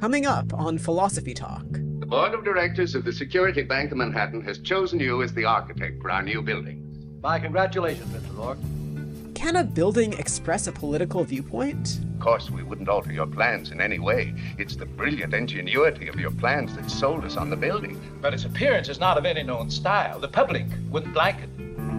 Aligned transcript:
Coming 0.00 0.26
up 0.26 0.54
on 0.54 0.78
Philosophy 0.78 1.34
Talk. 1.34 1.66
The 1.72 2.06
board 2.06 2.32
of 2.32 2.44
directors 2.44 2.94
of 2.94 3.04
the 3.04 3.12
Security 3.12 3.62
Bank 3.62 3.90
of 3.90 3.98
Manhattan 3.98 4.40
has 4.42 4.60
chosen 4.60 5.00
you 5.00 5.24
as 5.24 5.34
the 5.34 5.44
architect 5.44 6.00
for 6.00 6.12
our 6.12 6.22
new 6.22 6.40
building. 6.40 7.18
My 7.20 7.40
congratulations, 7.40 8.08
Mr. 8.14 8.38
Rourke. 8.38 9.34
Can 9.34 9.56
a 9.56 9.64
building 9.64 10.12
express 10.12 10.68
a 10.68 10.72
political 10.72 11.24
viewpoint? 11.24 11.98
Of 12.14 12.20
course, 12.20 12.48
we 12.48 12.62
wouldn't 12.62 12.88
alter 12.88 13.12
your 13.12 13.26
plans 13.26 13.72
in 13.72 13.80
any 13.80 13.98
way. 13.98 14.34
It's 14.56 14.76
the 14.76 14.86
brilliant 14.86 15.34
ingenuity 15.34 16.06
of 16.06 16.14
your 16.20 16.30
plans 16.30 16.76
that 16.76 16.88
sold 16.88 17.24
us 17.24 17.36
on 17.36 17.50
the 17.50 17.56
building. 17.56 18.00
But 18.20 18.34
its 18.34 18.44
appearance 18.44 18.88
is 18.88 19.00
not 19.00 19.18
of 19.18 19.26
any 19.26 19.42
known 19.42 19.68
style. 19.68 20.20
The 20.20 20.28
public 20.28 20.66
wouldn't 20.90 21.16
like 21.16 21.38
it. 21.40 21.50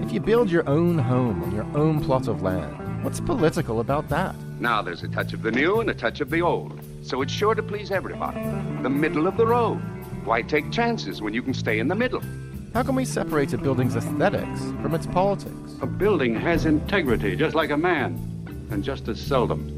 If 0.05 0.13
you 0.13 0.21
build 0.21 0.49
your 0.49 0.67
own 0.69 0.97
home 0.97 1.43
on 1.43 1.53
your 1.53 1.67
own 1.77 2.01
plot 2.01 2.29
of 2.29 2.41
land, 2.41 3.03
what's 3.03 3.19
political 3.19 3.81
about 3.81 4.07
that? 4.07 4.35
Now 4.57 4.81
there's 4.81 5.03
a 5.03 5.09
touch 5.09 5.33
of 5.33 5.41
the 5.41 5.51
new 5.51 5.81
and 5.81 5.89
a 5.89 5.93
touch 5.93 6.21
of 6.21 6.29
the 6.29 6.41
old, 6.41 6.79
so 7.09 7.23
it's 7.23 7.33
sure 7.33 7.55
to 7.55 7.63
please 7.63 7.89
everybody. 7.89 8.39
The 8.83 8.89
middle 8.89 9.25
of 9.25 9.35
the 9.35 9.47
road. 9.47 9.77
Why 10.25 10.43
take 10.43 10.71
chances 10.71 11.23
when 11.23 11.33
you 11.33 11.41
can 11.41 11.55
stay 11.55 11.79
in 11.79 11.87
the 11.87 11.95
middle? 11.95 12.21
How 12.75 12.83
can 12.83 12.93
we 12.93 13.03
separate 13.03 13.51
a 13.53 13.57
building's 13.57 13.95
aesthetics 13.95 14.61
from 14.81 14.93
its 14.93 15.07
politics? 15.07 15.75
A 15.81 15.87
building 15.87 16.35
has 16.35 16.67
integrity, 16.67 17.35
just 17.35 17.55
like 17.55 17.71
a 17.71 17.77
man, 17.77 18.13
and 18.69 18.83
just 18.83 19.07
as 19.07 19.19
seldom. 19.19 19.75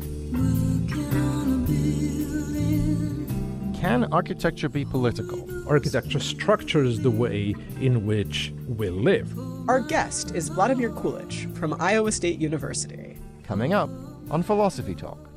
Can 3.80 4.03
architecture 4.11 4.67
be 4.67 4.84
political? 4.84 5.48
Architecture 5.70 6.20
structures 6.20 7.00
the 7.00 7.11
way 7.11 7.55
in 7.80 8.05
which 8.05 8.53
we 8.67 8.89
live. 8.89 9.34
Our 9.70 9.80
guest 9.80 10.36
is 10.36 10.50
Vladimir 10.50 10.89
Kulić 10.89 11.55
from 11.55 11.77
Iowa 11.80 12.11
State 12.11 12.39
University. 12.39 13.17
Coming 13.44 13.73
up 13.73 13.89
on 14.30 14.44
Philosophy 14.44 14.95
Talk. 14.95 15.30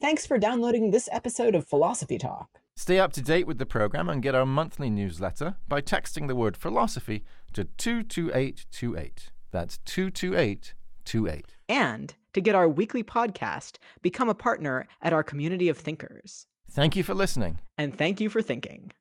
Thanks 0.00 0.26
for 0.26 0.38
downloading 0.38 0.90
this 0.90 1.10
episode 1.12 1.54
of 1.54 1.66
Philosophy 1.66 2.16
Talk. 2.16 2.60
Stay 2.74 2.98
up 2.98 3.12
to 3.12 3.20
date 3.20 3.46
with 3.46 3.58
the 3.58 3.66
program 3.66 4.08
and 4.08 4.22
get 4.22 4.34
our 4.34 4.46
monthly 4.46 4.88
newsletter 4.88 5.56
by 5.68 5.82
texting 5.82 6.26
the 6.26 6.34
word 6.34 6.56
philosophy 6.56 7.22
to 7.52 7.64
22828. 7.64 9.30
That's 9.50 9.76
22828. 9.84 11.44
And 11.68 12.14
to 12.32 12.40
get 12.40 12.54
our 12.54 12.66
weekly 12.66 13.02
podcast, 13.02 13.76
become 14.00 14.30
a 14.30 14.34
partner 14.34 14.88
at 15.02 15.12
our 15.12 15.22
community 15.22 15.68
of 15.68 15.76
thinkers. 15.76 16.46
Thank 16.70 16.96
you 16.96 17.02
for 17.02 17.12
listening. 17.12 17.58
And 17.76 17.94
thank 17.94 18.22
you 18.22 18.30
for 18.30 18.40
thinking. 18.40 18.92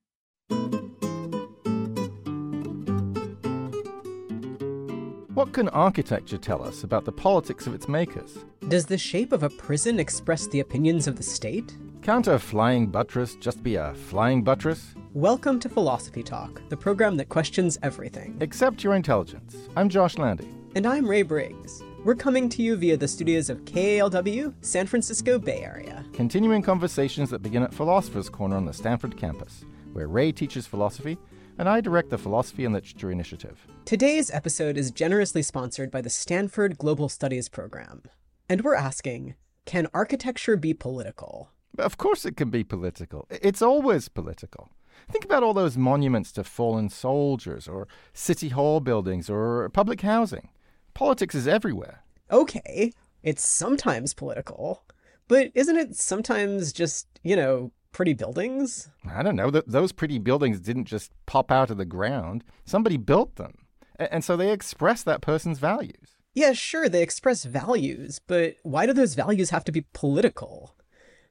What 5.39 5.53
can 5.53 5.69
architecture 5.69 6.37
tell 6.37 6.61
us 6.61 6.83
about 6.83 7.05
the 7.05 7.13
politics 7.13 7.65
of 7.65 7.73
its 7.73 7.87
makers? 7.87 8.39
Does 8.67 8.85
the 8.85 8.97
shape 8.97 9.31
of 9.31 9.41
a 9.41 9.49
prison 9.49 9.97
express 9.97 10.47
the 10.47 10.59
opinions 10.59 11.07
of 11.07 11.15
the 11.15 11.23
state? 11.23 11.77
Can't 12.01 12.27
a 12.27 12.37
flying 12.37 12.87
buttress 12.87 13.35
just 13.35 13.63
be 13.63 13.75
a 13.75 13.93
flying 13.93 14.43
buttress? 14.43 14.95
Welcome 15.13 15.57
to 15.61 15.69
Philosophy 15.69 16.23
Talk, 16.23 16.61
the 16.67 16.75
program 16.75 17.15
that 17.15 17.29
questions 17.29 17.79
everything. 17.83 18.35
Except 18.41 18.83
your 18.83 18.95
intelligence. 18.95 19.55
I'm 19.77 19.87
Josh 19.87 20.17
Landy. 20.17 20.49
And 20.75 20.85
I'm 20.85 21.07
Ray 21.07 21.21
Briggs. 21.21 21.83
We're 22.03 22.15
coming 22.15 22.49
to 22.49 22.61
you 22.61 22.75
via 22.75 22.97
the 22.97 23.07
studios 23.07 23.49
of 23.49 23.63
KALW, 23.63 24.53
San 24.59 24.87
Francisco 24.87 25.39
Bay 25.39 25.63
Area. 25.63 26.03
Continuing 26.11 26.61
conversations 26.61 27.29
that 27.29 27.41
begin 27.41 27.63
at 27.63 27.73
Philosopher's 27.73 28.27
Corner 28.27 28.57
on 28.57 28.65
the 28.65 28.73
Stanford 28.73 29.15
campus, 29.15 29.63
where 29.93 30.09
Ray 30.09 30.33
teaches 30.33 30.67
philosophy 30.67 31.17
and 31.59 31.67
I 31.67 31.81
direct 31.81 32.09
the 32.09 32.17
Philosophy 32.17 32.63
and 32.63 32.73
Literature 32.73 33.11
Initiative. 33.11 33.67
Today's 33.83 34.31
episode 34.31 34.77
is 34.77 34.91
generously 34.91 35.43
sponsored 35.43 35.91
by 35.91 35.99
the 35.99 36.09
Stanford 36.09 36.77
Global 36.77 37.09
Studies 37.09 37.49
Program. 37.49 38.03
And 38.47 38.61
we're 38.61 38.75
asking 38.75 39.35
can 39.65 39.87
architecture 39.93 40.55
be 40.55 40.73
political? 40.73 41.51
Of 41.77 41.97
course, 41.97 42.25
it 42.25 42.37
can 42.37 42.49
be 42.49 42.63
political. 42.63 43.27
It's 43.29 43.61
always 43.61 44.07
political. 44.07 44.69
Think 45.11 45.25
about 45.25 45.43
all 45.43 45.53
those 45.53 45.77
monuments 45.77 46.31
to 46.33 46.43
fallen 46.43 46.89
soldiers, 46.89 47.67
or 47.67 47.87
city 48.13 48.49
hall 48.49 48.79
buildings, 48.79 49.29
or 49.29 49.69
public 49.69 50.01
housing. 50.01 50.49
Politics 50.93 51.35
is 51.35 51.47
everywhere. 51.47 52.03
Okay, 52.31 52.93
it's 53.21 53.45
sometimes 53.45 54.13
political. 54.13 54.83
But 55.27 55.51
isn't 55.53 55.77
it 55.77 55.95
sometimes 55.95 56.73
just, 56.73 57.07
you 57.21 57.35
know, 57.35 57.71
pretty 57.99 58.13
buildings? 58.13 58.87
I 59.13 59.21
don't 59.23 59.35
know. 59.35 59.51
Th- 59.51 59.65
those 59.67 59.91
pretty 59.91 60.19
buildings 60.19 60.61
didn't 60.61 60.85
just 60.85 61.11
pop 61.25 61.51
out 61.51 61.69
of 61.69 61.75
the 61.75 61.83
ground. 61.83 62.45
Somebody 62.63 62.95
built 62.95 63.35
them. 63.35 63.65
A- 63.99 64.13
and 64.13 64.23
so 64.23 64.37
they 64.37 64.53
express 64.53 65.03
that 65.03 65.19
person's 65.19 65.59
values. 65.59 66.15
Yeah, 66.33 66.53
sure, 66.53 66.87
they 66.87 67.03
express 67.03 67.43
values, 67.43 68.21
but 68.25 68.55
why 68.63 68.85
do 68.85 68.93
those 68.93 69.15
values 69.15 69.49
have 69.49 69.65
to 69.65 69.73
be 69.73 69.83
political? 69.91 70.77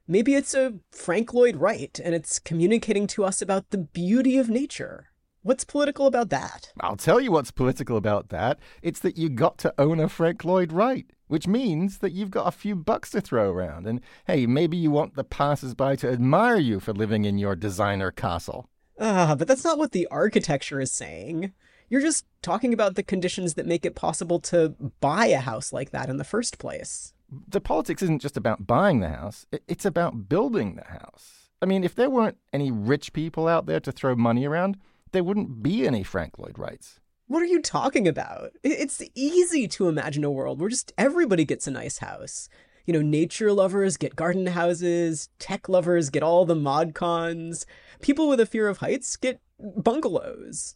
Maybe 0.07 0.35
it's 0.35 0.53
a 0.53 0.75
Frank 0.91 1.33
Lloyd 1.33 1.55
Wright 1.55 1.99
and 2.05 2.13
it's 2.13 2.37
communicating 2.37 3.07
to 3.07 3.25
us 3.25 3.41
about 3.41 3.71
the 3.71 3.79
beauty 3.79 4.37
of 4.37 4.47
nature. 4.47 5.07
What's 5.41 5.63
political 5.63 6.05
about 6.05 6.29
that? 6.29 6.71
I'll 6.79 6.97
tell 6.97 7.19
you 7.19 7.31
what's 7.31 7.49
political 7.49 7.97
about 7.97 8.29
that. 8.29 8.59
It's 8.83 8.99
that 8.99 9.17
you 9.17 9.29
got 9.29 9.57
to 9.59 9.73
own 9.79 9.99
a 9.99 10.07
Frank 10.07 10.45
Lloyd 10.45 10.71
Wright, 10.71 11.07
which 11.29 11.47
means 11.47 11.99
that 11.99 12.11
you've 12.11 12.31
got 12.31 12.47
a 12.47 12.51
few 12.51 12.75
bucks 12.75 13.11
to 13.11 13.21
throw 13.21 13.49
around. 13.49 13.87
And 13.87 14.01
hey, 14.27 14.45
maybe 14.45 14.75
you 14.75 14.91
want 14.91 15.15
the 15.15 15.23
passers-by 15.23 15.95
to 15.97 16.11
admire 16.11 16.57
you 16.57 16.81
for 16.81 16.91
living 16.91 17.23
in 17.23 17.37
your 17.37 17.55
designer 17.55 18.11
castle. 18.11 18.67
Ah, 18.99 19.35
but 19.37 19.47
that's 19.47 19.63
not 19.63 19.77
what 19.77 19.93
the 19.93 20.07
architecture 20.11 20.81
is 20.81 20.91
saying. 20.91 21.53
You're 21.87 22.01
just 22.01 22.25
talking 22.41 22.73
about 22.73 22.95
the 22.95 23.03
conditions 23.03 23.53
that 23.53 23.65
make 23.65 23.85
it 23.85 23.95
possible 23.95 24.39
to 24.41 24.75
buy 24.99 25.27
a 25.27 25.39
house 25.39 25.71
like 25.71 25.91
that 25.91 26.09
in 26.09 26.17
the 26.17 26.23
first 26.23 26.57
place. 26.57 27.13
The 27.47 27.61
politics 27.61 28.01
isn't 28.01 28.21
just 28.21 28.35
about 28.35 28.67
buying 28.67 28.99
the 28.99 29.09
house, 29.09 29.45
it's 29.67 29.85
about 29.85 30.27
building 30.27 30.75
the 30.75 30.85
house. 30.85 31.49
I 31.61 31.65
mean, 31.65 31.83
if 31.83 31.93
there 31.93 32.09
weren't 32.09 32.37
any 32.51 32.71
rich 32.71 33.13
people 33.13 33.47
out 33.47 33.67
there 33.67 33.79
to 33.81 33.91
throw 33.91 34.15
money 34.15 34.45
around, 34.45 34.77
there 35.11 35.23
wouldn't 35.23 35.61
be 35.61 35.85
any 35.85 36.03
Frank 36.03 36.39
Lloyd 36.39 36.57
Wrights. 36.57 36.99
What 37.29 37.43
are 37.43 37.45
you 37.45 37.61
talking 37.61 38.07
about? 38.07 38.53
It's 38.63 39.03
easy 39.13 39.67
to 39.67 39.87
imagine 39.87 40.23
a 40.23 40.31
world 40.31 40.59
where 40.59 40.67
just 40.71 40.93
everybody 40.97 41.45
gets 41.45 41.67
a 41.67 41.71
nice 41.71 41.99
house. 41.99 42.49
You 42.87 42.93
know, 42.93 43.03
nature 43.03 43.53
lovers 43.53 43.97
get 43.97 44.15
garden 44.15 44.47
houses, 44.47 45.29
tech 45.37 45.69
lovers 45.69 46.09
get 46.09 46.23
all 46.23 46.43
the 46.43 46.55
mod 46.55 46.95
cons, 46.95 47.67
people 48.01 48.29
with 48.29 48.39
a 48.39 48.47
fear 48.47 48.67
of 48.67 48.79
heights 48.79 49.15
get 49.15 49.39
bungalows. 49.59 50.75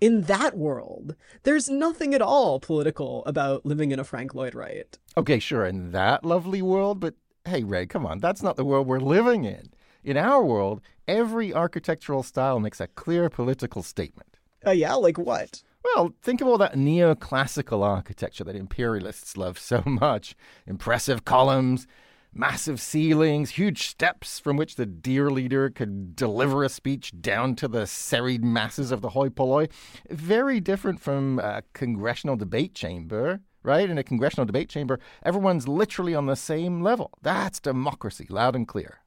In 0.00 0.22
that 0.22 0.56
world, 0.56 1.16
there's 1.42 1.68
nothing 1.68 2.14
at 2.14 2.22
all 2.22 2.60
political 2.60 3.22
about 3.26 3.66
living 3.66 3.92
in 3.92 4.00
a 4.00 4.04
Frank 4.04 4.34
Lloyd 4.34 4.54
Wright. 4.54 4.98
Okay, 5.18 5.38
sure, 5.38 5.66
in 5.66 5.92
that 5.92 6.24
lovely 6.24 6.62
world, 6.62 6.98
but 6.98 7.12
hey, 7.44 7.62
Ray, 7.62 7.84
come 7.84 8.06
on, 8.06 8.20
that's 8.20 8.42
not 8.42 8.56
the 8.56 8.64
world 8.64 8.86
we're 8.86 9.00
living 9.00 9.44
in. 9.44 9.68
In 10.02 10.16
our 10.16 10.42
world, 10.42 10.80
every 11.06 11.52
architectural 11.52 12.22
style 12.22 12.58
makes 12.58 12.80
a 12.80 12.86
clear 12.86 13.28
political 13.28 13.82
statement. 13.82 14.38
Uh, 14.66 14.70
yeah, 14.70 14.94
like 14.94 15.18
what? 15.18 15.62
Well, 15.84 16.12
think 16.22 16.40
of 16.40 16.48
all 16.48 16.58
that 16.58 16.74
neoclassical 16.74 17.82
architecture 17.82 18.44
that 18.44 18.56
imperialists 18.56 19.36
love 19.36 19.58
so 19.58 19.82
much. 19.86 20.34
Impressive 20.66 21.24
columns, 21.24 21.86
massive 22.32 22.80
ceilings, 22.80 23.50
huge 23.50 23.86
steps 23.88 24.38
from 24.38 24.56
which 24.56 24.76
the 24.76 24.86
dear 24.86 25.30
leader 25.30 25.70
could 25.70 26.14
deliver 26.14 26.62
a 26.62 26.68
speech 26.68 27.12
down 27.20 27.54
to 27.56 27.68
the 27.68 27.86
serried 27.86 28.44
masses 28.44 28.92
of 28.92 29.00
the 29.00 29.10
hoi 29.10 29.28
polloi. 29.28 29.68
Very 30.10 30.60
different 30.60 31.00
from 31.00 31.38
a 31.38 31.62
congressional 31.72 32.36
debate 32.36 32.74
chamber, 32.74 33.40
right? 33.62 33.88
In 33.88 33.98
a 33.98 34.04
congressional 34.04 34.46
debate 34.46 34.68
chamber, 34.68 35.00
everyone's 35.22 35.66
literally 35.66 36.14
on 36.14 36.26
the 36.26 36.36
same 36.36 36.82
level. 36.82 37.10
That's 37.22 37.58
democracy, 37.58 38.26
loud 38.28 38.54
and 38.54 38.68
clear. 38.68 39.00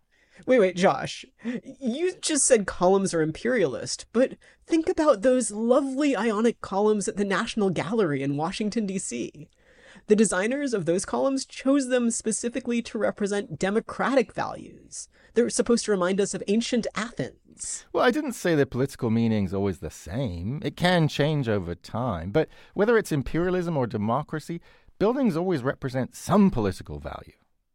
Wait, 0.45 0.59
wait, 0.59 0.75
Josh. 0.75 1.25
You 1.79 2.13
just 2.21 2.45
said 2.45 2.67
columns 2.67 3.13
are 3.13 3.21
imperialist, 3.21 4.05
but 4.13 4.33
think 4.65 4.89
about 4.89 5.21
those 5.21 5.51
lovely 5.51 6.15
ionic 6.15 6.59
columns 6.61 7.07
at 7.07 7.17
the 7.17 7.25
National 7.25 7.69
Gallery 7.69 8.21
in 8.23 8.37
Washington, 8.37 8.85
D.C. 8.85 9.47
The 10.07 10.15
designers 10.15 10.73
of 10.73 10.85
those 10.85 11.05
columns 11.05 11.45
chose 11.45 11.87
them 11.87 12.11
specifically 12.11 12.81
to 12.81 12.97
represent 12.97 13.57
democratic 13.59 14.33
values. 14.33 15.07
They're 15.33 15.49
supposed 15.49 15.85
to 15.85 15.91
remind 15.91 16.19
us 16.19 16.33
of 16.33 16.43
ancient 16.47 16.87
Athens. 16.95 17.85
Well, 17.93 18.03
I 18.03 18.11
didn't 18.11 18.33
say 18.33 18.55
that 18.55 18.69
political 18.69 19.09
meaning's 19.09 19.53
always 19.53 19.79
the 19.79 19.89
same. 19.89 20.59
It 20.63 20.75
can 20.75 21.07
change 21.07 21.47
over 21.47 21.73
time, 21.75 22.31
but 22.31 22.49
whether 22.73 22.97
it's 22.97 23.11
imperialism 23.11 23.77
or 23.77 23.87
democracy, 23.87 24.61
buildings 24.99 25.37
always 25.37 25.63
represent 25.63 26.15
some 26.15 26.51
political 26.51 26.99
value. 26.99 27.33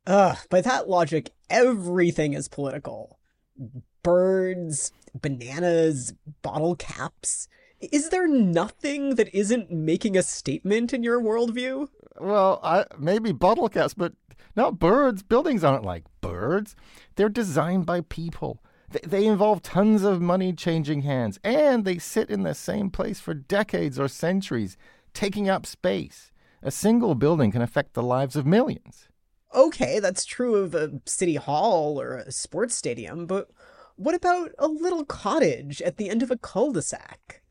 Ugh, 0.09 0.39
by 0.49 0.63
that 0.63 0.89
logic, 0.89 1.33
everything 1.51 2.33
is 2.33 2.49
political. 2.49 3.19
Birds, 4.03 4.91
bananas, 5.15 6.15
bottle 6.41 6.75
caps. 6.77 7.47
Is 7.79 8.09
there 8.09 8.27
nothing 8.27 9.17
that 9.17 9.33
isn't 9.35 9.71
making 9.71 10.17
a 10.17 10.23
statement 10.23 10.95
in 10.95 11.03
your 11.03 11.21
worldview? 11.21 11.89
Well, 12.19 12.59
I, 12.63 12.87
maybe 12.99 13.33
bottle 13.33 13.69
caps, 13.69 13.93
but 13.93 14.15
not 14.57 14.79
birds. 14.79 15.23
Buildings 15.23 15.63
aren't 15.63 15.85
like 15.85 16.05
birds. 16.23 16.75
They're 17.17 17.29
designed 17.29 17.85
by 17.85 18.01
people. 18.01 18.63
They, 18.91 19.01
they 19.07 19.27
involve 19.27 19.61
tons 19.61 20.05
of 20.05 20.23
money 20.23 20.55
changing 20.55 21.03
hands, 21.03 21.39
and 21.45 21.85
they 21.85 21.99
sit 21.99 22.31
in 22.31 22.45
the 22.45 22.55
same 22.55 22.89
place 22.89 23.21
for 23.21 23.35
decades 23.35 24.01
or 24.01 24.09
centuries, 24.09 24.79
taking 25.13 25.51
up 25.51 25.67
space. 25.67 26.33
A 26.63 26.71
single 26.71 27.15
building 27.15 27.53
can 27.53 27.61
affect 27.61 27.93
the 27.93 28.03
lives 28.03 28.37
of 28.37 28.47
millions. 28.47 29.11
Okay, 29.55 29.99
that's 29.99 30.25
true 30.25 30.57
of 30.57 30.75
a 30.75 31.01
city 31.07 31.37
hall 31.37 32.01
or 32.01 32.17
a 32.17 32.31
sports 32.31 32.75
stadium, 32.75 33.27
but 33.27 33.49
what 33.97 34.15
about 34.15 34.53
a 34.59 34.69
little 34.69 35.05
cottage 35.05 35.81
at 35.83 35.97
the 35.97 36.11
end 36.11 36.23
of 36.23 36.31
a 36.31 36.37
cul-de-sac? 36.37 37.43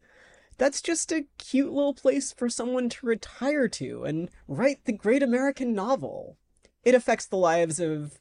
That's 0.57 0.81
just 0.81 1.11
a 1.11 1.25
cute 1.38 1.73
little 1.73 1.94
place 1.94 2.31
for 2.31 2.49
someone 2.49 2.89
to 2.89 3.05
retire 3.05 3.67
to 3.69 4.03
and 4.03 4.29
write 4.47 4.85
the 4.85 4.94
great 4.94 5.21
American 5.21 5.73
novel. 5.73 6.38
It 6.83 6.95
affects 6.95 7.25
the 7.25 7.38
lives 7.38 7.79
of, 7.79 8.19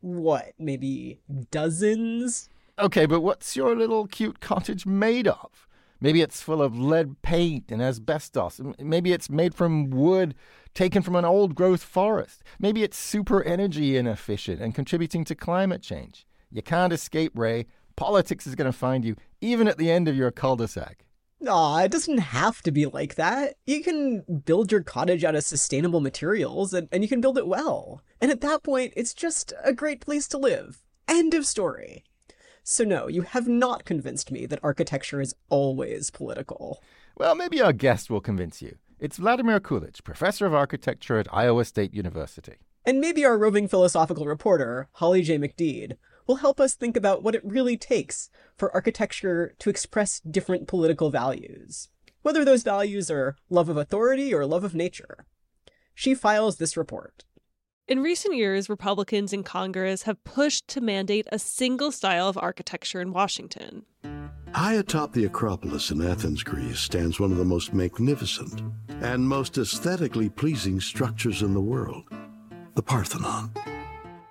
what, 0.00 0.52
maybe 0.58 1.20
dozens? 1.50 2.48
Okay, 2.78 3.06
but 3.06 3.20
what's 3.20 3.56
your 3.56 3.76
little 3.76 4.06
cute 4.06 4.40
cottage 4.40 4.86
made 4.86 5.28
of? 5.28 5.67
Maybe 6.00 6.22
it's 6.22 6.42
full 6.42 6.62
of 6.62 6.78
lead 6.78 7.22
paint 7.22 7.70
and 7.70 7.82
asbestos. 7.82 8.60
Maybe 8.78 9.12
it's 9.12 9.28
made 9.28 9.54
from 9.54 9.90
wood 9.90 10.34
taken 10.74 11.02
from 11.02 11.16
an 11.16 11.24
old 11.24 11.54
growth 11.54 11.82
forest. 11.82 12.42
Maybe 12.58 12.82
it's 12.82 12.96
super 12.96 13.42
energy 13.42 13.96
inefficient 13.96 14.60
and 14.60 14.74
contributing 14.74 15.24
to 15.24 15.34
climate 15.34 15.82
change. 15.82 16.26
You 16.50 16.62
can't 16.62 16.92
escape, 16.92 17.32
Ray. 17.34 17.66
Politics 17.96 18.46
is 18.46 18.54
going 18.54 18.70
to 18.70 18.78
find 18.78 19.04
you, 19.04 19.16
even 19.40 19.66
at 19.66 19.76
the 19.76 19.90
end 19.90 20.06
of 20.06 20.16
your 20.16 20.30
cul 20.30 20.56
de 20.56 20.68
sac. 20.68 21.04
Aw, 21.46 21.84
it 21.84 21.90
doesn't 21.90 22.18
have 22.18 22.62
to 22.62 22.72
be 22.72 22.86
like 22.86 23.14
that. 23.14 23.54
You 23.66 23.82
can 23.82 24.22
build 24.44 24.72
your 24.72 24.82
cottage 24.82 25.24
out 25.24 25.36
of 25.36 25.44
sustainable 25.44 26.00
materials 26.00 26.74
and, 26.74 26.88
and 26.90 27.02
you 27.02 27.08
can 27.08 27.20
build 27.20 27.38
it 27.38 27.46
well. 27.46 28.02
And 28.20 28.30
at 28.30 28.40
that 28.40 28.62
point, 28.62 28.92
it's 28.96 29.14
just 29.14 29.52
a 29.62 29.72
great 29.72 30.00
place 30.00 30.26
to 30.28 30.38
live. 30.38 30.84
End 31.06 31.34
of 31.34 31.46
story. 31.46 32.04
So, 32.70 32.84
no, 32.84 33.08
you 33.08 33.22
have 33.22 33.48
not 33.48 33.86
convinced 33.86 34.30
me 34.30 34.44
that 34.44 34.58
architecture 34.62 35.22
is 35.22 35.34
always 35.48 36.10
political. 36.10 36.82
Well, 37.16 37.34
maybe 37.34 37.62
our 37.62 37.72
guest 37.72 38.10
will 38.10 38.20
convince 38.20 38.60
you. 38.60 38.76
It's 39.00 39.16
Vladimir 39.16 39.58
Kulić, 39.58 40.04
professor 40.04 40.44
of 40.44 40.52
architecture 40.52 41.18
at 41.18 41.32
Iowa 41.32 41.64
State 41.64 41.94
University. 41.94 42.56
And 42.84 43.00
maybe 43.00 43.24
our 43.24 43.38
roving 43.38 43.68
philosophical 43.68 44.26
reporter, 44.26 44.90
Holly 44.92 45.22
J. 45.22 45.38
McDede, 45.38 45.96
will 46.26 46.36
help 46.36 46.60
us 46.60 46.74
think 46.74 46.94
about 46.94 47.22
what 47.22 47.34
it 47.34 47.40
really 47.42 47.78
takes 47.78 48.28
for 48.54 48.70
architecture 48.74 49.54
to 49.60 49.70
express 49.70 50.20
different 50.20 50.68
political 50.68 51.08
values, 51.08 51.88
whether 52.20 52.44
those 52.44 52.64
values 52.64 53.10
are 53.10 53.36
love 53.48 53.70
of 53.70 53.78
authority 53.78 54.34
or 54.34 54.44
love 54.44 54.62
of 54.62 54.74
nature. 54.74 55.24
She 55.94 56.14
files 56.14 56.58
this 56.58 56.76
report. 56.76 57.24
In 57.88 58.02
recent 58.02 58.36
years, 58.36 58.68
Republicans 58.68 59.32
in 59.32 59.42
Congress 59.42 60.02
have 60.02 60.22
pushed 60.22 60.68
to 60.68 60.82
mandate 60.82 61.26
a 61.32 61.38
single 61.38 61.90
style 61.90 62.28
of 62.28 62.36
architecture 62.36 63.00
in 63.00 63.14
Washington. 63.14 63.86
High 64.52 64.74
atop 64.74 65.14
the 65.14 65.24
Acropolis 65.24 65.90
in 65.90 66.06
Athens, 66.06 66.42
Greece, 66.42 66.80
stands 66.80 67.18
one 67.18 67.32
of 67.32 67.38
the 67.38 67.46
most 67.46 67.72
magnificent 67.72 68.60
and 69.00 69.26
most 69.26 69.56
aesthetically 69.56 70.28
pleasing 70.28 70.80
structures 70.80 71.40
in 71.40 71.54
the 71.54 71.62
world 71.62 72.04
the 72.74 72.82
Parthenon 72.82 73.50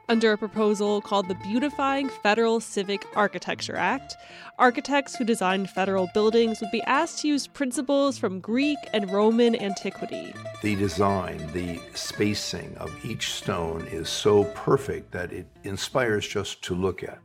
under 0.09 0.31
a 0.31 0.37
proposal 0.37 1.01
called 1.01 1.27
the 1.27 1.35
Beautifying 1.35 2.09
Federal 2.09 2.59
Civic 2.59 3.05
Architecture 3.15 3.75
Act. 3.75 4.15
Architects 4.57 5.15
who 5.15 5.25
designed 5.25 5.69
federal 5.69 6.09
buildings 6.13 6.61
would 6.61 6.71
be 6.71 6.81
asked 6.83 7.19
to 7.19 7.27
use 7.27 7.47
principles 7.47 8.17
from 8.17 8.39
Greek 8.39 8.77
and 8.93 9.11
Roman 9.11 9.55
antiquity. 9.55 10.33
The 10.61 10.75
design, 10.75 11.37
the 11.53 11.79
spacing 11.93 12.75
of 12.77 12.93
each 13.05 13.33
stone 13.33 13.85
is 13.87 14.09
so 14.09 14.45
perfect 14.55 15.11
that 15.11 15.33
it 15.33 15.47
inspires 15.63 16.27
just 16.27 16.63
to 16.63 16.75
look 16.75 17.03
at. 17.03 17.19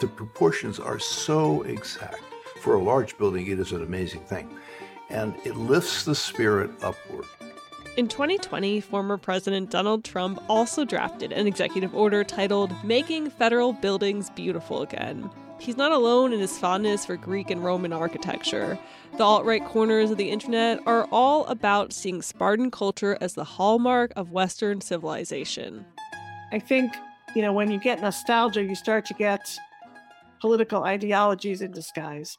The 0.00 0.08
proportions 0.08 0.78
are 0.78 0.98
so 0.98 1.62
exact. 1.62 2.22
For 2.60 2.74
a 2.74 2.82
large 2.82 3.16
building, 3.18 3.46
it 3.46 3.58
is 3.58 3.72
an 3.72 3.82
amazing 3.82 4.20
thing. 4.22 4.50
And 5.10 5.34
it 5.44 5.56
lifts 5.56 6.04
the 6.04 6.14
spirit 6.14 6.70
upward. 6.82 7.24
In 7.98 8.06
2020, 8.06 8.80
former 8.80 9.18
President 9.18 9.70
Donald 9.70 10.04
Trump 10.04 10.40
also 10.48 10.84
drafted 10.84 11.32
an 11.32 11.48
executive 11.48 11.96
order 11.96 12.22
titled 12.22 12.72
Making 12.84 13.28
Federal 13.28 13.72
Buildings 13.72 14.30
Beautiful 14.30 14.82
Again. 14.82 15.28
He's 15.58 15.76
not 15.76 15.90
alone 15.90 16.32
in 16.32 16.38
his 16.38 16.56
fondness 16.56 17.04
for 17.04 17.16
Greek 17.16 17.50
and 17.50 17.64
Roman 17.64 17.92
architecture. 17.92 18.78
The 19.16 19.24
alt 19.24 19.44
right 19.44 19.64
corners 19.64 20.12
of 20.12 20.16
the 20.16 20.30
internet 20.30 20.78
are 20.86 21.08
all 21.10 21.44
about 21.46 21.92
seeing 21.92 22.22
Spartan 22.22 22.70
culture 22.70 23.18
as 23.20 23.34
the 23.34 23.42
hallmark 23.42 24.12
of 24.14 24.30
Western 24.30 24.80
civilization. 24.80 25.84
I 26.52 26.60
think, 26.60 26.94
you 27.34 27.42
know, 27.42 27.52
when 27.52 27.68
you 27.68 27.80
get 27.80 28.00
nostalgia, 28.00 28.62
you 28.62 28.76
start 28.76 29.06
to 29.06 29.14
get 29.14 29.40
political 30.40 30.84
ideologies 30.84 31.62
in 31.62 31.72
disguise. 31.72 32.38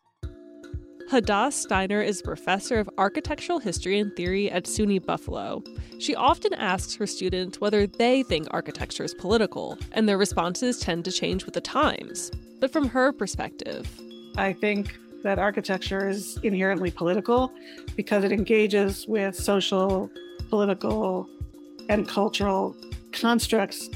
Hadas 1.10 1.54
Steiner 1.54 2.04
is 2.04 2.20
a 2.20 2.24
professor 2.24 2.78
of 2.78 2.88
architectural 3.00 3.58
history 3.58 3.98
and 3.98 4.16
theory 4.16 4.52
at 4.52 4.66
SUNY 4.66 5.04
Buffalo. 5.04 5.64
She 5.98 6.14
often 6.14 6.54
asks 6.54 6.94
her 6.98 7.08
students 7.08 7.60
whether 7.60 7.88
they 7.88 8.22
think 8.22 8.48
architecture 8.52 9.04
is 9.04 9.16
political, 9.16 9.76
and 9.94 10.08
their 10.08 10.20
responses 10.20 10.78
tend 10.78 11.06
to 11.06 11.12
change 11.12 11.46
with 11.46 11.56
the 11.56 11.62
times. 11.62 12.30
But 12.60 12.72
from 12.72 12.88
her 12.90 13.12
perspective, 13.12 13.90
I 14.38 14.54
think 14.54 15.00
that 15.24 15.40
architecture 15.40 16.08
is 16.08 16.38
inherently 16.44 16.92
political 16.92 17.52
because 17.96 18.24
it 18.24 18.32
engages 18.32 19.08
with 19.08 19.34
social, 19.34 20.12
political, 20.52 21.28
and 21.90 22.08
cultural 22.08 22.76
constructs 23.14 23.90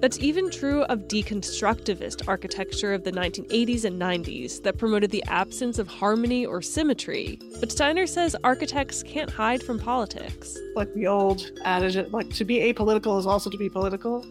that's 0.00 0.18
even 0.18 0.50
true 0.50 0.82
of 0.84 1.08
deconstructivist 1.08 2.28
architecture 2.28 2.92
of 2.92 3.02
the 3.02 3.12
1980s 3.12 3.84
and 3.84 4.00
90s 4.00 4.62
that 4.62 4.76
promoted 4.76 5.10
the 5.10 5.24
absence 5.24 5.78
of 5.78 5.88
harmony 5.88 6.44
or 6.44 6.60
symmetry. 6.60 7.38
But 7.60 7.72
Steiner 7.72 8.06
says 8.06 8.36
architects 8.44 9.02
can't 9.02 9.30
hide 9.30 9.62
from 9.62 9.78
politics. 9.78 10.56
Like 10.74 10.92
the 10.94 11.06
old 11.06 11.50
adage, 11.64 11.96
like 12.10 12.30
to 12.34 12.44
be 12.44 12.56
apolitical 12.72 13.18
is 13.18 13.26
also 13.26 13.48
to 13.48 13.56
be 13.56 13.70
political. 13.70 14.26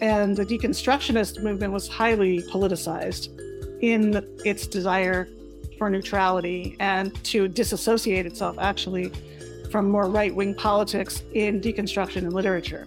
And 0.00 0.36
the 0.36 0.46
deconstructionist 0.46 1.42
movement 1.42 1.72
was 1.72 1.86
highly 1.86 2.40
politicized 2.42 3.28
in 3.82 4.24
its 4.44 4.66
desire 4.66 5.28
for 5.78 5.90
neutrality 5.90 6.76
and 6.80 7.12
to 7.24 7.46
disassociate 7.46 8.24
itself 8.24 8.56
actually 8.58 9.12
from 9.70 9.90
more 9.90 10.08
right 10.08 10.34
wing 10.34 10.54
politics 10.54 11.22
in 11.34 11.60
deconstruction 11.60 12.18
and 12.18 12.32
literature. 12.32 12.86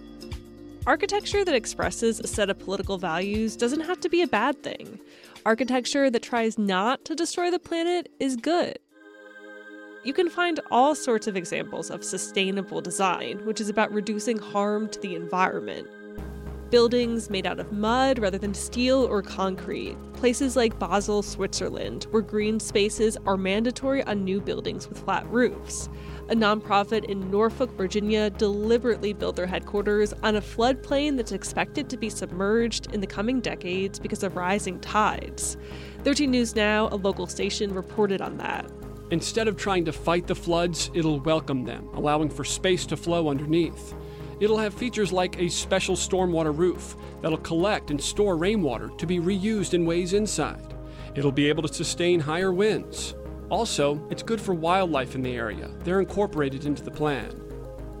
Architecture 0.86 1.44
that 1.44 1.54
expresses 1.56 2.20
a 2.20 2.28
set 2.28 2.48
of 2.48 2.60
political 2.60 2.96
values 2.96 3.56
doesn't 3.56 3.80
have 3.80 3.98
to 3.98 4.08
be 4.08 4.22
a 4.22 4.28
bad 4.28 4.62
thing. 4.62 5.00
Architecture 5.44 6.10
that 6.10 6.22
tries 6.22 6.58
not 6.58 7.04
to 7.06 7.16
destroy 7.16 7.50
the 7.50 7.58
planet 7.58 8.08
is 8.20 8.36
good. 8.36 8.78
You 10.04 10.12
can 10.12 10.30
find 10.30 10.60
all 10.70 10.94
sorts 10.94 11.26
of 11.26 11.36
examples 11.36 11.90
of 11.90 12.04
sustainable 12.04 12.80
design, 12.80 13.44
which 13.44 13.60
is 13.60 13.68
about 13.68 13.92
reducing 13.92 14.38
harm 14.38 14.88
to 14.90 15.00
the 15.00 15.16
environment. 15.16 15.88
Buildings 16.70 17.30
made 17.30 17.46
out 17.46 17.58
of 17.58 17.72
mud 17.72 18.20
rather 18.20 18.38
than 18.38 18.54
steel 18.54 19.04
or 19.06 19.22
concrete. 19.22 19.96
Places 20.12 20.54
like 20.54 20.78
Basel, 20.78 21.22
Switzerland, 21.24 22.06
where 22.12 22.22
green 22.22 22.60
spaces 22.60 23.16
are 23.26 23.36
mandatory 23.36 24.04
on 24.04 24.24
new 24.24 24.40
buildings 24.40 24.88
with 24.88 25.00
flat 25.00 25.26
roofs 25.32 25.88
a 26.28 26.34
nonprofit 26.34 27.04
in 27.04 27.30
Norfolk, 27.30 27.70
Virginia, 27.76 28.30
deliberately 28.30 29.12
built 29.12 29.36
their 29.36 29.46
headquarters 29.46 30.12
on 30.22 30.36
a 30.36 30.40
floodplain 30.40 31.16
that's 31.16 31.32
expected 31.32 31.88
to 31.88 31.96
be 31.96 32.10
submerged 32.10 32.92
in 32.92 33.00
the 33.00 33.06
coming 33.06 33.40
decades 33.40 33.98
because 33.98 34.22
of 34.22 34.36
rising 34.36 34.80
tides. 34.80 35.56
13 36.02 36.30
News 36.30 36.56
Now, 36.56 36.88
a 36.88 36.96
local 36.96 37.26
station, 37.26 37.72
reported 37.72 38.20
on 38.20 38.36
that. 38.38 38.70
Instead 39.12 39.46
of 39.46 39.56
trying 39.56 39.84
to 39.84 39.92
fight 39.92 40.26
the 40.26 40.34
floods, 40.34 40.90
it'll 40.92 41.20
welcome 41.20 41.64
them, 41.64 41.88
allowing 41.94 42.28
for 42.28 42.44
space 42.44 42.84
to 42.86 42.96
flow 42.96 43.28
underneath. 43.28 43.94
It'll 44.40 44.58
have 44.58 44.74
features 44.74 45.12
like 45.12 45.38
a 45.38 45.48
special 45.48 45.94
stormwater 45.94 46.56
roof 46.56 46.96
that'll 47.22 47.38
collect 47.38 47.90
and 47.90 48.00
store 48.00 48.36
rainwater 48.36 48.90
to 48.98 49.06
be 49.06 49.20
reused 49.20 49.74
in 49.74 49.86
ways 49.86 50.12
inside. 50.12 50.74
It'll 51.14 51.32
be 51.32 51.48
able 51.48 51.62
to 51.62 51.72
sustain 51.72 52.18
higher 52.18 52.52
winds. 52.52 53.14
Also, 53.48 54.00
it's 54.10 54.22
good 54.22 54.40
for 54.40 54.54
wildlife 54.54 55.14
in 55.14 55.22
the 55.22 55.34
area. 55.34 55.70
They're 55.84 56.00
incorporated 56.00 56.66
into 56.66 56.82
the 56.82 56.90
plan. 56.90 57.42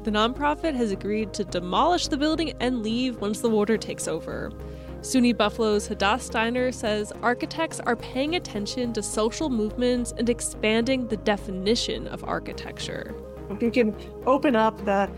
The 0.02 0.10
nonprofit 0.10 0.74
has 0.74 0.92
agreed 0.92 1.32
to 1.34 1.44
demolish 1.44 2.08
the 2.08 2.16
building 2.16 2.52
and 2.60 2.82
leave 2.82 3.20
once 3.20 3.40
the 3.40 3.50
water 3.50 3.76
takes 3.76 4.08
over. 4.08 4.52
SUNY 5.00 5.36
Buffalo's 5.36 5.88
Hadas 5.88 6.22
Steiner 6.22 6.72
says 6.72 7.12
architects 7.22 7.80
are 7.80 7.96
paying 7.96 8.34
attention 8.34 8.92
to 8.92 9.02
social 9.02 9.48
movements 9.48 10.12
and 10.16 10.28
expanding 10.28 11.06
the 11.06 11.16
definition 11.18 12.08
of 12.08 12.24
architecture. 12.24 13.14
If 13.50 13.62
you 13.62 13.70
can 13.70 13.94
open 14.26 14.56
up 14.56 14.84
the 14.84 15.10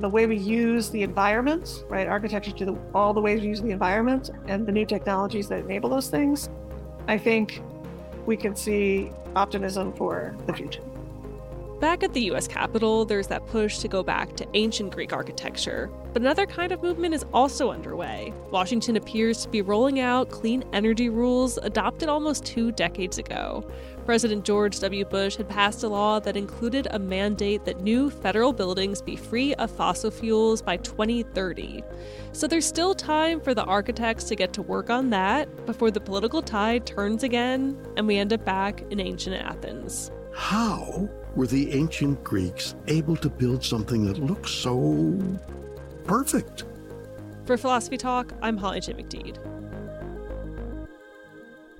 the 0.00 0.08
way 0.08 0.26
we 0.26 0.36
use 0.36 0.90
the 0.90 1.02
environment, 1.02 1.84
right? 1.88 2.06
Architecture 2.06 2.52
to 2.52 2.64
the, 2.66 2.78
all 2.94 3.14
the 3.14 3.20
ways 3.20 3.40
we 3.40 3.48
use 3.48 3.62
the 3.62 3.70
environment 3.70 4.28
and 4.46 4.66
the 4.66 4.72
new 4.72 4.84
technologies 4.84 5.48
that 5.48 5.60
enable 5.60 5.88
those 5.88 6.08
things, 6.08 6.50
I 7.08 7.16
think 7.16 7.62
we 8.26 8.36
can 8.36 8.54
see 8.54 9.10
optimism 9.34 9.92
for 9.92 10.34
the 10.46 10.52
future. 10.52 10.82
Back 11.80 12.02
at 12.02 12.14
the 12.14 12.22
US 12.30 12.48
Capitol, 12.48 13.04
there's 13.04 13.26
that 13.26 13.46
push 13.48 13.80
to 13.80 13.88
go 13.88 14.02
back 14.02 14.34
to 14.36 14.46
ancient 14.54 14.94
Greek 14.94 15.12
architecture. 15.12 15.90
But 16.14 16.22
another 16.22 16.46
kind 16.46 16.72
of 16.72 16.82
movement 16.82 17.12
is 17.12 17.26
also 17.34 17.70
underway. 17.70 18.32
Washington 18.50 18.96
appears 18.96 19.42
to 19.42 19.50
be 19.50 19.60
rolling 19.60 20.00
out 20.00 20.30
clean 20.30 20.64
energy 20.72 21.10
rules 21.10 21.58
adopted 21.58 22.08
almost 22.08 22.46
two 22.46 22.72
decades 22.72 23.18
ago. 23.18 23.70
President 24.06 24.42
George 24.42 24.80
W. 24.80 25.04
Bush 25.04 25.36
had 25.36 25.50
passed 25.50 25.82
a 25.82 25.88
law 25.88 26.18
that 26.18 26.34
included 26.34 26.88
a 26.92 26.98
mandate 26.98 27.66
that 27.66 27.82
new 27.82 28.08
federal 28.08 28.54
buildings 28.54 29.02
be 29.02 29.14
free 29.14 29.52
of 29.56 29.70
fossil 29.70 30.10
fuels 30.10 30.62
by 30.62 30.78
2030. 30.78 31.82
So 32.32 32.46
there's 32.46 32.64
still 32.64 32.94
time 32.94 33.38
for 33.38 33.52
the 33.52 33.64
architects 33.64 34.24
to 34.24 34.36
get 34.36 34.54
to 34.54 34.62
work 34.62 34.88
on 34.88 35.10
that 35.10 35.66
before 35.66 35.90
the 35.90 36.00
political 36.00 36.40
tide 36.40 36.86
turns 36.86 37.22
again 37.22 37.76
and 37.98 38.06
we 38.06 38.16
end 38.16 38.32
up 38.32 38.46
back 38.46 38.82
in 38.90 38.98
ancient 38.98 39.36
Athens. 39.36 40.10
How 40.32 41.10
were 41.36 41.46
the 41.46 41.70
ancient 41.72 42.24
Greeks 42.24 42.74
able 42.88 43.14
to 43.16 43.28
build 43.28 43.62
something 43.62 44.06
that 44.06 44.18
looks 44.18 44.50
so 44.50 45.14
perfect? 46.04 46.64
For 47.44 47.58
Philosophy 47.58 47.98
Talk, 47.98 48.32
I'm 48.40 48.56
Holly 48.56 48.80
J. 48.80 48.94
McDede. 48.94 49.38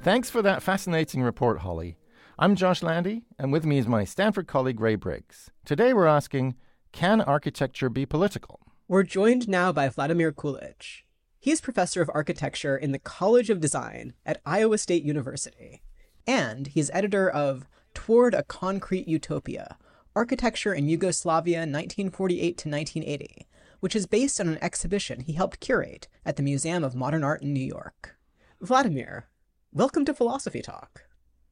Thanks 0.02 0.30
for 0.30 0.42
that 0.42 0.62
fascinating 0.62 1.22
report, 1.22 1.60
Holly. 1.60 1.96
I'm 2.38 2.54
Josh 2.54 2.82
Landy, 2.82 3.24
and 3.38 3.50
with 3.50 3.64
me 3.64 3.78
is 3.78 3.88
my 3.88 4.04
Stanford 4.04 4.46
colleague 4.46 4.78
Ray 4.78 4.94
Briggs. 4.94 5.50
Today 5.64 5.94
we're 5.94 6.06
asking 6.06 6.54
Can 6.92 7.22
architecture 7.22 7.88
be 7.88 8.04
political? 8.04 8.60
We're 8.86 9.04
joined 9.04 9.48
now 9.48 9.72
by 9.72 9.88
Vladimir 9.88 10.32
Kulić. 10.32 11.02
He 11.40 11.50
is 11.50 11.60
professor 11.62 12.02
of 12.02 12.10
architecture 12.12 12.76
in 12.76 12.92
the 12.92 12.98
College 12.98 13.48
of 13.48 13.60
Design 13.60 14.12
at 14.26 14.40
Iowa 14.44 14.76
State 14.78 15.02
University. 15.02 15.82
And 16.26 16.66
he's 16.66 16.90
editor 16.92 17.28
of 17.28 17.66
Toward 17.96 18.34
a 18.34 18.44
Concrete 18.44 19.08
Utopia 19.08 19.78
Architecture 20.14 20.74
in 20.74 20.86
Yugoslavia 20.86 21.60
1948 21.60 22.38
to 22.58 22.68
1980, 22.68 23.48
which 23.80 23.96
is 23.96 24.06
based 24.06 24.38
on 24.38 24.48
an 24.48 24.58
exhibition 24.60 25.20
he 25.20 25.32
helped 25.32 25.60
curate 25.60 26.06
at 26.24 26.36
the 26.36 26.42
Museum 26.42 26.84
of 26.84 26.94
Modern 26.94 27.24
Art 27.24 27.40
in 27.40 27.54
New 27.54 27.64
York. 27.64 28.16
Vladimir, 28.60 29.28
welcome 29.72 30.04
to 30.04 30.12
Philosophy 30.12 30.60
Talk. 30.60 31.04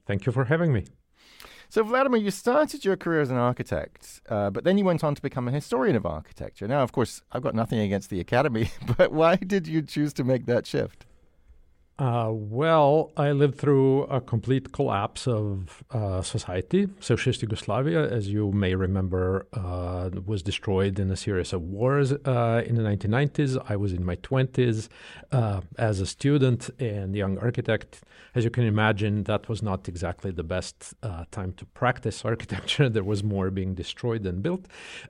Thank 0.06 0.26
you 0.26 0.32
for 0.32 0.44
having 0.44 0.70
me. 0.70 0.84
So, 1.70 1.82
Vladimir, 1.82 2.20
you 2.20 2.30
started 2.30 2.84
your 2.84 2.98
career 2.98 3.22
as 3.22 3.30
an 3.30 3.38
architect, 3.38 4.20
uh, 4.28 4.50
but 4.50 4.64
then 4.64 4.76
you 4.76 4.84
went 4.84 5.02
on 5.02 5.14
to 5.14 5.22
become 5.22 5.48
a 5.48 5.50
historian 5.50 5.96
of 5.96 6.04
architecture. 6.04 6.68
Now, 6.68 6.82
of 6.82 6.92
course, 6.92 7.22
I've 7.32 7.42
got 7.42 7.54
nothing 7.54 7.78
against 7.78 8.10
the 8.10 8.20
academy, 8.20 8.70
but 8.98 9.12
why 9.12 9.36
did 9.36 9.66
you 9.66 9.80
choose 9.80 10.12
to 10.12 10.24
make 10.24 10.44
that 10.44 10.66
shift? 10.66 11.06
Uh, 11.96 12.28
well, 12.32 13.12
I 13.16 13.30
lived 13.30 13.56
through 13.56 14.02
a 14.04 14.20
complete 14.20 14.72
collapse 14.72 15.28
of 15.28 15.84
uh, 15.92 16.22
society. 16.22 16.88
Socialist 16.98 17.40
Yugoslavia, 17.40 18.10
as 18.10 18.28
you 18.28 18.50
may 18.50 18.74
remember, 18.74 19.46
uh, 19.52 20.10
was 20.26 20.42
destroyed 20.42 20.98
in 20.98 21.08
a 21.12 21.16
series 21.16 21.52
of 21.52 21.62
wars 21.62 22.10
uh, 22.12 22.62
in 22.66 22.74
the 22.74 22.82
1990s. 22.82 23.64
I 23.68 23.76
was 23.76 23.92
in 23.92 24.04
my 24.04 24.16
20s 24.16 24.88
uh, 25.30 25.60
as 25.78 26.00
a 26.00 26.06
student 26.06 26.68
and 26.80 27.14
young 27.14 27.38
architect. 27.38 28.02
As 28.34 28.42
you 28.42 28.50
can 28.50 28.64
imagine, 28.64 29.22
that 29.24 29.48
was 29.48 29.62
not 29.62 29.88
exactly 29.88 30.32
the 30.32 30.42
best 30.42 30.94
uh, 31.04 31.26
time 31.30 31.52
to 31.52 31.64
practice 31.64 32.24
architecture. 32.32 32.88
there 32.88 33.04
was 33.04 33.22
more 33.22 33.52
being 33.52 33.74
destroyed 33.74 34.24
than 34.24 34.40
built. 34.40 34.66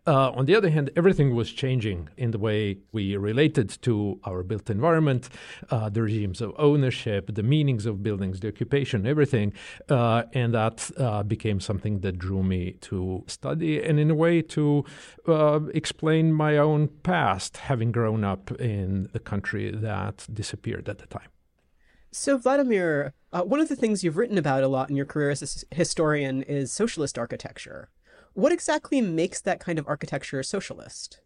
on 0.07 0.45
the 0.45 0.55
other 0.55 0.69
hand, 0.69 0.91
everything 0.97 1.35
was 1.35 1.51
changing 1.51 2.11
in 2.19 2.31
the 2.31 2.39
way 2.39 2.77
we 2.93 3.17
related 3.17 3.71
to 3.81 4.21
our 4.25 4.43
built 4.43 4.69
environment, 4.69 5.31
the 5.71 6.03
regimes 6.03 6.43
of 6.43 6.53
ownership, 6.75 7.35
the 7.35 7.43
meanings 7.43 7.87
of 7.87 8.03
buildings, 8.03 8.41
the 8.41 8.49
occupation, 8.49 9.07
everything. 9.07 9.53
Uh, 9.89 10.25
and 10.33 10.53
that 10.55 10.91
uh, 10.99 11.23
became 11.23 11.61
something 11.61 12.01
that 12.01 12.19
drew 12.19 12.43
me 12.43 12.63
to 12.89 13.25
study 13.27 13.83
and, 13.83 13.99
in 13.99 14.11
a 14.11 14.15
way, 14.15 14.43
to 14.43 14.85
uh, 15.27 15.61
explain 15.73 16.33
my 16.33 16.59
own 16.59 16.89
past, 17.03 17.53
having 17.71 17.93
grown 17.93 18.25
up 18.25 18.51
in 18.61 19.09
a 19.15 19.19
country 19.19 19.71
that 19.71 20.27
disappeared 20.33 20.89
at 20.89 20.99
the 20.99 21.07
time. 21.07 21.31
So, 22.11 22.39
Vladimir, 22.39 23.13
uh, 23.33 23.43
one 23.43 23.61
of 23.61 23.69
the 23.69 23.77
things 23.77 24.05
you've 24.05 24.17
written 24.17 24.39
about 24.39 24.63
a 24.63 24.69
lot 24.69 24.89
in 24.91 24.97
your 24.97 25.07
career 25.07 25.31
as 25.31 25.43
a 25.43 25.75
historian 25.75 26.43
is 26.43 26.73
socialist 26.73 27.19
architecture. 27.19 27.91
What 28.35 28.53
exactly 28.53 29.01
makes 29.01 29.41
that 29.41 29.59
kind 29.61 29.79
of 29.79 29.89
architecture 29.89 30.43
socialist? 30.43 31.21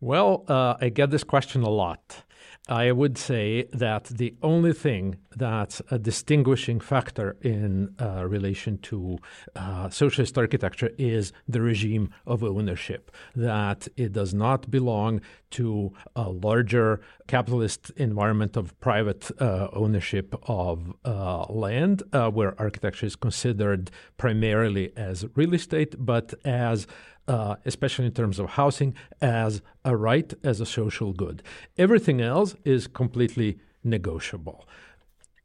Well, 0.00 0.44
uh, 0.48 0.74
I 0.80 0.90
get 0.90 1.10
this 1.10 1.24
question 1.24 1.62
a 1.62 1.70
lot. 1.70 2.24
I 2.68 2.92
would 2.92 3.18
say 3.18 3.64
that 3.74 4.04
the 4.04 4.34
only 4.42 4.72
thing 4.72 5.16
that's 5.36 5.82
a 5.90 5.98
distinguishing 5.98 6.80
factor 6.80 7.36
in 7.42 7.94
uh, 8.00 8.24
relation 8.26 8.78
to 8.78 9.18
uh, 9.54 9.90
socialist 9.90 10.38
architecture 10.38 10.90
is 10.96 11.32
the 11.46 11.60
regime 11.60 12.08
of 12.26 12.42
ownership, 12.42 13.10
that 13.36 13.86
it 13.98 14.12
does 14.12 14.32
not 14.32 14.70
belong 14.70 15.20
to 15.50 15.92
a 16.16 16.30
larger 16.30 17.00
capitalist 17.26 17.90
environment 17.96 18.56
of 18.56 18.78
private 18.80 19.30
uh, 19.40 19.68
ownership 19.74 20.34
of 20.48 20.94
uh, 21.04 21.44
land, 21.50 22.02
uh, 22.14 22.30
where 22.30 22.58
architecture 22.58 23.06
is 23.06 23.16
considered 23.16 23.90
primarily 24.16 24.90
as 24.96 25.26
real 25.34 25.52
estate, 25.52 25.94
but 25.98 26.32
as 26.46 26.86
uh, 27.28 27.56
especially 27.64 28.06
in 28.06 28.12
terms 28.12 28.38
of 28.38 28.50
housing, 28.50 28.94
as 29.20 29.62
a 29.84 29.96
right, 29.96 30.32
as 30.42 30.60
a 30.60 30.66
social 30.66 31.12
good. 31.12 31.42
Everything 31.78 32.20
else 32.20 32.54
is 32.64 32.86
completely 32.86 33.58
negotiable. 33.82 34.66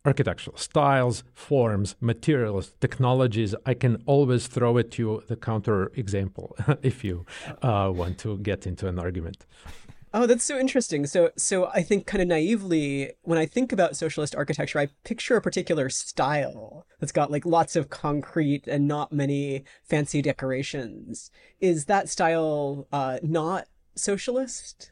Architectural 0.06 0.58
styles, 0.58 1.24
forms, 1.34 1.96
materials, 2.00 2.74
technologies, 2.80 3.54
I 3.66 3.74
can 3.74 4.02
always 4.06 4.48
throw 4.48 4.78
at 4.78 4.98
you 4.98 5.24
the 5.28 5.36
counter 5.36 5.92
example 5.96 6.56
if 6.82 7.04
you 7.04 7.26
uh, 7.62 7.92
want 7.94 8.18
to 8.20 8.38
get 8.38 8.66
into 8.66 8.88
an 8.88 8.98
argument. 8.98 9.46
Oh, 10.12 10.26
that's 10.26 10.44
so 10.44 10.58
interesting. 10.58 11.06
So, 11.06 11.32
so 11.36 11.68
I 11.68 11.84
think 11.84 12.08
kind 12.08 12.22
of 12.22 12.28
naively, 12.28 13.12
when 13.22 13.38
I 13.38 13.46
think 13.46 13.72
about 13.72 13.96
socialist 13.96 14.36
architecture, 14.36 14.80
I 14.80 14.88
picture 15.04 15.36
a 15.36 15.42
particular 15.42 15.90
style 15.90 16.88
that's 17.00 17.12
got 17.12 17.32
like 17.32 17.46
lots 17.46 17.76
of 17.76 17.90
concrete 17.90 18.68
and 18.68 18.88
not 18.88 19.12
many 19.12 19.66
fancy 19.84 20.22
decorations. 20.22 21.30
Is 21.60 21.86
that 21.86 22.10
style 22.10 22.88
uh, 22.92 23.20
not 23.22 23.68
socialist? 23.96 24.92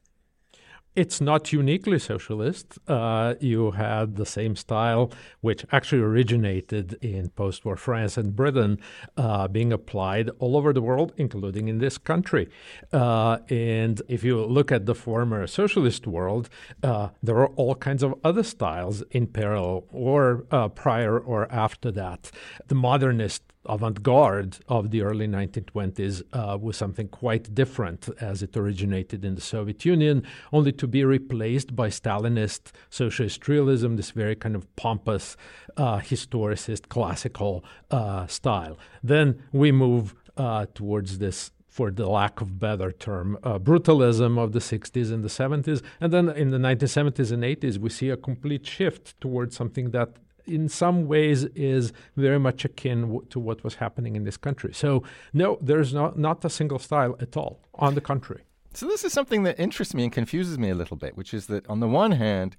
It's 0.98 1.22
not 1.22 1.54
uniquely 1.54 2.00
socialist. 2.00 2.80
Uh, 2.88 3.36
you 3.39 3.72
had 3.72 4.16
the 4.16 4.25
same 4.25 4.56
style, 4.56 5.12
which 5.42 5.63
actually 5.72 6.01
originated 6.01 6.98
in 7.04 7.30
post 7.30 7.63
war 7.63 7.77
France 7.77 8.18
and 8.18 8.36
Britain, 8.36 8.80
uh, 9.16 9.48
being 9.48 9.72
applied 9.72 10.32
all 10.39 10.58
over 10.58 10.74
the 10.74 10.82
world, 10.82 11.13
including 11.16 11.68
in 11.68 11.77
this 11.77 12.00
country. 12.00 12.50
Uh, 12.92 13.38
and 13.50 14.01
if 14.08 14.24
you 14.24 14.44
look 14.44 14.72
at 14.72 14.88
the 14.88 14.96
former 14.96 15.46
socialist 15.46 16.08
world, 16.08 16.50
uh, 16.82 17.10
there 17.22 17.38
are 17.38 17.50
all 17.50 17.75
kinds 17.75 18.01
of 18.01 18.16
other 18.24 18.44
styles 18.44 19.04
in 19.12 19.27
parallel 19.27 19.84
or 19.92 20.46
uh, 20.50 20.68
prior 20.68 21.20
or 21.20 21.50
after 21.51 21.92
that. 21.92 22.32
The 22.70 22.75
modernist 22.75 23.44
avant 23.67 24.03
garde 24.03 24.57
of 24.67 24.91
the 24.91 25.01
early 25.01 25.27
1920s 25.27 26.24
uh, 26.33 26.57
was 26.57 26.77
something 26.77 27.07
quite 27.07 27.53
different 27.53 28.09
as 28.19 28.41
it 28.41 28.55
originated 28.55 29.24
in 29.24 29.36
the 29.36 29.41
Soviet 29.41 29.86
Union, 29.86 30.24
only 30.51 30.71
to 30.71 30.88
be 30.88 31.03
replaced 31.03 31.75
by 31.75 31.89
Stalinist 31.89 32.71
socialist 32.89 33.47
realism, 33.47 33.95
this 33.95 34.12
very 34.12 34.36
kind 34.36 34.55
of 34.55 34.74
pompous, 34.75 35.38
uh, 35.77 36.00
historicist, 36.00 36.89
classical 36.89 37.63
uh, 37.91 38.25
style. 38.27 38.77
Then 39.03 39.43
we 39.51 39.71
move 39.71 40.15
uh, 40.38 40.65
towards 40.74 41.19
this 41.19 41.51
for 41.77 41.91
the 41.91 42.09
lack 42.09 42.41
of 42.41 42.59
better 42.59 42.91
term, 42.91 43.38
uh, 43.43 43.59
brutalism 43.59 44.39
of 44.39 44.51
the 44.51 44.59
60s 44.59 45.12
and 45.13 45.24
the 45.24 45.27
70s. 45.27 45.83
And 46.01 46.12
then 46.12 46.27
in 46.29 46.50
the 46.50 46.57
1970s 46.57 47.31
and 47.31 47.43
80s, 47.43 47.77
we 47.77 47.89
see 47.89 48.09
a 48.09 48.17
complete 48.17 48.65
shift 48.65 49.19
towards 49.21 49.55
something 49.55 49.91
that 49.91 50.09
in 50.48 50.70
some 50.70 51.08
ways 51.08 51.44
is 51.56 51.94
very 52.16 52.39
much 52.39 52.66
akin 52.66 53.01
w- 53.01 53.25
to 53.30 53.39
what 53.39 53.63
was 53.63 53.75
happening 53.75 54.16
in 54.16 54.24
this 54.24 54.38
country. 54.38 54.74
So, 54.74 55.04
no, 55.34 55.58
there's 55.62 55.94
not, 55.94 56.18
not 56.18 56.44
a 56.46 56.50
single 56.50 56.80
style 56.80 57.16
at 57.20 57.36
all. 57.38 57.60
On 57.75 57.96
the 57.96 58.01
contrary. 58.01 58.44
So, 58.74 58.88
this 58.88 59.04
is 59.04 59.13
something 59.13 59.44
that 59.44 59.60
interests 59.60 59.94
me 59.94 60.04
and 60.04 60.12
confuses 60.12 60.58
me 60.58 60.70
a 60.70 60.75
little 60.75 60.98
bit, 60.98 61.16
which 61.16 61.34
is 61.34 61.48
that 61.48 61.68
on 61.68 61.80
the 61.80 61.88
one 61.88 62.12
hand, 62.12 62.56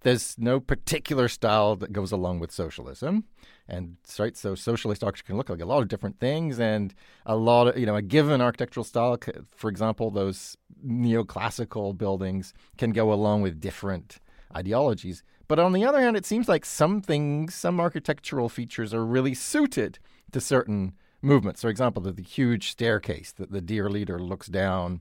there's 0.00 0.36
no 0.38 0.60
particular 0.60 1.28
style 1.28 1.76
that 1.76 1.92
goes 1.92 2.12
along 2.12 2.38
with 2.38 2.52
socialism. 2.52 3.24
And 3.68 3.96
right, 4.18 4.36
so 4.36 4.54
socialist 4.54 5.02
architecture 5.02 5.26
can 5.26 5.36
look 5.36 5.50
like 5.50 5.60
a 5.60 5.66
lot 5.66 5.82
of 5.82 5.88
different 5.88 6.18
things, 6.20 6.58
and 6.58 6.94
a 7.26 7.36
lot 7.36 7.68
of 7.68 7.78
you 7.78 7.86
know 7.86 7.96
a 7.96 8.02
given 8.02 8.40
architectural 8.40 8.84
style, 8.84 9.18
for 9.54 9.68
example, 9.68 10.10
those 10.10 10.56
neoclassical 10.86 11.96
buildings 11.96 12.54
can 12.78 12.90
go 12.90 13.12
along 13.12 13.42
with 13.42 13.60
different 13.60 14.20
ideologies. 14.56 15.22
But 15.48 15.58
on 15.58 15.72
the 15.72 15.84
other 15.84 16.00
hand, 16.00 16.16
it 16.16 16.26
seems 16.26 16.46
like 16.48 16.66
some 16.66 17.00
things, 17.00 17.54
some 17.54 17.80
architectural 17.80 18.50
features 18.50 18.92
are 18.92 19.04
really 19.04 19.34
suited 19.34 19.98
to 20.32 20.40
certain 20.40 20.92
movements. 21.22 21.62
For 21.62 21.70
example, 21.70 22.02
the, 22.02 22.12
the 22.12 22.22
huge 22.22 22.70
staircase 22.70 23.32
that 23.32 23.50
the 23.50 23.62
dear 23.62 23.88
leader 23.88 24.18
looks 24.18 24.46
down 24.46 25.00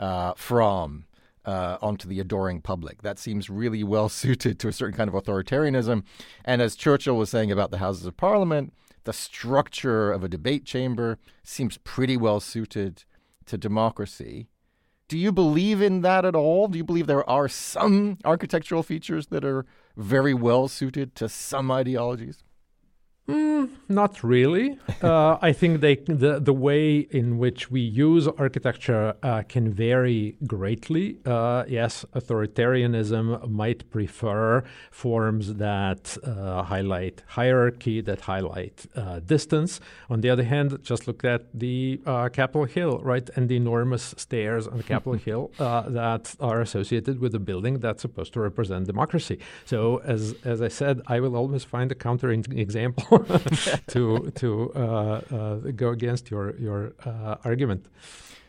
uh, 0.00 0.32
from 0.36 1.04
uh, 1.44 1.76
onto 1.82 2.08
the 2.08 2.18
adoring 2.18 2.62
public. 2.62 3.02
That 3.02 3.18
seems 3.18 3.50
really 3.50 3.84
well 3.84 4.08
suited 4.22 4.58
to 4.60 4.68
a 4.68 4.72
certain 4.72 4.96
kind 4.96 5.08
of 5.08 5.14
authoritarianism. 5.14 6.02
And 6.44 6.62
as 6.62 6.76
Churchill 6.76 7.16
was 7.16 7.30
saying 7.30 7.52
about 7.52 7.70
the 7.70 7.78
Houses 7.78 8.06
of 8.06 8.16
Parliament, 8.16 8.72
the 9.04 9.12
structure 9.12 10.10
of 10.10 10.24
a 10.24 10.28
debate 10.28 10.64
chamber 10.64 11.18
seems 11.42 11.76
pretty 11.78 12.16
well 12.16 12.40
suited 12.40 13.04
to 13.44 13.58
democracy. 13.58 14.48
Do 15.08 15.18
you 15.18 15.32
believe 15.32 15.82
in 15.82 16.02
that 16.02 16.24
at 16.24 16.34
all? 16.34 16.68
Do 16.68 16.78
you 16.78 16.84
believe 16.84 17.06
there 17.06 17.28
are 17.28 17.48
some 17.48 18.18
architectural 18.24 18.82
features 18.82 19.26
that 19.28 19.44
are 19.44 19.66
very 19.96 20.34
well 20.34 20.68
suited 20.68 21.14
to 21.16 21.28
some 21.28 21.70
ideologies? 21.70 22.43
Mm, 23.26 23.70
not 23.88 24.22
really. 24.22 24.78
uh, 25.02 25.38
I 25.40 25.52
think 25.52 25.80
they 25.80 25.94
the 25.94 26.38
the 26.40 26.52
way 26.52 26.98
in 27.10 27.38
which 27.38 27.70
we 27.70 27.80
use 27.80 28.28
architecture 28.28 29.14
uh, 29.22 29.42
can 29.48 29.72
vary 29.72 30.36
greatly. 30.46 31.16
Uh, 31.24 31.64
yes, 31.66 32.04
authoritarianism 32.14 33.48
might 33.48 33.88
prefer 33.90 34.62
forms 34.90 35.54
that 35.54 36.18
uh, 36.22 36.64
highlight 36.64 37.22
hierarchy, 37.28 38.02
that 38.02 38.20
highlight 38.22 38.84
uh, 38.94 39.20
distance. 39.20 39.80
On 40.10 40.20
the 40.20 40.28
other 40.28 40.44
hand, 40.44 40.78
just 40.82 41.06
look 41.06 41.24
at 41.24 41.42
the 41.54 42.02
uh, 42.04 42.28
Capitol 42.28 42.66
Hill, 42.66 42.98
right, 42.98 43.28
and 43.36 43.48
the 43.48 43.56
enormous 43.56 44.14
stairs 44.18 44.66
on 44.68 44.82
Capitol 44.82 45.14
Hill 45.26 45.50
that 45.58 46.34
are 46.40 46.60
associated 46.60 47.20
with 47.20 47.34
a 47.34 47.38
building 47.38 47.78
that's 47.78 48.02
supposed 48.02 48.34
to 48.34 48.40
represent 48.40 48.86
democracy. 48.86 49.38
So, 49.64 50.02
as 50.04 50.34
as 50.44 50.60
I 50.60 50.68
said, 50.68 51.00
I 51.06 51.20
will 51.20 51.36
always 51.36 51.64
find 51.64 51.90
a 51.90 51.94
counter 51.94 52.30
example. 52.30 53.13
to 53.88 54.32
to 54.34 54.72
uh, 54.74 55.20
uh, 55.30 55.54
go 55.76 55.90
against 55.90 56.30
your 56.30 56.56
your 56.56 56.94
uh, 57.04 57.36
argument. 57.44 57.86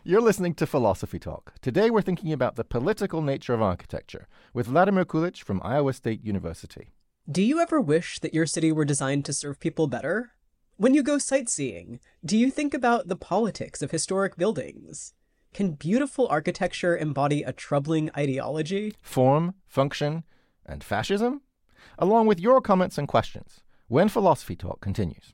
You're 0.04 0.22
listening 0.22 0.54
to 0.56 0.66
Philosophy 0.68 1.20
Talk. 1.20 1.54
Today 1.62 1.90
we're 1.90 2.02
thinking 2.02 2.32
about 2.32 2.56
the 2.56 2.64
political 2.64 3.22
nature 3.22 3.54
of 3.54 3.62
architecture 3.62 4.28
with 4.54 4.68
Vladimir 4.68 5.06
Kulić 5.06 5.44
from 5.44 5.62
Iowa 5.64 5.94
State 5.94 6.24
University. 6.24 6.90
Do 7.30 7.42
you 7.42 7.60
ever 7.60 7.82
wish 7.82 8.20
that 8.20 8.34
your 8.34 8.46
city 8.46 8.72
were 8.72 8.86
designed 8.86 9.26
to 9.26 9.34
serve 9.34 9.60
people 9.60 9.88
better? 9.88 10.32
When 10.78 10.94
you 10.94 11.04
go 11.04 11.18
sightseeing, 11.18 12.00
do 12.24 12.38
you 12.38 12.52
think 12.52 12.74
about 12.74 13.08
the 13.08 13.16
politics 13.16 13.82
of 13.82 13.92
historic 13.92 14.36
buildings? 14.36 15.14
Can 15.54 15.72
beautiful 15.72 16.28
architecture 16.28 16.98
embody 16.98 17.42
a 17.44 17.54
troubling 17.54 18.12
ideology? 18.16 18.94
Form, 19.02 19.56
function, 19.68 20.24
and 20.66 20.84
fascism? 20.84 21.42
Along 21.98 22.28
with 22.28 22.40
your 22.40 22.62
comments 22.62 22.98
and 22.98 23.08
questions 23.08 23.62
when 23.88 24.10
Philosophy 24.10 24.56
Talk 24.56 24.82
continues. 24.82 25.34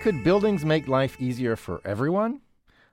Could 0.00 0.24
buildings 0.24 0.64
make 0.64 0.88
life 0.88 1.20
easier 1.20 1.54
for 1.54 1.82
everyone? 1.84 2.40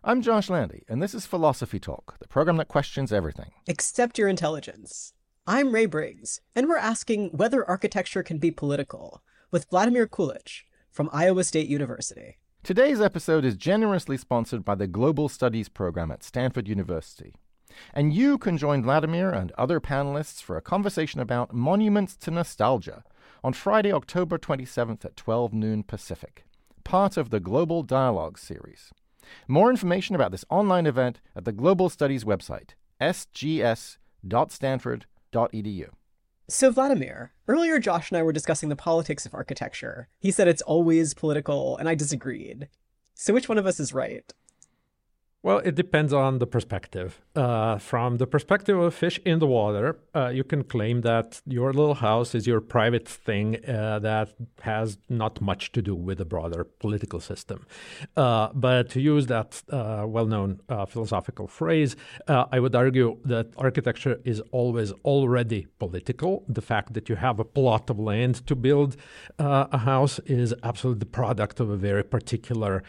I'm 0.04 0.22
Josh 0.22 0.50
Landy, 0.50 0.84
and 0.90 1.02
this 1.02 1.14
is 1.14 1.26
Philosophy 1.26 1.80
Talk, 1.80 2.20
the 2.20 2.28
program 2.28 2.58
that 2.58 2.68
questions 2.68 3.14
everything. 3.14 3.52
Except 3.68 4.18
your 4.18 4.28
intelligence. 4.28 5.14
I'm 5.48 5.76
Ray 5.76 5.86
Briggs, 5.86 6.42
and 6.56 6.68
we're 6.68 6.78
asking 6.78 7.30
whether 7.30 7.70
architecture 7.70 8.24
can 8.24 8.40
be 8.40 8.50
political 8.50 9.22
with 9.52 9.70
Vladimir 9.70 10.08
Kulić 10.08 10.64
from 10.90 11.08
Iowa 11.14 11.44
State 11.44 11.68
University. 11.68 12.40
Today's 12.64 13.00
episode 13.00 13.46
is 13.46 13.56
generously 13.56 14.18
sponsored 14.18 14.66
by 14.66 14.74
the 14.74 14.88
Global 14.88 15.30
Studies 15.30 15.70
program 15.70 16.10
at 16.10 16.24
Stanford 16.24 16.68
University. 16.68 17.36
And 17.94 18.12
you 18.12 18.40
can 18.40 18.58
join 18.58 18.82
Vladimir 18.82 19.30
and 19.30 19.52
other 19.52 19.80
panelists 19.80 20.42
for 20.42 20.58
a 20.58 20.64
conversation 20.64 21.20
about 21.20 21.54
monuments 21.54 22.18
to 22.18 22.32
nostalgia 22.32 23.04
on 23.44 23.54
Friday, 23.54 23.94
October 23.94 24.40
27th 24.40 25.06
at 25.06 25.16
12 25.16 25.54
noon 25.54 25.84
Pacific, 25.84 26.44
part 26.84 27.18
of 27.18 27.30
the 27.30 27.40
Global 27.40 27.84
Dialogue 27.84 28.40
series. 28.40 28.92
More 29.48 29.70
information 29.70 30.16
about 30.16 30.32
this 30.32 30.46
online 30.50 30.88
event 30.88 31.22
at 31.36 31.46
the 31.46 31.52
Global 31.52 31.90
Studies 31.90 32.24
website, 32.24 32.72
sgs.stanford.edu 33.00 35.04
edu. 35.36 35.90
So, 36.48 36.72
Vladimir, 36.72 37.34
earlier 37.48 37.80
Josh 37.80 38.12
and 38.12 38.18
I 38.18 38.24
were 38.24 38.32
discussing 38.32 38.70
the 38.70 38.76
politics 38.76 39.26
of 39.26 39.34
architecture. 39.34 40.10
He 40.20 40.32
said 40.32 40.48
it's 40.48 40.62
always 40.62 41.14
political, 41.14 41.76
and 41.78 41.90
I 41.90 41.96
disagreed. 41.96 42.70
So, 43.16 43.34
which 43.34 43.50
one 43.50 43.58
of 43.58 43.66
us 43.66 43.80
is 43.80 43.94
right? 43.94 44.32
Well, 45.46 45.60
it 45.60 45.76
depends 45.76 46.12
on 46.12 46.40
the 46.40 46.48
perspective. 46.48 47.22
Uh, 47.36 47.78
from 47.78 48.18
the 48.18 48.26
perspective 48.26 48.80
of 48.80 48.86
a 48.86 48.90
fish 48.90 49.20
in 49.26 49.38
the 49.38 49.46
water, 49.46 50.00
uh, 50.16 50.30
you 50.30 50.44
can 50.44 50.64
claim 50.64 51.02
that 51.02 51.40
your 51.46 51.72
little 51.72 51.94
house 51.94 52.34
is 52.34 52.48
your 52.48 52.62
private 52.62 53.08
thing 53.08 53.64
uh, 53.68 54.00
that 54.00 54.30
has 54.62 54.98
not 55.08 55.42
much 55.42 55.72
to 55.74 55.84
do 55.84 55.94
with 55.94 56.18
the 56.18 56.26
broader 56.26 56.64
political 56.64 57.20
system. 57.20 57.64
Uh, 58.18 58.50
but 58.56 58.90
to 58.90 59.00
use 59.00 59.28
that 59.28 59.62
uh, 59.70 60.06
well 60.08 60.26
known 60.26 60.62
uh, 60.68 60.84
philosophical 60.88 61.48
phrase, 61.48 61.96
I 62.28 62.60
would 62.60 62.74
argue 62.74 63.20
that 63.26 63.54
architecture 63.56 64.20
is 64.24 64.42
always 64.52 64.94
already 65.04 65.68
political. 65.78 66.44
The 66.50 66.64
fact 66.64 66.94
that 66.96 67.08
you 67.08 67.18
have 67.18 67.40
a 67.40 67.46
plot 67.46 67.92
of 67.92 68.00
land 68.00 68.48
to 68.48 68.56
build 68.56 68.96
a 69.38 69.78
house 69.78 70.18
is 70.26 70.56
absolutely 70.64 71.02
the 71.02 71.18
product 71.22 71.60
of 71.60 71.70
a 71.70 71.78
very 71.78 72.04
particular 72.04 72.82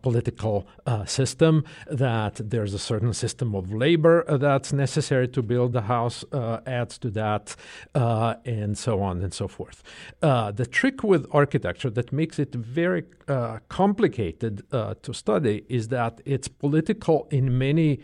political 0.00 0.66
system 1.04 1.64
that 1.90 2.40
there's 2.50 2.74
a 2.74 2.78
certain 2.78 3.12
system 3.12 3.54
of 3.54 3.72
labor 3.72 4.24
that's 4.38 4.72
necessary 4.72 5.28
to 5.28 5.42
build 5.42 5.72
the 5.72 5.82
house 5.82 6.24
uh, 6.32 6.60
adds 6.66 6.98
to 6.98 7.10
that, 7.10 7.56
uh, 7.94 8.34
and 8.44 8.78
so 8.78 9.02
on 9.02 9.22
and 9.22 9.34
so 9.34 9.48
forth. 9.48 9.82
Uh, 10.22 10.50
the 10.52 10.66
trick 10.66 11.02
with 11.02 11.26
architecture 11.32 11.90
that 11.90 12.12
makes 12.12 12.38
it 12.38 12.54
very 12.54 13.04
uh, 13.28 13.58
complicated 13.68 14.62
uh, 14.72 14.94
to 15.02 15.12
study 15.12 15.64
is 15.68 15.88
that 15.88 16.20
it's 16.24 16.48
political 16.48 17.26
in 17.30 17.58
many 17.58 18.00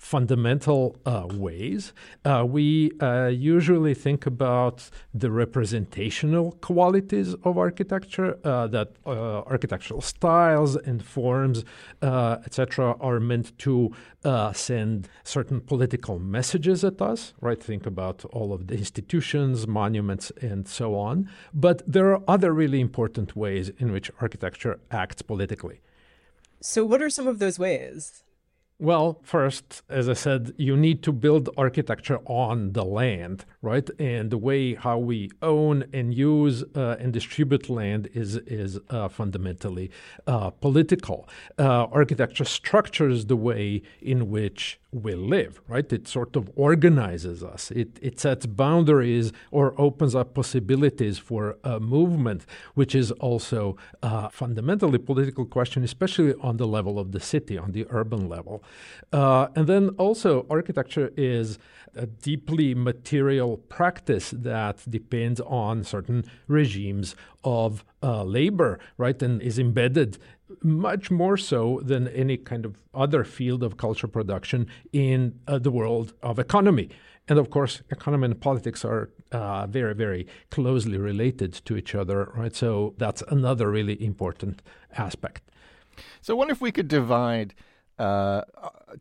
fundamental 0.00 0.96
uh, 1.04 1.26
ways. 1.30 1.92
Uh, 2.24 2.42
we 2.48 2.90
uh, 3.02 3.26
usually 3.26 3.92
think 3.92 4.24
about 4.24 4.88
the 5.12 5.30
representational 5.30 6.52
qualities 6.62 7.34
of 7.44 7.58
architecture, 7.58 8.38
uh, 8.42 8.66
that 8.66 8.92
uh, 9.04 9.42
architectural 9.42 10.00
styles 10.00 10.74
and 10.74 11.04
forms, 11.04 11.66
uh, 12.00 12.38
etc., 12.46 12.96
are 12.98 13.20
meant 13.20 13.56
to 13.58 13.94
send 14.54 15.06
certain 15.22 15.60
political 15.60 16.18
messages 16.18 16.82
at 16.82 17.02
us, 17.02 17.34
right? 17.42 17.62
Think 17.62 17.84
about 17.84 18.24
all 18.32 18.54
of 18.54 18.68
the 18.68 18.76
institutions, 18.76 19.66
monuments, 19.66 20.32
and 20.40 20.66
so 20.66 20.94
on. 20.94 21.28
But 21.52 21.82
there 21.86 22.14
are 22.14 22.22
other 22.26 22.54
really 22.54 22.80
important 22.80 23.36
ways 23.36 23.68
in 23.78 23.92
which 23.92 24.10
architecture 24.18 24.80
acts 24.90 25.20
politically. 25.20 25.82
So, 26.62 26.86
what 26.86 27.02
are 27.02 27.10
some 27.10 27.26
of 27.26 27.38
those 27.38 27.58
ways? 27.58 28.22
Well, 28.82 29.20
first, 29.22 29.82
as 29.90 30.08
I 30.08 30.14
said, 30.14 30.54
you 30.56 30.74
need 30.74 31.02
to 31.02 31.12
build 31.12 31.50
architecture 31.58 32.18
on 32.24 32.72
the 32.72 32.82
land, 32.82 33.44
right? 33.60 33.86
And 33.98 34.30
the 34.30 34.38
way 34.38 34.72
how 34.72 34.96
we 34.96 35.30
own 35.42 35.84
and 35.92 36.14
use 36.14 36.64
uh, 36.74 36.96
and 36.98 37.12
distribute 37.12 37.68
land 37.68 38.08
is 38.14 38.36
is 38.36 38.78
uh, 38.88 39.08
fundamentally 39.10 39.90
uh, 40.26 40.48
political. 40.48 41.28
Uh, 41.58 41.88
architecture 41.92 42.46
structures 42.46 43.26
the 43.26 43.36
way 43.36 43.82
in 44.00 44.30
which 44.30 44.79
we 44.92 45.14
live, 45.14 45.60
right? 45.68 45.92
It 45.92 46.08
sort 46.08 46.34
of 46.34 46.50
organizes 46.56 47.44
us. 47.44 47.70
It, 47.70 47.98
it 48.02 48.18
sets 48.18 48.46
boundaries 48.46 49.32
or 49.50 49.74
opens 49.80 50.14
up 50.14 50.34
possibilities 50.34 51.18
for 51.18 51.56
a 51.62 51.78
movement, 51.78 52.44
which 52.74 52.94
is 52.94 53.12
also 53.12 53.76
a 54.02 54.30
fundamentally 54.30 54.98
political 54.98 55.46
question, 55.46 55.84
especially 55.84 56.34
on 56.40 56.56
the 56.56 56.66
level 56.66 56.98
of 56.98 57.12
the 57.12 57.20
city, 57.20 57.56
on 57.56 57.72
the 57.72 57.86
urban 57.90 58.28
level. 58.28 58.64
Uh, 59.12 59.48
and 59.54 59.66
then 59.68 59.90
also, 59.90 60.44
architecture 60.50 61.12
is 61.16 61.58
a 61.94 62.06
deeply 62.06 62.74
material 62.74 63.56
practice 63.56 64.30
that 64.30 64.78
depends 64.88 65.40
on 65.40 65.84
certain 65.84 66.24
regimes 66.48 67.14
of 67.44 67.84
uh, 68.02 68.22
labor, 68.22 68.78
right, 68.96 69.22
and 69.22 69.40
is 69.42 69.58
embedded 69.58 70.18
much 70.62 71.10
more 71.10 71.36
so 71.36 71.80
than 71.82 72.08
any 72.08 72.36
kind 72.36 72.64
of 72.64 72.76
other 72.94 73.24
field 73.24 73.62
of 73.62 73.76
culture 73.76 74.08
production 74.08 74.66
in 74.92 75.40
uh, 75.46 75.58
the 75.58 75.70
world 75.70 76.12
of 76.22 76.38
economy. 76.38 76.88
And 77.28 77.38
of 77.38 77.50
course, 77.50 77.82
economy 77.90 78.26
and 78.26 78.40
politics 78.40 78.84
are 78.84 79.10
uh, 79.30 79.66
very, 79.66 79.94
very 79.94 80.26
closely 80.50 80.98
related 80.98 81.52
to 81.64 81.76
each 81.76 81.94
other, 81.94 82.32
right? 82.36 82.54
So 82.54 82.94
that's 82.98 83.22
another 83.28 83.70
really 83.70 84.04
important 84.04 84.62
aspect. 84.96 85.42
So, 86.22 86.34
I 86.34 86.38
wonder 86.38 86.52
if 86.52 86.60
we 86.60 86.72
could 86.72 86.88
divide 86.88 87.54
uh, 87.98 88.42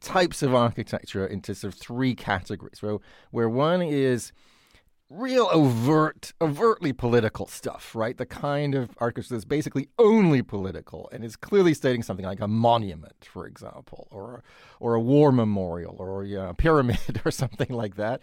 types 0.02 0.44
of 0.44 0.54
architecture 0.54 1.26
into 1.26 1.56
sort 1.56 1.74
of 1.74 1.80
three 1.80 2.14
categories, 2.14 2.82
where, 2.82 2.98
where 3.32 3.50
one 3.50 3.82
is 3.82 4.34
real 5.10 5.50
overt, 5.52 6.34
overtly 6.40 6.94
political 6.94 7.48
stuff, 7.48 7.96
right? 7.96 8.18
The 8.18 8.26
kind 8.26 8.76
of 8.76 8.92
architecture 9.00 9.36
that's 9.36 9.46
basically 9.46 9.90
only 9.98 10.42
political 10.42 11.10
and 11.12 11.24
is 11.24 11.36
clearly 11.36 11.74
stating 11.74 12.04
something 12.04 12.26
like 12.26 12.40
a 12.40 12.48
monument, 12.48 13.26
for 13.26 13.48
example, 13.48 14.08
or 14.12 14.44
or 14.80 14.94
a 14.94 15.00
war 15.00 15.32
memorial, 15.32 15.96
or 16.00 16.24
a 16.24 16.54
pyramid, 16.54 17.22
or 17.26 17.32
something 17.32 17.70
like 17.70 17.96
that. 17.96 18.22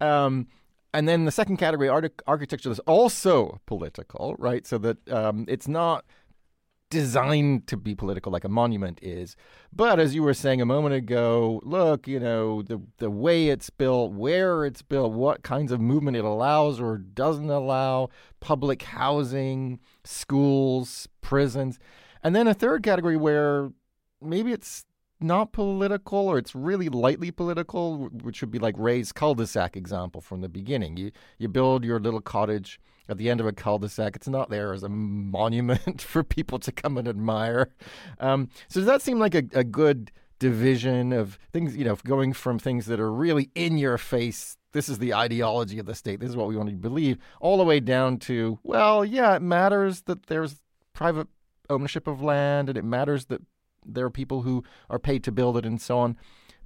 Um, 0.00 0.46
and 0.94 1.08
then 1.08 1.24
the 1.26 1.30
second 1.30 1.58
category, 1.58 1.88
art- 1.88 2.22
architecture, 2.26 2.70
is 2.70 2.78
also 2.80 3.60
political, 3.66 4.34
right? 4.38 4.66
So 4.66 4.78
that 4.78 5.08
um, 5.10 5.44
it's 5.48 5.68
not 5.68 6.04
designed 6.90 7.66
to 7.66 7.76
be 7.76 7.94
political 7.94 8.32
like 8.32 8.44
a 8.44 8.48
monument 8.48 8.98
is. 9.02 9.36
But 9.72 10.00
as 10.00 10.14
you 10.14 10.22
were 10.22 10.34
saying 10.34 10.60
a 10.60 10.66
moment 10.66 10.94
ago, 10.94 11.60
look, 11.64 12.08
you 12.08 12.18
know, 12.18 12.62
the 12.62 12.80
the 12.98 13.10
way 13.10 13.48
it's 13.48 13.70
built, 13.70 14.12
where 14.12 14.64
it's 14.64 14.82
built, 14.82 15.12
what 15.12 15.42
kinds 15.42 15.72
of 15.72 15.80
movement 15.80 16.16
it 16.16 16.24
allows 16.24 16.80
or 16.80 16.98
doesn't 16.98 17.50
allow, 17.50 18.08
public 18.40 18.82
housing, 18.82 19.80
schools, 20.04 21.08
prisons. 21.20 21.78
And 22.22 22.34
then 22.34 22.48
a 22.48 22.54
third 22.54 22.82
category 22.82 23.16
where 23.16 23.70
maybe 24.20 24.52
it's 24.52 24.84
not 25.20 25.52
political 25.52 26.28
or 26.28 26.38
it's 26.38 26.54
really 26.54 26.88
lightly 26.88 27.30
political, 27.30 28.08
which 28.22 28.40
would 28.40 28.50
be 28.50 28.58
like 28.58 28.74
Ray's 28.78 29.12
cul-de-sac 29.12 29.76
example 29.76 30.20
from 30.20 30.40
the 30.40 30.48
beginning. 30.48 30.96
You 30.96 31.10
you 31.38 31.48
build 31.48 31.84
your 31.84 32.00
little 32.00 32.20
cottage 32.20 32.80
at 33.08 33.18
the 33.18 33.30
end 33.30 33.40
of 33.40 33.46
a 33.46 33.52
cul-de-sac. 33.52 34.16
It's 34.16 34.28
not 34.28 34.50
there 34.50 34.72
as 34.72 34.82
a 34.82 34.88
monument 34.88 36.00
for 36.00 36.22
people 36.22 36.58
to 36.60 36.72
come 36.72 36.98
and 36.98 37.08
admire. 37.08 37.70
Um, 38.20 38.48
so 38.68 38.80
does 38.80 38.86
that 38.86 39.02
seem 39.02 39.18
like 39.18 39.34
a, 39.34 39.44
a 39.52 39.64
good 39.64 40.10
division 40.38 41.12
of 41.12 41.38
things, 41.52 41.76
you 41.76 41.84
know, 41.84 41.96
going 42.04 42.32
from 42.32 42.58
things 42.58 42.86
that 42.86 43.00
are 43.00 43.12
really 43.12 43.50
in 43.54 43.78
your 43.78 43.98
face, 43.98 44.56
this 44.72 44.88
is 44.88 44.98
the 44.98 45.14
ideology 45.14 45.78
of 45.78 45.86
the 45.86 45.94
state, 45.94 46.20
this 46.20 46.30
is 46.30 46.36
what 46.36 46.48
we 46.48 46.56
want 46.56 46.68
to 46.68 46.76
believe, 46.76 47.18
all 47.40 47.56
the 47.56 47.64
way 47.64 47.80
down 47.80 48.18
to, 48.18 48.58
well, 48.62 49.04
yeah, 49.04 49.34
it 49.34 49.42
matters 49.42 50.02
that 50.02 50.26
there's 50.26 50.56
private 50.92 51.26
ownership 51.70 52.06
of 52.06 52.22
land 52.22 52.68
and 52.68 52.78
it 52.78 52.84
matters 52.84 53.26
that 53.26 53.42
there 53.84 54.04
are 54.04 54.10
people 54.10 54.42
who 54.42 54.62
are 54.90 54.98
paid 54.98 55.24
to 55.24 55.32
build 55.32 55.56
it 55.56 55.64
and 55.64 55.80
so 55.80 55.98
on. 55.98 56.16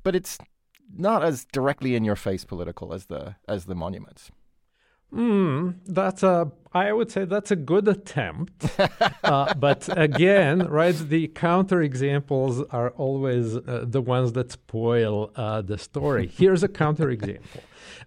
But 0.03 0.15
it's 0.15 0.39
not 0.95 1.25
as 1.25 1.47
directly 1.47 1.95
in 1.95 2.05
your 2.05 2.17
face 2.17 2.45
political 2.45 2.93
as 2.93 3.07
the 3.07 3.37
as 3.49 3.67
the 3.67 3.75
monuments. 3.75 4.31
Mm, 5.15 5.75
that's 5.87 6.23
a, 6.23 6.51
I 6.75 6.93
would 6.93 7.11
say 7.11 7.25
that's 7.25 7.51
a 7.51 7.57
good 7.57 7.87
attempt. 7.87 8.67
uh, 9.25 9.55
but 9.55 9.89
again, 9.97 10.67
right, 10.69 10.95
the 10.95 11.29
counterexamples 11.29 12.67
are 12.71 12.91
always 12.91 13.57
uh, 13.57 13.85
the 13.87 14.01
ones 14.01 14.33
that 14.33 14.53
spoil 14.53 15.31
uh, 15.37 15.63
the 15.63 15.79
story. 15.79 16.27
Here's 16.27 16.63
a 16.63 16.69
counterexample 16.69 17.61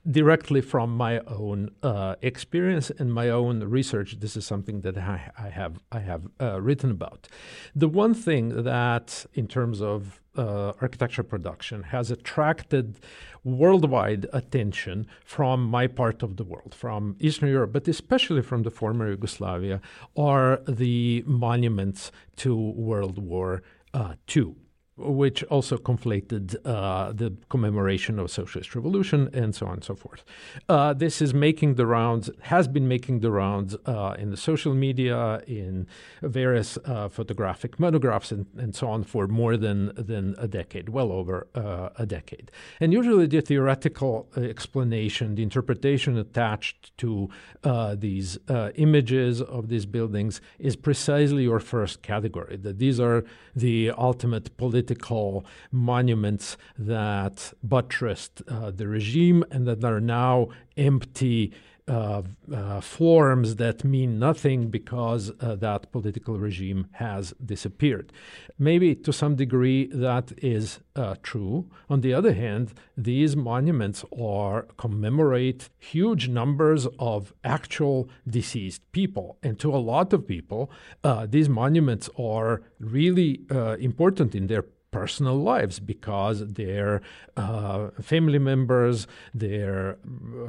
directly 0.09 0.61
from 0.61 0.95
my 0.95 1.19
own 1.21 1.71
uh, 1.81 2.15
experience 2.21 2.91
and 2.91 3.13
my 3.13 3.29
own 3.29 3.63
research. 3.63 4.19
This 4.19 4.37
is 4.37 4.45
something 4.45 4.81
that 4.81 4.97
I, 4.97 5.31
I 5.37 5.49
have 5.49 5.79
I 5.91 5.99
have 5.99 6.23
uh, 6.39 6.61
written 6.61 6.91
about. 6.91 7.27
The 7.75 7.87
one 7.87 8.13
thing 8.13 8.63
that, 8.63 9.25
in 9.33 9.47
terms 9.47 9.81
of 9.81 10.21
uh, 10.37 10.73
architecture 10.81 11.23
production, 11.23 11.83
has 11.83 12.11
attracted 12.11 12.99
worldwide 13.43 14.25
attention 14.33 15.07
from 15.23 15.63
my 15.63 15.87
part 15.87 16.23
of 16.23 16.35
the 16.37 16.43
world, 16.43 16.73
from 16.75 17.15
Eastern 17.19 17.49
Europe, 17.49 17.71
but 17.71 17.87
especially 17.87 18.41
from 18.41 18.54
the 18.63 18.71
former 18.71 19.09
Yugoslavia, 19.09 19.81
are 20.17 20.61
the 20.67 21.23
monuments 21.25 22.11
to 22.37 22.55
World 22.55 23.17
War 23.17 23.63
uh, 23.93 24.15
II 24.35 24.55
which 24.97 25.43
also 25.45 25.77
conflated 25.77 26.55
uh, 26.65 27.11
the 27.11 27.33
commemoration 27.49 28.17
of 28.17 28.31
socialist 28.31 28.75
revolution 28.75 29.29
and 29.33 29.53
so 29.53 29.65
on 29.65 29.73
and 29.73 29.83
so 29.83 29.93
forth. 29.93 30.23
Uh, 30.69 30.93
this 30.93 31.21
is 31.21 31.33
making 31.33 31.75
the 31.75 31.85
rounds, 31.85 32.29
has 32.43 32.67
been 32.67 32.87
making 32.87 33.19
the 33.19 33.29
rounds 33.29 33.75
uh, 33.85 34.15
in 34.17 34.31
the 34.31 34.37
social 34.37 34.73
media, 34.73 35.41
in 35.47 35.85
various 36.21 36.77
uh, 36.85 37.09
photographic 37.09 37.77
monographs, 37.77 38.31
and, 38.31 38.45
and, 38.57 38.75
so 38.75 38.87
on 38.87 39.03
for 39.03 39.27
more 39.27 39.55
than 39.55 39.91
than 39.95 40.35
a 40.37 40.47
decade, 40.47 40.89
well 40.89 41.11
over 41.11 41.47
uh, 41.55 41.89
a 41.97 42.05
decade. 42.05 42.51
And 42.79 42.91
usually, 42.91 43.25
the 43.25 43.41
theoretical 43.41 44.27
explanation, 44.35 45.35
the 45.35 45.43
interpretation 45.43 46.17
attached 46.17 46.97
to 46.97 47.29
uh, 47.63 47.95
these 47.95 48.37
images 48.75 49.41
of 49.41 49.69
these 49.69 49.85
buildings 49.85 50.41
is 50.59 50.75
precisely 50.75 51.43
your 51.43 51.59
first 51.59 52.01
category. 52.01 52.57
That 52.57 52.79
these 52.79 52.99
are 52.99 53.23
the 53.55 53.91
ultimate 53.91 54.55
political 54.57 54.84
political 54.85 55.45
monuments 55.71 56.57
that 56.77 57.53
buttressed 57.63 58.41
uh, 58.47 58.71
the 58.71 58.87
regime 58.87 59.43
and 59.51 59.67
that 59.67 59.83
are 59.83 59.99
now 59.99 60.47
empty 60.77 61.51
uh, 61.87 62.23
uh, 62.51 62.81
forms 62.81 63.57
that 63.57 63.83
mean 63.83 64.17
nothing 64.17 64.69
because 64.69 65.31
uh, 65.39 65.55
that 65.55 65.91
political 65.91 66.39
regime 66.39 66.87
has 66.93 67.33
disappeared. 67.45 68.11
Maybe 68.57 68.95
to 68.95 69.13
some 69.13 69.35
degree 69.35 69.87
that 69.87 70.31
is 70.37 70.79
uh, 70.95 71.15
true. 71.21 71.69
On 71.89 72.01
the 72.01 72.13
other 72.13 72.33
hand, 72.33 72.73
these 72.97 73.35
monuments 73.35 74.03
are 74.19 74.63
commemorate 74.77 75.69
huge 75.77 76.27
numbers 76.27 76.87
of 76.97 77.33
actual 77.43 78.09
deceased 78.27 78.81
people, 78.91 79.37
and 79.43 79.59
to 79.59 79.75
a 79.75 79.77
lot 79.77 80.13
of 80.13 80.27
people, 80.27 80.71
uh, 81.03 81.27
these 81.29 81.49
monuments 81.49 82.09
are 82.17 82.63
really 82.79 83.41
uh, 83.51 83.75
important 83.77 84.33
in 84.33 84.47
their 84.47 84.65
personal 84.95 85.37
lives 85.53 85.77
because 85.79 86.37
their 86.53 87.01
uh, 87.35 87.89
family 88.01 88.39
members, 88.39 89.07
their 89.33 89.97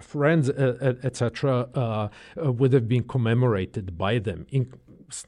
friends, 0.01 0.49
etc., 0.49 1.69
uh, 1.75 2.09
uh, 2.45 2.53
would 2.53 2.73
have 2.73 2.87
been 2.87 3.03
commemorated 3.03 3.99
by 3.99 4.19
them. 4.19 4.47
In- 4.53 4.73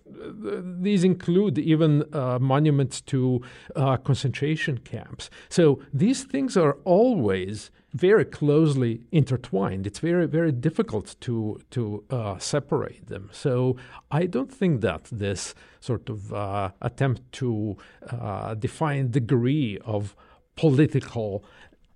these 0.04 1.04
include 1.04 1.58
even 1.58 2.04
uh, 2.12 2.38
monuments 2.40 3.00
to 3.02 3.40
uh, 3.76 3.96
concentration 3.96 4.78
camps. 4.78 5.30
So 5.48 5.80
these 5.92 6.24
things 6.24 6.56
are 6.56 6.78
always 6.84 7.70
very 7.94 8.24
closely 8.24 9.00
intertwined. 9.12 9.86
It's 9.86 9.98
very, 9.98 10.26
very 10.26 10.52
difficult 10.52 11.16
to 11.20 11.60
to 11.70 12.04
uh, 12.10 12.38
separate 12.38 13.06
them. 13.06 13.30
So 13.32 13.76
I 14.10 14.26
don't 14.26 14.52
think 14.52 14.80
that 14.82 15.04
this 15.10 15.54
sort 15.80 16.08
of 16.08 16.32
uh, 16.32 16.70
attempt 16.82 17.32
to 17.32 17.76
uh, 18.10 18.54
define 18.54 19.10
degree 19.10 19.78
of 19.84 20.14
political 20.56 21.44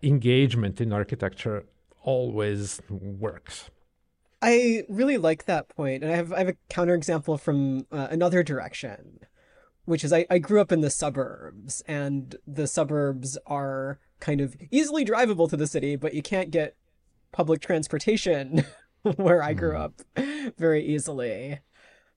engagement 0.02 0.80
in 0.80 0.92
architecture 0.92 1.64
always 2.02 2.80
works. 2.88 3.70
I 4.42 4.82
really 4.88 5.18
like 5.18 5.44
that 5.44 5.68
point, 5.68 6.02
and 6.02 6.12
I 6.12 6.16
have 6.16 6.32
I 6.32 6.38
have 6.38 6.48
a 6.48 6.56
counterexample 6.68 7.38
from 7.38 7.86
uh, 7.92 8.08
another 8.10 8.42
direction, 8.42 9.20
which 9.84 10.02
is 10.02 10.12
I, 10.12 10.26
I 10.28 10.38
grew 10.38 10.60
up 10.60 10.72
in 10.72 10.80
the 10.80 10.90
suburbs, 10.90 11.80
and 11.86 12.34
the 12.44 12.66
suburbs 12.66 13.38
are 13.46 14.00
kind 14.18 14.40
of 14.40 14.56
easily 14.72 15.04
drivable 15.04 15.48
to 15.48 15.56
the 15.56 15.68
city, 15.68 15.94
but 15.94 16.12
you 16.12 16.22
can't 16.22 16.50
get 16.50 16.76
public 17.30 17.60
transportation 17.60 18.64
where 19.16 19.42
I 19.42 19.54
grew 19.54 19.76
hmm. 19.76 19.82
up 19.82 20.02
very 20.58 20.84
easily. 20.84 21.60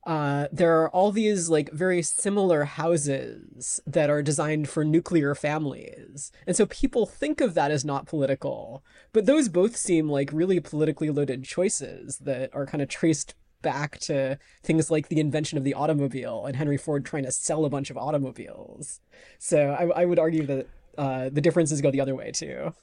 Uh, 0.06 0.48
there 0.52 0.80
are 0.82 0.90
all 0.90 1.12
these 1.12 1.50
like 1.50 1.72
very 1.72 2.02
similar 2.04 2.66
houses 2.66 3.80
that 3.88 4.10
are 4.10 4.22
designed 4.22 4.70
for 4.70 4.86
nuclear 4.86 5.34
families. 5.34 6.32
And 6.46 6.56
so 6.56 6.68
people 6.68 7.08
think 7.08 7.42
of 7.42 7.56
that 7.56 7.72
as 7.72 7.84
not 7.84 8.06
political, 8.06 8.84
but 9.14 9.26
those 9.26 9.50
both 9.50 9.76
seem 9.76 10.08
like 10.08 10.30
really 10.32 10.60
politically 10.60 11.10
loaded 11.10 11.44
choices 11.44 12.20
that 12.20 12.52
are 12.54 12.68
kind 12.68 12.84
of 12.84 12.90
traced 12.90 13.34
back 13.64 13.98
to 13.98 14.38
things 14.62 14.92
like 14.92 15.08
the 15.08 15.20
invention 15.20 15.58
of 15.58 15.64
the 15.64 15.74
automobile 15.74 16.46
and 16.46 16.56
Henry 16.56 16.78
Ford 16.78 17.04
trying 17.04 17.24
to 17.24 17.32
sell 17.32 17.66
a 17.66 17.70
bunch 17.70 17.90
of 17.90 17.98
automobiles. 17.98 19.00
So 19.40 19.72
I, 19.72 20.02
I 20.02 20.06
would 20.06 20.20
argue 20.20 20.46
that 20.46 20.68
uh, 21.00 21.30
the 21.30 21.42
differences 21.42 21.82
go 21.82 21.90
the 21.90 22.02
other 22.02 22.14
way 22.14 22.32
too. 22.32 22.76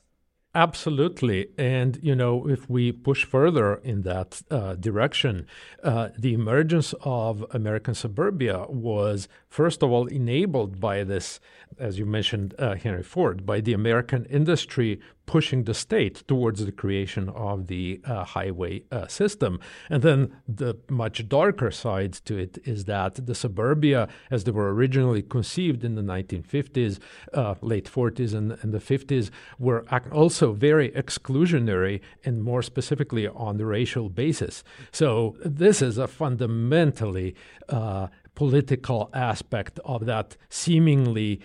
Absolutely. 0.55 1.49
And, 1.57 1.99
you 2.03 2.15
know, 2.15 2.47
if 2.47 2.69
we 2.69 2.93
push 2.93 3.25
further 3.25 3.77
in 3.77 4.03
that 4.03 4.43
uh, 4.51 4.75
direction, 4.75 5.47
uh, 5.83 6.11
the 6.19 6.35
emergence 6.35 6.93
of 7.03 7.47
American 7.53 7.95
suburbia 7.95 8.67
was, 8.69 9.29
first 9.53 9.83
of 9.83 9.91
all, 9.93 10.07
enabled 10.07 10.81
by 10.81 11.05
this, 11.05 11.39
as 11.79 11.99
you 11.99 12.07
mentioned, 12.07 12.55
uh, 12.59 12.75
Henry 12.75 13.03
Ford, 13.03 13.45
by 13.45 13.61
the 13.61 13.75
American 13.75 14.25
industry 14.25 14.99
pushing 15.27 15.65
the 15.65 15.75
state 15.75 16.27
towards 16.27 16.65
the 16.65 16.73
creation 16.73 17.29
of 17.31 17.69
the 17.69 18.01
uh, 18.05 18.25
highway 18.25 18.83
uh, 18.91 19.07
system. 19.07 19.61
And 19.89 20.03
then 20.03 20.37
the 20.49 20.77
much 20.91 21.29
darker 21.29 21.71
side 21.71 22.15
to 22.25 22.37
it 22.37 22.59
is 22.65 22.87
that 22.87 23.27
the 23.27 23.35
suburbia, 23.35 24.09
as 24.31 24.45
they 24.45 24.51
were 24.51 24.75
originally 24.75 25.23
conceived 25.23 25.85
in 25.85 25.95
the 25.95 26.03
1950s, 26.03 26.99
uh, 27.33 27.55
late 27.61 27.91
40s, 27.91 28.35
and, 28.35 28.53
and, 28.63 28.73
the 28.73 28.79
50s, 28.79 29.31
were 29.59 29.85
also 30.11 30.53
very 30.53 30.91
exclusionary 30.91 32.01
and 32.25 32.43
more 32.43 32.63
specifically 32.63 33.29
on 33.29 33.59
the 33.59 33.67
racial 33.67 34.09
basis. 34.09 34.65
So 34.91 35.37
this 35.45 35.83
is 35.83 35.99
a 35.99 36.09
fundamentally 36.09 37.35
uh, 37.69 38.09
political 38.35 39.11
aspect 39.13 39.79
of 39.85 40.07
that 40.07 40.37
seemingly 40.49 41.41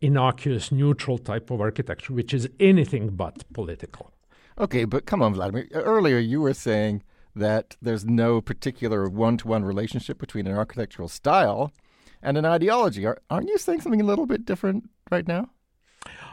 innocuous, 0.00 0.72
neutral 0.72 1.18
type 1.18 1.50
of 1.50 1.60
architecture, 1.60 2.12
which 2.12 2.32
is 2.32 2.48
anything 2.58 3.10
but 3.10 3.44
political. 3.52 4.12
Okay, 4.58 4.84
but 4.84 5.06
come 5.06 5.22
on, 5.22 5.34
Vladimir. 5.34 5.68
Earlier 5.72 6.18
you 6.18 6.40
were 6.40 6.54
saying 6.54 7.02
that 7.34 7.76
there's 7.80 8.04
no 8.04 8.40
particular 8.40 9.08
one 9.08 9.36
to 9.38 9.48
one 9.48 9.64
relationship 9.64 10.18
between 10.18 10.46
an 10.46 10.56
architectural 10.56 11.08
style 11.08 11.72
and 12.22 12.36
an 12.36 12.44
ideology. 12.44 13.06
Are, 13.06 13.18
aren't 13.30 13.48
you 13.48 13.58
saying 13.58 13.80
something 13.80 14.00
a 14.00 14.04
little 14.04 14.26
bit 14.26 14.44
different 14.44 14.90
right 15.10 15.26
now? 15.26 15.50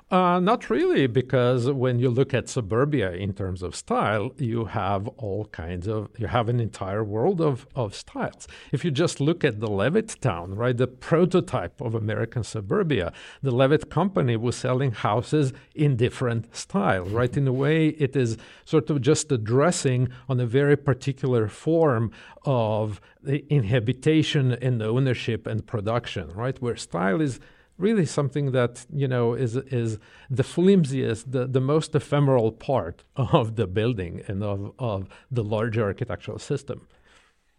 Uh, 0.09 0.39
not 0.39 0.69
really, 0.69 1.05
because 1.05 1.69
when 1.69 1.99
you 1.99 2.09
look 2.09 2.33
at 2.33 2.47
suburbia 2.47 3.11
in 3.11 3.33
terms 3.33 3.61
of 3.61 3.75
style, 3.75 4.31
you 4.37 4.63
have 4.63 5.05
all 5.17 5.43
kinds 5.47 5.85
of, 5.85 6.07
you 6.17 6.27
have 6.27 6.47
an 6.47 6.61
entire 6.61 7.03
world 7.03 7.41
of, 7.41 7.67
of 7.75 7.93
styles. 7.93 8.47
If 8.71 8.85
you 8.85 8.91
just 8.91 9.19
look 9.19 9.43
at 9.43 9.59
the 9.59 9.67
Levittown, 9.67 10.55
right, 10.55 10.77
the 10.77 10.87
prototype 10.87 11.81
of 11.81 11.93
American 11.93 12.45
suburbia, 12.45 13.11
the 13.43 13.51
Levitt 13.51 13.89
Company 13.89 14.37
was 14.37 14.55
selling 14.55 14.93
houses 14.93 15.51
in 15.75 15.97
different 15.97 16.55
styles, 16.55 17.09
right? 17.11 17.35
In 17.35 17.45
a 17.45 17.51
way, 17.51 17.89
it 17.89 18.15
is 18.15 18.37
sort 18.63 18.89
of 18.89 19.01
just 19.01 19.29
addressing 19.29 20.07
on 20.29 20.39
a 20.39 20.45
very 20.45 20.77
particular 20.77 21.49
form 21.49 22.11
of 22.45 23.01
the 23.21 23.43
inhabitation 23.53 24.53
and 24.53 24.81
ownership 24.81 25.45
and 25.45 25.67
production, 25.67 26.31
right? 26.31 26.61
Where 26.61 26.77
style 26.77 27.19
is 27.19 27.41
really 27.77 28.05
something 28.05 28.51
that 28.51 28.85
you 28.93 29.07
know 29.07 29.33
is 29.33 29.55
is 29.55 29.99
the 30.29 30.43
flimsiest, 30.43 31.31
the, 31.31 31.47
the 31.47 31.61
most 31.61 31.95
ephemeral 31.95 32.51
part 32.51 33.03
of 33.15 33.55
the 33.55 33.67
building 33.67 34.23
and 34.27 34.43
of, 34.43 34.73
of 34.79 35.07
the 35.31 35.43
larger 35.43 35.83
architectural 35.83 36.39
system. 36.39 36.87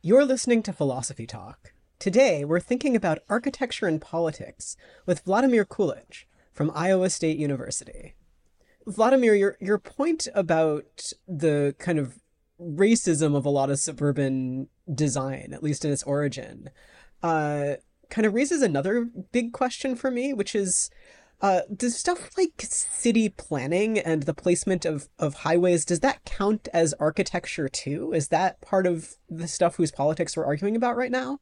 You're 0.02 0.24
listening 0.24 0.62
to 0.64 0.72
Philosophy 0.72 1.26
Talk. 1.26 1.72
Today, 1.98 2.44
we're 2.44 2.60
thinking 2.60 2.94
about 2.94 3.18
architecture 3.28 3.86
and 3.86 4.00
politics 4.00 4.76
with 5.04 5.20
Vladimir 5.20 5.64
Kulić 5.64 6.24
from 6.52 6.70
Iowa 6.74 7.10
State 7.10 7.38
University. 7.38 8.14
Vladimir, 8.86 9.34
your 9.34 9.56
your 9.60 9.78
point 9.78 10.28
about 10.34 11.12
the 11.26 11.74
kind 11.78 11.98
of 11.98 12.20
racism 12.60 13.36
of 13.36 13.44
a 13.44 13.50
lot 13.50 13.70
of 13.70 13.78
suburban 13.78 14.68
design, 14.92 15.50
at 15.52 15.62
least 15.62 15.84
in 15.84 15.92
its 15.92 16.02
origin, 16.02 16.70
uh, 17.22 17.74
kind 18.10 18.26
of 18.26 18.34
raises 18.34 18.62
another 18.62 19.08
big 19.32 19.52
question 19.52 19.96
for 19.96 20.10
me, 20.10 20.32
which 20.32 20.54
is 20.54 20.90
uh, 21.40 21.60
does 21.74 21.96
stuff 21.96 22.30
like 22.36 22.54
city 22.58 23.28
planning 23.28 23.98
and 23.98 24.24
the 24.24 24.34
placement 24.34 24.84
of, 24.84 25.08
of 25.18 25.34
highways, 25.34 25.84
does 25.84 26.00
that 26.00 26.24
count 26.24 26.68
as 26.72 26.94
architecture 26.94 27.68
too? 27.68 28.12
Is 28.12 28.28
that 28.28 28.60
part 28.60 28.86
of 28.86 29.14
the 29.30 29.46
stuff 29.46 29.76
whose 29.76 29.92
politics 29.92 30.36
we're 30.36 30.44
arguing 30.44 30.74
about 30.74 30.96
right 30.96 31.12
now? 31.12 31.38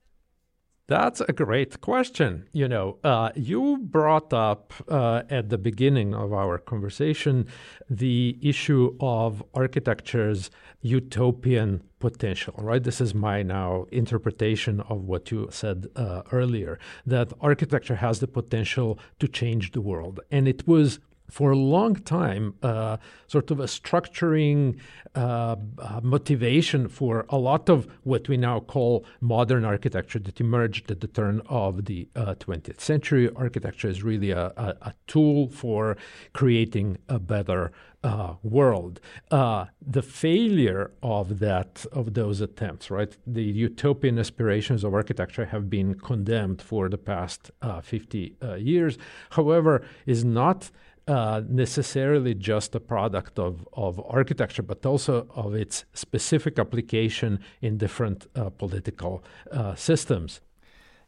That's 0.88 1.20
a 1.20 1.32
great 1.32 1.80
question. 1.80 2.48
You 2.52 2.68
know, 2.68 2.98
uh, 3.02 3.30
you 3.34 3.78
brought 3.78 4.32
up 4.32 4.72
uh, 4.88 5.22
at 5.28 5.48
the 5.48 5.58
beginning 5.58 6.14
of 6.14 6.32
our 6.32 6.58
conversation 6.58 7.48
the 7.90 8.38
issue 8.40 8.96
of 9.00 9.42
architecture's 9.54 10.48
utopian 10.82 11.82
potential, 11.98 12.54
right? 12.58 12.84
This 12.84 13.00
is 13.00 13.14
my 13.14 13.42
now 13.42 13.86
interpretation 13.90 14.80
of 14.82 15.02
what 15.02 15.32
you 15.32 15.48
said 15.50 15.88
uh, 15.96 16.22
earlier 16.30 16.78
that 17.04 17.32
architecture 17.40 17.96
has 17.96 18.20
the 18.20 18.28
potential 18.28 19.00
to 19.18 19.26
change 19.26 19.72
the 19.72 19.80
world. 19.80 20.20
And 20.30 20.46
it 20.46 20.68
was 20.68 21.00
for 21.30 21.50
a 21.50 21.56
long 21.56 21.96
time 21.96 22.54
uh, 22.62 22.96
sort 23.26 23.50
of 23.50 23.60
a 23.60 23.64
structuring 23.64 24.78
uh, 25.14 25.56
uh, 25.78 26.00
motivation 26.02 26.88
for 26.88 27.26
a 27.28 27.36
lot 27.36 27.68
of 27.68 27.86
what 28.04 28.28
we 28.28 28.36
now 28.36 28.60
call 28.60 29.04
modern 29.20 29.64
architecture 29.64 30.18
that 30.18 30.40
emerged 30.40 30.90
at 30.90 31.00
the 31.00 31.06
turn 31.06 31.40
of 31.46 31.86
the 31.86 32.08
20th 32.14 32.70
uh, 32.70 32.80
century. 32.80 33.30
Architecture 33.34 33.88
is 33.88 34.02
really 34.02 34.30
a, 34.30 34.46
a, 34.56 34.76
a 34.82 34.94
tool 35.06 35.48
for 35.48 35.96
creating 36.32 36.98
a 37.08 37.18
better 37.18 37.72
uh, 38.04 38.34
world. 38.42 39.00
Uh, 39.30 39.64
the 39.84 40.02
failure 40.02 40.92
of 41.02 41.40
that 41.40 41.84
of 41.92 42.14
those 42.14 42.40
attempts, 42.40 42.90
right? 42.90 43.16
The 43.26 43.42
utopian 43.42 44.18
aspirations 44.18 44.84
of 44.84 44.94
architecture 44.94 45.46
have 45.46 45.68
been 45.68 45.94
condemned 45.94 46.62
for 46.62 46.88
the 46.88 46.98
past 46.98 47.50
uh, 47.62 47.80
50 47.80 48.36
years. 48.58 48.96
However, 49.30 49.82
is 50.04 50.24
not 50.24 50.70
uh, 51.08 51.42
necessarily 51.48 52.34
just 52.34 52.74
a 52.74 52.80
product 52.80 53.38
of, 53.38 53.66
of 53.72 54.00
architecture, 54.08 54.62
but 54.62 54.84
also 54.84 55.28
of 55.34 55.54
its 55.54 55.84
specific 55.92 56.58
application 56.58 57.40
in 57.60 57.78
different 57.78 58.26
uh, 58.34 58.50
political 58.50 59.22
uh, 59.52 59.74
systems. 59.74 60.40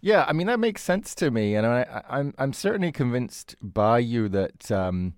Yeah, 0.00 0.24
I 0.28 0.32
mean 0.32 0.46
that 0.46 0.60
makes 0.60 0.82
sense 0.82 1.14
to 1.16 1.30
me, 1.32 1.56
and 1.56 1.66
I, 1.66 1.80
am 1.80 2.02
I'm, 2.08 2.34
I'm 2.38 2.52
certainly 2.52 2.92
convinced 2.92 3.56
by 3.60 3.98
you 3.98 4.28
that 4.28 4.70
um, 4.70 5.14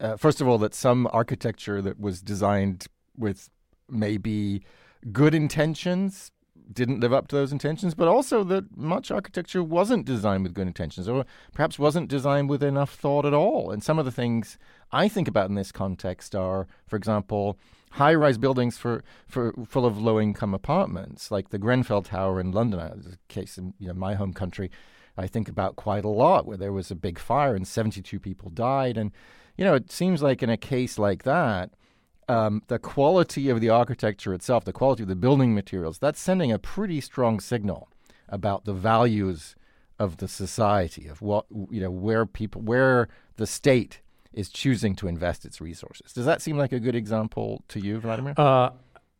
uh, 0.00 0.16
first 0.16 0.42
of 0.42 0.48
all 0.48 0.58
that 0.58 0.74
some 0.74 1.08
architecture 1.12 1.80
that 1.80 1.98
was 1.98 2.20
designed 2.20 2.86
with 3.16 3.48
maybe 3.88 4.62
good 5.12 5.34
intentions 5.34 6.30
didn't 6.72 7.00
live 7.00 7.12
up 7.12 7.28
to 7.28 7.36
those 7.36 7.52
intentions, 7.52 7.94
but 7.94 8.08
also 8.08 8.44
that 8.44 8.76
much 8.76 9.10
architecture 9.10 9.62
wasn't 9.62 10.04
designed 10.04 10.42
with 10.42 10.54
good 10.54 10.66
intentions, 10.66 11.08
or 11.08 11.24
perhaps 11.52 11.78
wasn't 11.78 12.08
designed 12.08 12.48
with 12.48 12.62
enough 12.62 12.94
thought 12.94 13.24
at 13.24 13.34
all. 13.34 13.70
And 13.70 13.82
some 13.82 13.98
of 13.98 14.04
the 14.04 14.12
things 14.12 14.58
I 14.92 15.08
think 15.08 15.28
about 15.28 15.48
in 15.48 15.54
this 15.54 15.72
context 15.72 16.34
are, 16.34 16.66
for 16.86 16.96
example, 16.96 17.58
high-rise 17.92 18.38
buildings 18.38 18.76
for, 18.76 19.02
for 19.26 19.52
full 19.66 19.86
of 19.86 19.98
low-income 19.98 20.52
apartments, 20.52 21.30
like 21.30 21.48
the 21.48 21.58
Grenfell 21.58 22.02
Tower 22.02 22.40
in 22.40 22.52
London. 22.52 22.80
A 22.80 23.32
case 23.32 23.56
in 23.56 23.74
you 23.78 23.88
know, 23.88 23.94
my 23.94 24.14
home 24.14 24.32
country, 24.32 24.70
I 25.16 25.26
think 25.26 25.48
about 25.48 25.76
quite 25.76 26.04
a 26.04 26.08
lot, 26.08 26.46
where 26.46 26.58
there 26.58 26.72
was 26.72 26.90
a 26.90 26.94
big 26.94 27.18
fire 27.18 27.54
and 27.54 27.66
72 27.66 28.20
people 28.20 28.50
died. 28.50 28.98
And 28.98 29.12
you 29.56 29.64
know, 29.64 29.74
it 29.74 29.90
seems 29.90 30.22
like 30.22 30.42
in 30.42 30.50
a 30.50 30.56
case 30.56 30.98
like 30.98 31.22
that 31.24 31.70
um, 32.28 32.62
the 32.68 32.78
quality 32.78 33.48
of 33.48 33.60
the 33.60 33.70
architecture 33.70 34.34
itself, 34.34 34.64
the 34.64 34.72
quality 34.72 35.02
of 35.02 35.08
the 35.08 35.16
building 35.16 35.54
materials, 35.54 35.98
that's 35.98 36.20
sending 36.20 36.52
a 36.52 36.58
pretty 36.58 37.00
strong 37.00 37.40
signal 37.40 37.88
about 38.28 38.64
the 38.64 38.74
values 38.74 39.56
of 39.98 40.18
the 40.18 40.28
society, 40.28 41.08
of 41.08 41.22
what 41.22 41.46
you 41.70 41.80
know, 41.80 41.90
where 41.90 42.26
people, 42.26 42.60
where 42.60 43.08
the 43.36 43.46
state 43.46 44.00
is 44.32 44.50
choosing 44.50 44.94
to 44.94 45.08
invest 45.08 45.44
its 45.44 45.60
resources. 45.60 46.12
Does 46.12 46.26
that 46.26 46.42
seem 46.42 46.56
like 46.56 46.72
a 46.72 46.78
good 46.78 46.94
example 46.94 47.64
to 47.68 47.80
you, 47.80 47.98
Vladimir? 47.98 48.34
Uh, 48.36 48.70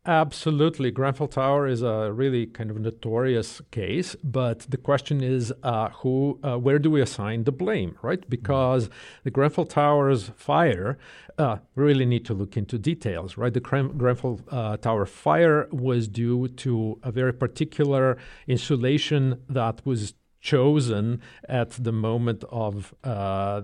Absolutely. 0.09 0.90
Grenfell 0.90 1.29
Tower 1.29 1.66
is 1.66 1.83
a 1.83 2.11
really 2.11 2.47
kind 2.47 2.71
of 2.71 2.81
notorious 2.81 3.61
case, 3.71 4.16
but 4.25 4.61
the 4.61 4.79
question 4.79 5.23
is 5.23 5.53
uh, 5.62 5.90
who, 5.90 6.40
uh, 6.42 6.57
where 6.57 6.79
do 6.79 6.90
we 6.90 7.03
assign 7.03 7.44
the 7.44 7.53
blame, 7.53 7.99
right? 8.01 8.27
Because 8.31 8.88
the 9.25 9.31
Grenfell 9.31 9.66
Tower's 9.66 10.31
fire, 10.35 10.97
uh, 11.37 11.59
really 11.75 12.07
need 12.07 12.25
to 12.25 12.33
look 12.33 12.57
into 12.57 12.79
details, 12.79 13.37
right? 13.37 13.53
The 13.53 13.61
Grenfell 13.61 14.40
uh, 14.51 14.79
Tower 14.79 15.05
fire 15.05 15.68
was 15.71 16.09
due 16.09 16.49
to 16.49 16.99
a 17.03 17.12
very 17.12 17.35
particular 17.35 18.16
insulation 18.47 19.42
that 19.47 19.85
was 19.85 20.14
chosen 20.40 21.20
at 21.48 21.70
the 21.70 21.92
moment 21.92 22.44
of 22.51 22.94
uh, 23.05 23.09
uh, 23.09 23.62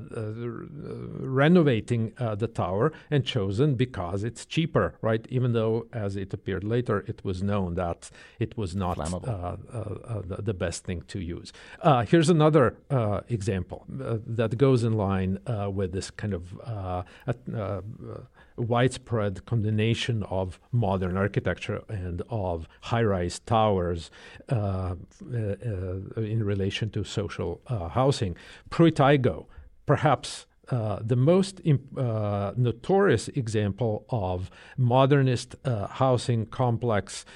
renovating 1.21 2.13
uh, 2.19 2.35
the 2.35 2.49
tower 2.49 2.93
and 3.11 3.25
chosen 3.25 3.75
because 3.75 4.25
it's 4.25 4.45
cheaper, 4.45 4.95
right? 5.01 5.27
Even 5.31 5.53
though, 5.53 5.87
as 5.93 6.17
it 6.17 6.33
appeared 6.35 6.65
later, 6.65 7.05
it 7.07 7.25
was 7.25 7.43
known 7.43 7.75
that 7.75 8.11
it 8.39 8.57
was 8.57 8.75
not 8.75 8.99
uh, 8.99 9.17
uh, 9.17 9.57
uh, 9.73 10.23
the, 10.25 10.43
the, 10.43 10.55
best 10.55 10.85
thing 10.85 11.03
to 11.09 11.21
use. 11.21 11.53
here's 12.07 12.31
another 12.31 12.77
example 13.29 13.85
that 13.89 14.57
goes 14.57 14.85
in 14.85 14.93
line 14.93 15.39
with 15.73 15.93
this 15.93 16.11
kind 16.11 16.35
of 16.35 16.55
widespread 18.57 19.45
condemnation 19.47 20.23
of 20.25 20.61
modern 20.73 21.17
architecture 21.17 21.83
and 21.89 22.23
of 22.31 22.69
high-rise 22.83 23.41
towers 23.41 24.11
uh, 24.49 24.55
uh, 24.55 24.95
uh, 25.37 26.21
in 26.21 26.43
relation 26.45 26.91
to 26.91 27.05
social 27.05 27.61
uh, 27.67 27.89
housing. 27.89 28.37
Pruitt-Igoe, 28.71 29.47
perhaps 29.87 30.47
uh, 30.71 30.99
the 31.03 31.17
most 31.17 31.61
imp- 31.65 31.99
uh, 31.99 32.53
notorious 32.57 33.29
example 33.29 34.07
of 34.09 34.51
modernist 34.79 35.57
uh, 35.65 35.87
housing 35.89 36.47
complex 36.47 37.27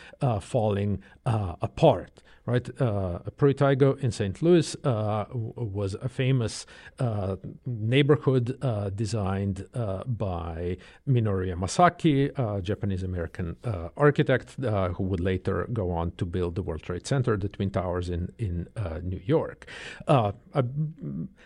falling 0.40 1.02
apart 1.26 2.22
right? 2.48 2.80
Uh, 2.80 3.18
Pruitt-Igoe 3.36 3.98
in 4.00 4.10
St. 4.10 4.40
Louis 4.40 4.74
uh, 4.84 5.26
was 5.32 5.94
a 6.00 6.08
famous 6.08 6.64
uh, 6.98 7.36
neighborhood 7.66 8.56
uh, 8.62 8.88
designed 8.88 9.66
uh, 9.74 10.04
by 10.04 10.78
Minoru 11.06 11.44
Yamasaki, 11.52 12.18
a 12.38 12.62
Japanese 12.62 13.02
American 13.02 13.56
uh, 13.64 13.90
architect 13.96 14.56
who 14.96 15.02
would 15.10 15.20
later 15.20 15.68
go 15.72 15.90
on 15.90 16.12
to 16.12 16.24
build 16.24 16.54
the 16.54 16.62
World 16.62 16.82
Trade 16.82 17.06
Center, 17.06 17.36
the 17.36 17.50
Twin 17.50 17.70
Towers 17.70 18.08
in, 18.08 18.32
in 18.38 18.66
New 19.02 19.20
York. 19.24 19.66
A 20.06 20.32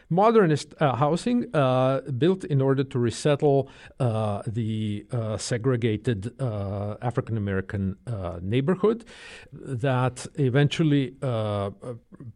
modernist 0.09 0.75
housing 0.79 1.39
built 2.23 2.45
in 2.45 2.61
order 2.63 2.85
to 2.85 2.99
resettle 2.99 3.69
the 3.99 5.05
segregated 5.39 6.21
African 6.41 7.37
American 7.37 7.97
neighborhood 8.41 9.05
that 9.53 10.27
eventually 10.37 10.92
uh, 10.93 11.27
uh, 11.27 11.71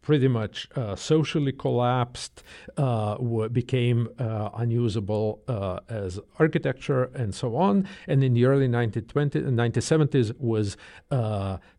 pretty 0.01 0.27
much 0.27 0.67
uh, 0.75 0.95
socially 0.95 1.51
collapsed, 1.51 2.43
uh, 2.77 3.15
w- 3.15 3.49
became 3.49 4.09
uh, 4.19 4.49
unusable 4.55 5.41
as 5.89 6.19
architecture 6.39 7.05
and 7.15 7.33
so 7.33 7.55
on. 7.55 7.87
And 8.07 8.23
in 8.23 8.33
the 8.33 8.45
early 8.45 8.67
1920s, 8.67 9.45
1970s 9.45 10.33
was 10.39 10.77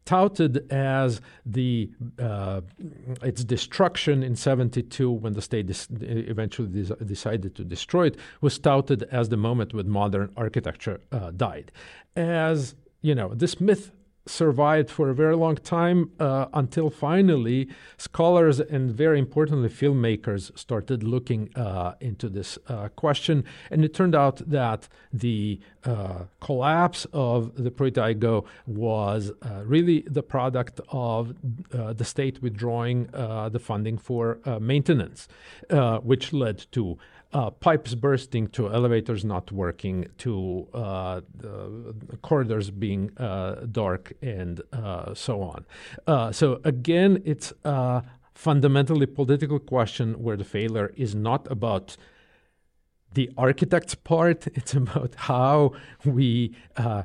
touted 0.04 0.72
as 0.72 1.20
the 1.44 1.90
its 3.22 3.44
destruction 3.44 4.22
in 4.22 4.34
72 4.34 5.10
when 5.10 5.34
the 5.34 5.42
state 5.42 5.68
eventually 6.00 6.68
des- 6.68 7.04
decided 7.04 7.54
to 7.54 7.64
destroy 7.64 8.06
it 8.06 8.16
was 8.40 8.58
touted 8.58 9.02
as 9.04 9.28
the 9.28 9.36
moment 9.36 9.74
when 9.74 9.88
modern 9.88 10.30
architecture 10.36 11.00
died. 11.36 11.70
As 12.16 12.74
you 13.02 13.14
know, 13.14 13.34
this 13.34 13.60
myth 13.60 13.92
survived 14.28 14.90
for 14.90 15.10
a 15.10 15.14
very 15.14 15.36
long 15.36 15.56
time 15.56 16.10
uh, 16.20 16.46
until 16.52 16.90
finally 16.90 17.68
scholars 17.96 18.60
and 18.60 18.90
very 18.90 19.18
importantly 19.18 19.68
filmmakers 19.68 20.56
started 20.58 21.02
looking 21.02 21.50
uh, 21.56 21.94
into 22.00 22.28
this 22.28 22.58
uh, 22.68 22.88
question. 22.88 23.44
And 23.70 23.84
it 23.84 23.94
turned 23.94 24.14
out 24.14 24.36
that 24.48 24.88
the 25.12 25.60
uh, 25.84 26.24
collapse 26.40 27.06
of 27.12 27.62
the 27.62 27.70
Pruitt-Igoe 27.70 28.44
was 28.66 29.32
uh, 29.42 29.62
really 29.64 30.04
the 30.06 30.22
product 30.22 30.80
of 30.90 31.34
uh, 31.72 31.92
the 31.92 32.04
state 32.04 32.42
withdrawing 32.42 33.08
the 33.08 33.60
funding 33.60 33.98
for 33.98 34.38
maintenance 34.60 35.28
which 36.02 36.32
led 36.32 36.66
to 36.72 36.98
uh, 37.32 37.50
pipes 37.50 37.94
bursting 37.94 38.48
to 38.48 38.72
elevators 38.72 39.24
not 39.24 39.52
working 39.52 40.06
to 40.18 40.66
uh, 40.72 41.20
corridors 42.22 42.70
being 42.70 43.10
uh, 43.18 43.66
dark 43.70 44.12
and 44.22 44.62
uh, 44.72 45.12
so 45.14 45.42
on. 45.42 45.66
Uh, 46.06 46.32
so 46.32 46.60
again, 46.64 47.22
it's 47.24 47.52
a 47.64 48.02
fundamentally 48.34 49.06
political 49.06 49.58
question 49.58 50.14
where 50.22 50.36
the 50.36 50.44
failure 50.44 50.92
is 50.96 51.14
not 51.14 51.50
about 51.50 51.96
the 53.14 53.30
architect's 53.36 53.94
part. 53.94 54.46
It's 54.54 54.74
about 54.74 55.14
how 55.16 55.72
we 56.04 56.54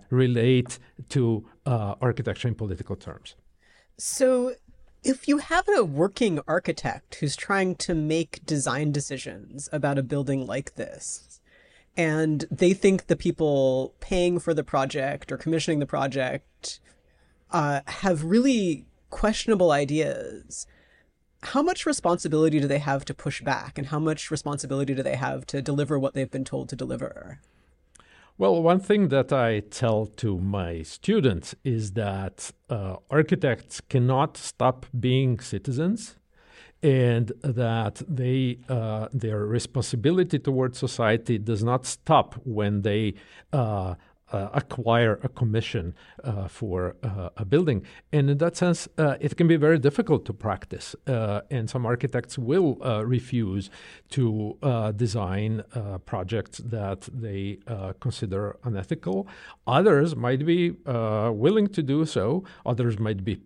relate 0.09 0.79
to 1.09 1.45
architecture 1.65 2.47
in 2.47 2.55
political 2.55 2.95
terms. 2.95 3.36
So 3.97 4.55
if 5.04 5.28
you 5.28 5.39
have 5.39 5.68
a 5.68 5.84
working 5.84 6.39
architect 6.48 7.16
who's 7.16 7.36
trying 7.36 7.76
to 7.76 7.94
make 7.94 8.46
design 8.46 8.92
decisions 8.92 9.68
about 9.72 9.98
a 9.98 10.04
building 10.04 10.48
like 10.48 10.76
this, 10.76 11.42
and 11.98 12.46
they 12.50 12.74
think 12.74 13.08
the 13.08 13.16
people 13.16 13.94
paying 14.00 14.39
for 14.39 14.54
the 14.54 14.63
project 14.63 15.32
or 15.32 15.38
commissioning 15.38 15.80
the 15.80 15.86
project 15.86 16.80
uh, 17.52 17.82
have 17.86 18.24
really 18.24 18.86
questionable 19.10 19.72
ideas, 19.72 20.66
how 21.44 21.62
much 21.62 21.86
responsibility 21.86 22.60
do 22.60 22.68
they 22.68 22.80
have 22.80 23.04
to 23.06 23.13
push 23.13 23.42
back, 23.42 23.78
and 23.78 23.88
how 23.88 24.00
much 24.00 24.32
responsibility 24.32 24.94
do 24.96 25.04
they 25.04 25.18
have 25.18 25.46
to 25.48 25.62
deliver 25.62 26.00
what 26.00 26.13
they've 26.13 26.32
been 26.32 26.46
told 26.46 26.70
to 26.70 26.76
deliver? 26.76 27.42
Well, 28.38 28.63
one 28.63 28.80
thing 28.80 29.10
that 29.10 29.32
I 29.32 29.60
tell 29.60 30.08
to 30.08 30.39
my 30.39 30.82
students 30.82 31.54
is 31.63 31.91
that 31.91 32.52
uh, 32.67 32.96
architects 33.12 33.80
cannot 33.80 34.38
stop 34.38 34.88
being 35.00 35.39
citizens 35.39 36.15
and 36.82 37.32
that 37.43 38.02
they 38.08 38.58
uh, 38.67 39.08
their 39.13 39.46
responsibility 39.46 40.39
towards 40.39 40.80
society 40.80 41.38
does 41.38 41.63
not 41.63 41.86
stop 41.86 42.34
when 42.43 42.82
they 42.82 43.13
uh, 43.54 43.96
uh, 44.34 44.50
acquire 44.54 45.19
a 45.24 45.30
commission 45.30 45.93
uh, 46.24 46.48
for 46.48 46.96
uh, 47.04 47.30
a 47.38 47.46
building. 47.46 47.86
And 48.12 48.30
in 48.30 48.38
that 48.39 48.58
sense, 48.58 48.88
uh, 48.98 49.15
it 49.22 49.38
can 49.38 49.48
be 49.48 49.56
very 49.56 49.80
difficult 49.80 50.26
to 50.26 50.34
practice. 50.34 50.96
Uh, 51.08 51.41
and 51.52 51.69
some 51.69 51.86
architects 51.86 52.38
will 52.38 52.78
uh, 52.84 53.06
refuse 53.06 53.69
to 54.10 54.58
design 54.96 55.63
projects 56.06 56.58
that 56.60 57.02
they 57.13 57.60
consider 58.00 58.58
unethical. 58.63 59.28
Others 59.67 60.15
might 60.15 60.46
be 60.46 60.72
willing 60.86 61.67
to 61.67 61.82
do 61.84 62.06
so, 62.06 62.43
others 62.65 63.00
might 63.00 63.24
be 63.24 63.39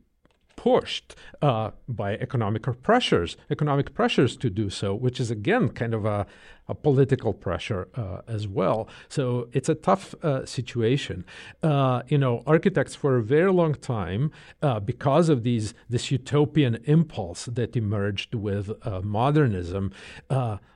pushed 0.57 1.15
uh, 1.41 1.71
by 1.87 2.15
economic 2.15 2.63
pressures, 2.83 3.37
economic 3.49 3.93
pressures 3.93 4.35
to 4.35 4.49
do 4.49 4.69
so, 4.69 4.93
which 4.93 5.19
is 5.19 5.31
again 5.31 5.69
kind 5.69 5.93
of 5.93 6.03
a, 6.03 6.25
a 6.69 6.75
political 6.75 7.33
pressure 7.33 7.87
uh, 7.95 8.21
as 8.27 8.47
well. 8.47 8.87
So 9.09 9.47
it's 9.53 9.69
a 9.69 9.75
tough 9.75 10.13
uh, 10.23 10.45
situation. 10.45 11.25
Uh, 11.63 12.01
you 12.07 12.17
know, 12.17 12.43
architects 12.45 12.95
for 12.95 13.17
a 13.17 13.23
very 13.23 13.51
long 13.51 13.75
time, 13.75 14.31
uh, 14.61 14.79
because 14.79 15.29
of 15.29 15.43
these 15.43 15.73
this 15.89 16.11
utopian 16.11 16.75
impulse 16.85 17.45
that 17.45 17.75
emerged 17.75 18.35
with 18.35 18.71
uh, 18.85 19.01
modernism, 19.01 19.91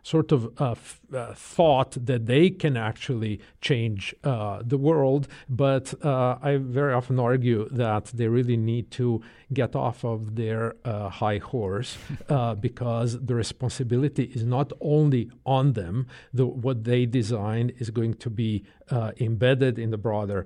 sort 0.03 0.31
of 0.31 0.51
f- 0.59 0.99
thought 1.35 1.91
that 2.05 2.25
they 2.25 2.49
can 2.49 2.75
actually 2.75 3.39
change 3.61 4.15
the 4.23 4.77
world. 4.79 5.27
But 5.47 5.93
I 6.03 6.57
very 6.57 6.93
often 6.93 7.19
argue 7.19 7.69
that 7.69 8.05
they 8.05 8.27
really 8.27 8.57
need 8.57 8.89
to 8.91 9.21
get 9.53 9.75
off 9.75 10.03
of 10.03 10.35
their 10.35 10.75
high 10.85 11.37
horse 11.37 11.97
because 12.59 13.19
the 13.19 13.35
responsibility 13.35 14.23
is 14.33 14.43
not 14.43 14.71
only 14.81 15.29
on 15.45 15.73
them 15.73 15.80
them, 15.81 15.95
the, 16.33 16.45
what 16.45 16.77
they 16.89 17.01
design 17.05 17.65
is 17.81 17.89
going 17.89 18.15
to 18.25 18.29
be 18.29 18.63
uh, 18.89 19.11
embedded 19.19 19.75
in 19.83 19.89
the 19.91 19.97
broader 20.07 20.41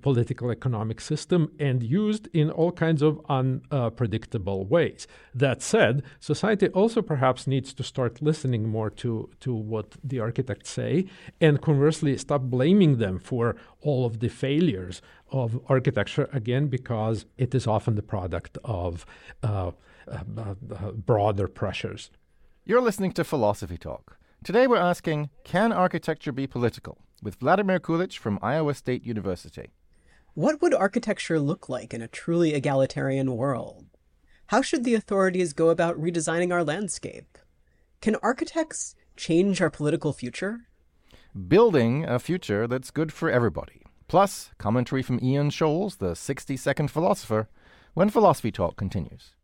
political 0.00 0.50
economic 0.50 1.00
system 1.00 1.40
and 1.58 1.82
used 1.82 2.28
in 2.32 2.50
all 2.50 2.72
kinds 2.72 3.02
of 3.02 3.20
unpredictable 3.28 4.64
ways. 4.64 5.06
That 5.34 5.62
said, 5.62 6.02
society 6.20 6.68
also 6.68 7.02
perhaps 7.02 7.46
needs 7.46 7.72
to 7.74 7.82
start 7.82 8.22
listening 8.22 8.68
more 8.68 8.90
to, 9.02 9.30
to 9.40 9.54
what 9.54 9.96
the 10.02 10.20
architects 10.20 10.70
say 10.70 11.06
and 11.40 11.60
conversely 11.60 12.16
stop 12.18 12.42
blaming 12.42 12.98
them 12.98 13.18
for 13.18 13.56
all 13.80 14.04
of 14.04 14.20
the 14.20 14.28
failures 14.28 15.02
of 15.30 15.60
architecture, 15.68 16.28
again, 16.32 16.68
because 16.68 17.26
it 17.36 17.54
is 17.54 17.66
often 17.66 17.94
the 17.94 18.02
product 18.02 18.58
of 18.64 19.06
uh, 19.42 19.70
uh, 20.10 20.54
uh 20.80 20.92
broader 20.92 21.48
pressures. 21.48 22.10
You're 22.64 22.82
listening 22.82 23.12
to 23.12 23.24
Philosophy 23.24 23.78
Talk. 23.78 24.18
Today 24.44 24.66
we're 24.66 24.76
asking 24.76 25.30
Can 25.44 25.72
architecture 25.72 26.32
be 26.32 26.46
political? 26.46 26.98
with 27.22 27.36
Vladimir 27.36 27.80
Kulić 27.80 28.18
from 28.18 28.38
Iowa 28.42 28.74
State 28.74 29.02
University. 29.04 29.70
What 30.34 30.60
would 30.60 30.74
architecture 30.74 31.40
look 31.40 31.68
like 31.68 31.94
in 31.94 32.02
a 32.02 32.08
truly 32.08 32.52
egalitarian 32.52 33.34
world? 33.36 33.86
How 34.48 34.60
should 34.60 34.84
the 34.84 34.94
authorities 34.94 35.54
go 35.54 35.70
about 35.70 35.98
redesigning 35.98 36.52
our 36.52 36.62
landscape? 36.62 37.38
Can 38.02 38.16
architects 38.16 38.94
change 39.16 39.62
our 39.62 39.70
political 39.70 40.12
future? 40.12 40.68
Building 41.48 42.04
a 42.04 42.18
future 42.18 42.66
that's 42.66 42.90
good 42.90 43.12
for 43.14 43.30
everybody. 43.30 43.82
Plus, 44.08 44.50
commentary 44.58 45.02
from 45.02 45.18
Ian 45.22 45.48
Shoales, 45.50 45.96
the 45.96 46.14
60 46.14 46.56
second 46.58 46.90
philosopher, 46.90 47.48
when 47.94 48.10
Philosophy 48.10 48.52
Talk 48.52 48.76
continues. 48.76 49.35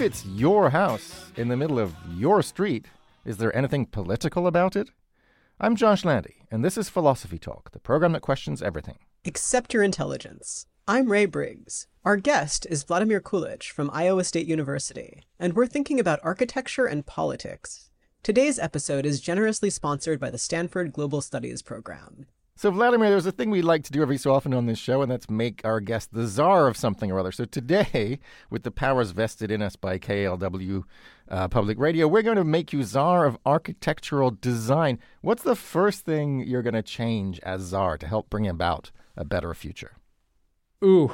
If 0.00 0.06
it's 0.06 0.24
your 0.24 0.70
house 0.70 1.30
in 1.36 1.48
the 1.48 1.58
middle 1.58 1.78
of 1.78 1.94
your 2.16 2.40
street, 2.40 2.86
is 3.26 3.36
there 3.36 3.54
anything 3.54 3.84
political 3.84 4.46
about 4.46 4.74
it? 4.74 4.88
I'm 5.60 5.76
Josh 5.76 6.06
Landy, 6.06 6.36
and 6.50 6.64
this 6.64 6.78
is 6.78 6.88
Philosophy 6.88 7.38
Talk, 7.38 7.72
the 7.72 7.80
program 7.80 8.12
that 8.12 8.22
questions 8.22 8.62
everything. 8.62 8.96
Except 9.26 9.74
your 9.74 9.82
intelligence. 9.82 10.64
I'm 10.88 11.12
Ray 11.12 11.26
Briggs. 11.26 11.86
Our 12.02 12.16
guest 12.16 12.66
is 12.70 12.82
Vladimir 12.82 13.20
Kulić 13.20 13.64
from 13.64 13.90
Iowa 13.92 14.24
State 14.24 14.46
University, 14.46 15.20
and 15.38 15.52
we're 15.52 15.66
thinking 15.66 16.00
about 16.00 16.20
architecture 16.22 16.86
and 16.86 17.04
politics. 17.04 17.90
Today's 18.22 18.58
episode 18.58 19.04
is 19.04 19.20
generously 19.20 19.68
sponsored 19.68 20.18
by 20.18 20.30
the 20.30 20.38
Stanford 20.38 20.94
Global 20.94 21.20
Studies 21.20 21.60
Program. 21.60 22.24
So, 22.60 22.70
Vladimir, 22.70 23.08
there's 23.08 23.24
a 23.24 23.32
thing 23.32 23.48
we 23.48 23.62
like 23.62 23.84
to 23.84 23.90
do 23.90 24.02
every 24.02 24.18
so 24.18 24.34
often 24.34 24.52
on 24.52 24.66
this 24.66 24.78
show, 24.78 25.00
and 25.00 25.10
that's 25.10 25.30
make 25.30 25.62
our 25.64 25.80
guest 25.80 26.12
the 26.12 26.26
czar 26.26 26.66
of 26.66 26.76
something 26.76 27.10
or 27.10 27.18
other. 27.18 27.32
So, 27.32 27.46
today, 27.46 28.20
with 28.50 28.64
the 28.64 28.70
powers 28.70 29.12
vested 29.12 29.50
in 29.50 29.62
us 29.62 29.76
by 29.76 29.98
KLW 29.98 30.84
uh, 31.30 31.48
Public 31.48 31.78
Radio, 31.78 32.06
we're 32.06 32.20
going 32.20 32.36
to 32.36 32.44
make 32.44 32.70
you 32.70 32.82
czar 32.82 33.24
of 33.24 33.38
architectural 33.46 34.30
design. 34.30 34.98
What's 35.22 35.42
the 35.42 35.56
first 35.56 36.04
thing 36.04 36.40
you're 36.40 36.60
going 36.60 36.74
to 36.74 36.82
change 36.82 37.40
as 37.44 37.62
czar 37.62 37.96
to 37.96 38.06
help 38.06 38.28
bring 38.28 38.46
about 38.46 38.90
a 39.16 39.24
better 39.24 39.54
future? 39.54 39.92
Ooh. 40.84 41.10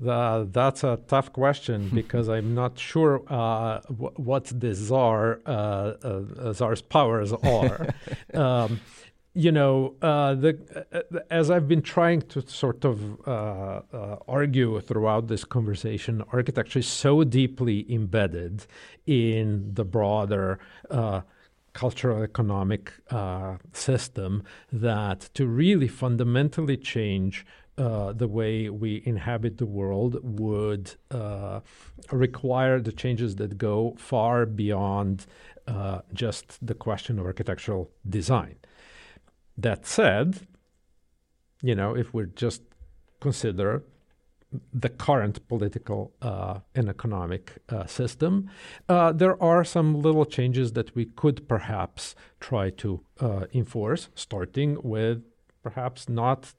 The, 0.00 0.48
that's 0.50 0.84
a 0.84 0.98
tough 1.06 1.32
question 1.32 1.88
because 1.94 2.28
I'm 2.28 2.54
not 2.56 2.78
sure 2.78 3.22
uh, 3.28 3.80
w- 3.82 4.12
what 4.16 4.46
the 4.46 4.74
czar 4.74 5.40
uh, 5.46 5.50
uh, 5.50 6.52
czar's 6.52 6.82
powers 6.82 7.32
are. 7.32 7.94
um, 8.34 8.80
you 9.38 9.52
know, 9.52 9.94
uh, 10.02 10.34
the, 10.34 10.58
uh, 10.92 11.20
as 11.30 11.48
I've 11.48 11.68
been 11.68 11.80
trying 11.80 12.22
to 12.22 12.40
sort 12.48 12.84
of 12.84 12.96
uh, 13.24 13.30
uh, 13.30 14.16
argue 14.26 14.80
throughout 14.80 15.28
this 15.28 15.44
conversation, 15.44 16.24
architecture 16.32 16.80
is 16.80 16.88
so 16.88 17.22
deeply 17.22 17.86
embedded 17.88 18.66
in 19.06 19.74
the 19.74 19.84
broader 19.84 20.58
uh, 20.90 21.20
cultural 21.72 22.20
economic 22.24 22.92
uh, 23.10 23.58
system 23.72 24.42
that 24.72 25.30
to 25.34 25.46
really 25.46 25.86
fundamentally 25.86 26.76
change 26.76 27.46
uh, 27.76 28.12
the 28.12 28.26
way 28.26 28.68
we 28.68 29.04
inhabit 29.06 29.58
the 29.58 29.66
world 29.66 30.18
would 30.40 30.96
uh, 31.12 31.60
require 32.10 32.80
the 32.80 32.90
changes 32.90 33.36
that 33.36 33.56
go 33.56 33.94
far 33.98 34.44
beyond 34.46 35.26
uh, 35.68 36.00
just 36.12 36.58
the 36.66 36.74
question 36.74 37.20
of 37.20 37.26
architectural 37.26 37.88
design. 38.08 38.56
That 39.58 39.86
said, 39.86 40.46
you 41.62 41.74
know, 41.74 41.96
if 41.96 42.14
we 42.14 42.26
just 42.36 42.62
consider 43.20 43.82
the 44.72 44.88
current 44.88 45.46
political 45.48 46.14
uh, 46.22 46.60
and 46.76 46.88
economic 46.88 47.58
uh, 47.68 47.86
system, 47.86 48.48
uh, 48.88 49.12
there 49.12 49.40
are 49.42 49.64
some 49.64 50.00
little 50.00 50.24
changes 50.24 50.72
that 50.72 50.94
we 50.94 51.06
could 51.06 51.48
perhaps 51.48 52.14
try 52.40 52.70
to 52.70 53.04
uh, 53.20 53.46
enforce, 53.52 54.08
starting 54.14 54.78
with 54.82 55.24
perhaps 55.62 56.08
not 56.08 56.54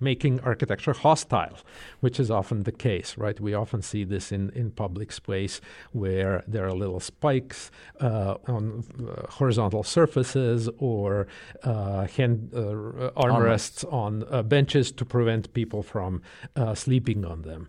making 0.00 0.40
architecture 0.40 0.92
hostile, 0.92 1.58
which 2.00 2.18
is 2.18 2.30
often 2.30 2.64
the 2.64 2.72
case, 2.72 3.16
right? 3.16 3.38
We 3.38 3.54
often 3.54 3.82
see 3.82 4.04
this 4.04 4.32
in, 4.32 4.50
in 4.50 4.70
public 4.70 5.12
space 5.12 5.60
where 5.92 6.42
there 6.46 6.66
are 6.66 6.72
little 6.72 7.00
spikes 7.00 7.70
uh, 8.00 8.36
on 8.48 8.84
uh, 8.98 9.30
horizontal 9.30 9.82
surfaces 9.82 10.68
or 10.78 11.26
uh, 11.62 12.06
hand 12.06 12.50
uh, 12.54 13.10
armrests 13.16 13.84
on 13.92 14.24
uh, 14.30 14.42
benches 14.42 14.90
to 14.92 15.04
prevent 15.04 15.52
people 15.52 15.82
from 15.82 16.22
uh, 16.56 16.74
sleeping 16.74 17.24
on 17.24 17.42
them. 17.42 17.68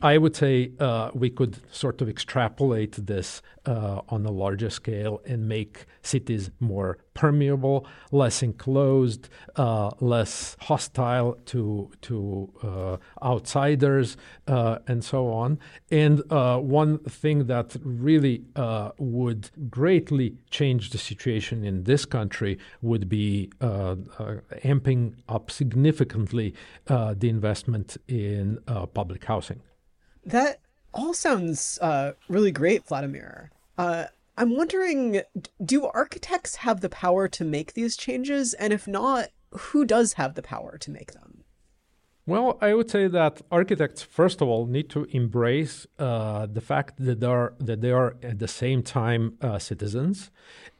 I 0.00 0.16
would 0.16 0.36
say 0.36 0.70
uh, 0.78 1.10
we 1.12 1.28
could 1.28 1.58
sort 1.74 2.00
of 2.00 2.08
extrapolate 2.08 2.92
this 3.06 3.42
uh, 3.66 4.02
on 4.08 4.24
a 4.24 4.30
larger 4.30 4.70
scale 4.70 5.20
and 5.26 5.48
make 5.48 5.86
cities 6.02 6.52
more 6.60 6.98
permeable, 7.14 7.84
less 8.12 8.40
enclosed, 8.40 9.28
uh, 9.56 9.90
less 9.98 10.56
hostile 10.60 11.36
to 11.46 11.90
to 12.02 12.48
uh, 12.62 12.96
outsiders, 13.26 14.16
uh, 14.46 14.78
and 14.86 15.02
so 15.02 15.32
on. 15.32 15.58
And 15.90 16.22
uh, 16.30 16.58
one 16.58 16.98
thing 16.98 17.46
that 17.46 17.76
really 17.82 18.44
would 18.98 19.50
greatly 19.68 20.36
change 20.50 20.90
the 20.90 20.98
situation 20.98 21.64
in 21.64 21.82
this 21.84 22.04
country 22.04 22.58
would 22.82 23.08
be 23.08 23.50
amping 23.60 25.14
up 25.28 25.50
significantly 25.50 26.54
the 26.86 27.28
investment 27.28 27.96
in 28.06 28.58
public 28.94 29.24
housing. 29.24 29.60
That 30.28 30.60
all 30.92 31.14
sounds 31.14 31.78
uh, 31.80 32.12
really 32.28 32.52
great, 32.52 32.86
Vladimir. 32.86 33.50
Uh, 33.78 34.04
I'm 34.36 34.56
wondering 34.56 35.22
do 35.64 35.86
architects 35.86 36.56
have 36.56 36.80
the 36.80 36.90
power 36.90 37.28
to 37.28 37.44
make 37.44 37.72
these 37.72 37.96
changes? 37.96 38.52
And 38.54 38.72
if 38.72 38.86
not, 38.86 39.30
who 39.50 39.86
does 39.86 40.14
have 40.14 40.34
the 40.34 40.42
power 40.42 40.76
to 40.78 40.90
make 40.90 41.12
them? 41.12 41.44
Well, 42.26 42.58
I 42.60 42.74
would 42.74 42.90
say 42.90 43.08
that 43.08 43.40
architects, 43.50 44.02
first 44.02 44.42
of 44.42 44.48
all, 44.48 44.66
need 44.66 44.90
to 44.90 45.06
embrace 45.12 45.86
uh, 45.98 46.44
the 46.44 46.60
fact 46.60 46.98
that 46.98 47.20
they 47.20 47.26
are 47.26 47.54
that 47.58 47.80
they 47.80 47.90
are 47.90 48.16
at 48.22 48.38
the 48.38 48.46
same 48.48 48.82
time 48.82 49.38
uh, 49.40 49.58
citizens, 49.58 50.30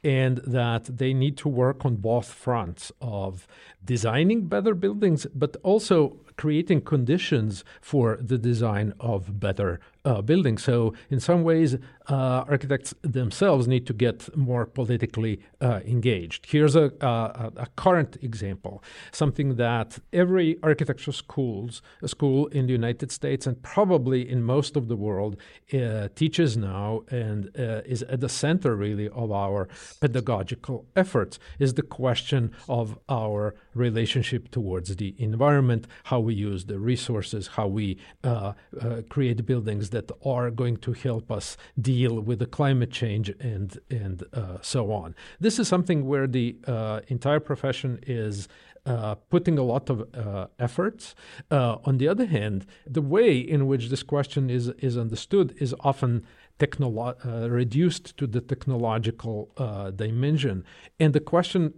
and 0.03 0.37
that 0.45 0.83
they 0.97 1.11
need 1.11 1.37
to 1.37 1.49
work 1.49 1.85
on 1.85 1.95
both 1.95 2.27
fronts 2.31 2.91
of 3.01 3.47
designing 3.83 4.45
better 4.45 4.75
buildings, 4.75 5.25
but 5.33 5.57
also 5.63 6.19
creating 6.39 6.79
conditions 6.79 7.65
for 7.81 8.17
the 8.21 8.37
design 8.37 8.93
of 8.97 9.41
better 9.41 9.77
uh, 10.05 10.21
buildings. 10.21 10.63
So, 10.63 10.93
in 11.09 11.19
some 11.19 11.43
ways, 11.43 11.77
uh, 12.09 12.43
architects 12.47 12.93
themselves 13.01 13.67
need 13.67 13.85
to 13.85 13.93
get 13.93 14.35
more 14.35 14.65
politically 14.65 15.39
uh, 15.61 15.81
engaged. 15.85 16.47
Here's 16.47 16.75
a, 16.75 16.91
a, 17.01 17.51
a, 17.55 17.67
current 17.75 18.17
example 18.21 18.83
something 19.11 19.55
that 19.55 19.99
every 20.11 20.57
architecture 20.63 21.11
schools, 21.11 21.81
school 22.05 22.47
in 22.47 22.65
the 22.65 22.71
United 22.71 23.11
States 23.11 23.45
and 23.45 23.61
probably 23.61 24.27
in 24.27 24.43
most 24.43 24.75
of 24.75 24.87
the 24.87 24.95
world 24.95 25.37
uh, 25.73 26.07
teaches 26.15 26.57
now 26.57 27.03
and 27.11 27.51
uh, 27.59 27.81
is 27.85 28.01
at 28.03 28.21
the 28.21 28.29
center, 28.29 28.75
really, 28.75 29.09
of 29.09 29.31
our 29.31 29.67
pedagogical 30.01 30.85
efforts 30.95 31.37
is 31.59 31.75
the 31.75 31.83
question 31.83 32.51
of 32.67 32.97
our 33.07 33.55
relationship 33.75 34.49
towards 34.49 34.95
the 34.95 35.13
environment, 35.19 35.85
how 36.05 36.19
we 36.19 36.33
use 36.33 36.65
the 36.65 36.79
resources, 36.79 37.47
how 37.47 37.67
we 37.67 37.97
uh, 38.23 38.53
uh, 38.81 39.01
create 39.09 39.45
buildings 39.45 39.88
that 39.89 40.11
are 40.23 40.49
going 40.51 40.77
to 40.77 40.93
help 40.93 41.31
us 41.31 41.57
deal 41.79 42.19
with 42.19 42.39
the 42.39 42.45
climate 42.45 42.91
change 42.91 43.29
and 43.39 43.79
and 43.89 44.23
uh, 44.33 44.57
so 44.61 44.91
on. 44.91 45.15
This 45.39 45.59
is 45.59 45.67
something 45.67 46.05
where 46.05 46.27
the 46.27 46.57
uh, 46.67 47.01
entire 47.07 47.39
profession 47.39 47.99
is. 48.05 48.47
Uh, 48.85 49.13
putting 49.29 49.59
a 49.59 49.61
lot 49.61 49.89
of 49.89 50.07
uh, 50.15 50.47
efforts. 50.57 51.13
Uh, 51.51 51.75
on 51.83 51.97
the 51.97 52.07
other 52.07 52.25
hand, 52.25 52.65
the 52.87 53.01
way 53.01 53.37
in 53.37 53.67
which 53.67 53.89
this 53.89 54.03
question 54.03 54.49
is 54.49 54.69
is 54.79 54.97
understood 54.97 55.53
is 55.59 55.75
often 55.81 56.25
technolo- 56.59 57.17
uh, 57.25 57.49
reduced 57.49 58.17
to 58.17 58.25
the 58.25 58.41
technological 58.41 59.51
uh, 59.57 59.91
dimension. 59.91 60.63
And 60.99 61.13
the 61.13 61.19
question, 61.19 61.73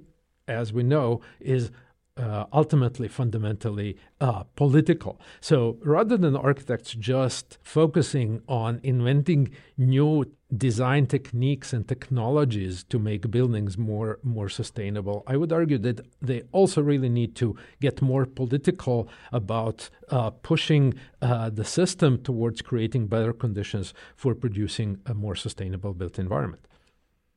as 0.48 0.72
we 0.72 0.84
know, 0.84 1.22
is 1.40 1.72
uh, 2.22 2.46
ultimately 2.54 3.08
fundamentally 3.08 3.98
uh, 4.20 4.44
political. 4.56 5.20
So 5.40 5.78
rather 5.84 6.18
than 6.18 6.36
architects 6.36 6.94
just 6.94 7.58
focusing 7.64 8.42
on 8.48 8.80
inventing 8.84 9.50
new 9.78 10.26
design 10.56 11.08
techniques 11.08 11.74
and 11.74 11.88
technologies 11.88 12.84
to 12.84 13.00
make 13.00 13.32
buildings 13.32 13.78
more 13.78 14.20
more 14.22 14.50
sustainable, 14.50 15.24
I 15.26 15.38
would 15.38 15.52
argue 15.52 15.80
that 15.80 16.02
they 16.22 16.44
also 16.52 16.82
really 16.82 17.10
need 17.10 17.36
to 17.38 17.56
get 17.80 18.02
more 18.02 18.26
political 18.26 19.08
about 19.32 19.90
uh, 20.10 20.30
pushing 20.30 20.94
uh, 21.22 21.50
the 21.50 21.66
system 21.66 22.22
towards 22.22 22.62
creating 22.62 23.08
better 23.08 23.34
conditions 23.34 23.94
for 24.16 24.36
producing 24.36 25.00
a 25.06 25.14
more 25.14 25.36
sustainable 25.36 25.94
built 25.94 26.20
environment. 26.20 26.68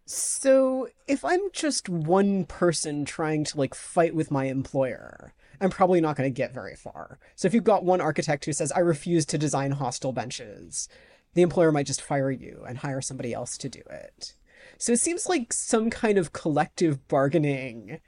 So, 0.07 0.89
if 1.09 1.25
I'm 1.25 1.41
just 1.53 1.89
one 1.89 2.45
person 2.45 3.07
trying 3.07 3.45
to 3.45 3.59
like 3.59 3.75
fight 3.75 4.15
with 4.15 4.31
my 4.31 4.45
employer, 4.45 5.33
I'm 5.63 5.71
probably 5.71 6.01
not 6.03 6.17
going 6.17 6.27
to 6.27 6.37
get 6.37 6.53
very 6.53 6.77
far. 6.77 7.19
So, 7.37 7.47
if 7.47 7.55
you've 7.55 7.65
got 7.65 7.85
one 7.85 8.03
architect 8.03 8.45
who 8.45 8.53
says, 8.53 8.71
I 8.73 8.81
refuse 8.81 9.25
to 9.27 9.39
design 9.39 9.73
hostile 9.73 10.13
benches, 10.13 10.89
the 11.33 11.41
employer 11.41 11.73
might 11.73 11.87
just 11.87 12.03
fire 12.03 12.31
you 12.31 12.65
and 12.69 12.79
hire 12.79 13.01
somebody 13.01 13.33
else 13.33 13.57
to 13.59 13.71
do 13.71 13.81
it. 13.91 14.35
So, 14.77 14.93
it 14.93 15.01
seems 15.01 15.27
like 15.27 15.55
some 15.55 15.89
kind 15.89 16.19
of 16.19 16.35
collective 16.35 17.09
bargaining 17.09 18.01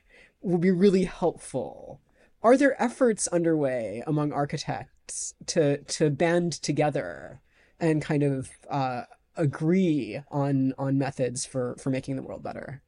will 0.42 0.58
be 0.58 0.70
really 0.70 1.04
helpful. 1.04 2.02
Are 2.42 2.58
there 2.58 2.80
efforts 2.80 3.26
underway 3.28 4.02
among 4.06 4.32
architects 4.32 5.32
to, 5.46 5.78
to 5.78 6.10
band 6.10 6.52
together 6.52 7.40
and 7.80 8.02
kind 8.02 8.22
of 8.22 8.50
uh, 8.70 9.02
agree 9.36 10.20
on 10.30 10.74
on 10.78 10.98
methods 10.98 11.44
for 11.46 11.76
for 11.78 11.90
making 11.90 12.16
the 12.16 12.22
world 12.22 12.42
better? 12.42 12.82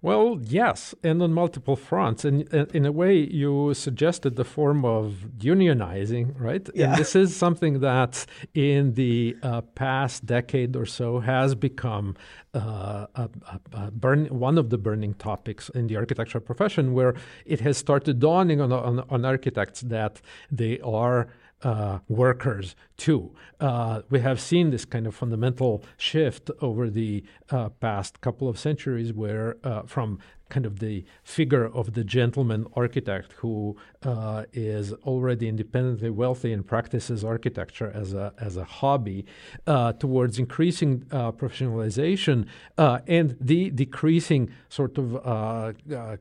Well, 0.00 0.38
yes, 0.42 0.94
and 1.02 1.20
on 1.20 1.32
multiple 1.32 1.74
fronts. 1.74 2.24
And 2.24 2.42
in 2.72 2.86
a 2.86 2.92
way, 2.92 3.16
you 3.16 3.74
suggested 3.74 4.36
the 4.36 4.44
form 4.44 4.84
of 4.84 5.26
unionizing, 5.38 6.40
right? 6.40 6.68
Yeah. 6.72 6.90
And 6.90 6.98
this 6.98 7.16
is 7.16 7.34
something 7.34 7.80
that 7.80 8.24
in 8.54 8.94
the 8.94 9.36
uh, 9.42 9.62
past 9.62 10.24
decade 10.24 10.76
or 10.76 10.86
so 10.86 11.18
has 11.18 11.56
become 11.56 12.16
uh, 12.54 13.06
a, 13.16 13.28
a 13.72 13.90
burn, 13.90 14.26
one 14.26 14.56
of 14.56 14.70
the 14.70 14.78
burning 14.78 15.14
topics 15.14 15.68
in 15.70 15.88
the 15.88 15.96
architectural 15.96 16.42
profession, 16.42 16.94
where 16.94 17.14
it 17.44 17.60
has 17.60 17.76
started 17.76 18.20
dawning 18.20 18.60
on, 18.60 18.72
on, 18.72 19.04
on 19.10 19.24
architects 19.24 19.80
that 19.80 20.20
they 20.50 20.78
are 20.80 21.26
uh, 21.62 21.98
workers 22.08 22.76
too. 22.96 23.34
Uh, 23.60 24.02
we 24.10 24.20
have 24.20 24.40
seen 24.40 24.70
this 24.70 24.84
kind 24.84 25.06
of 25.06 25.14
fundamental 25.14 25.84
shift 25.96 26.50
over 26.60 26.88
the 26.88 27.24
uh, 27.50 27.68
past 27.68 28.20
couple 28.20 28.48
of 28.48 28.58
centuries, 28.58 29.12
where 29.12 29.56
uh, 29.64 29.82
from 29.82 30.18
kind 30.48 30.66
of 30.66 30.78
the 30.78 31.04
figure 31.22 31.66
of 31.66 31.94
the 31.94 32.04
gentleman 32.04 32.66
architect 32.74 33.32
who 33.38 33.76
uh, 34.02 34.44
is 34.52 34.92
already 35.04 35.48
independently 35.48 36.10
wealthy 36.10 36.52
and 36.52 36.66
practices 36.66 37.24
architecture 37.24 37.90
as 37.94 38.14
a 38.14 38.32
as 38.38 38.56
a 38.56 38.64
hobby, 38.64 39.24
uh, 39.66 39.92
towards 39.94 40.38
increasing 40.38 41.04
uh, 41.10 41.32
professionalization 41.32 42.46
uh, 42.78 43.00
and 43.06 43.36
the 43.40 43.70
decreasing 43.70 44.50
sort 44.68 44.98
of 44.98 45.16
uh, 45.16 45.72
uh, 45.94 46.16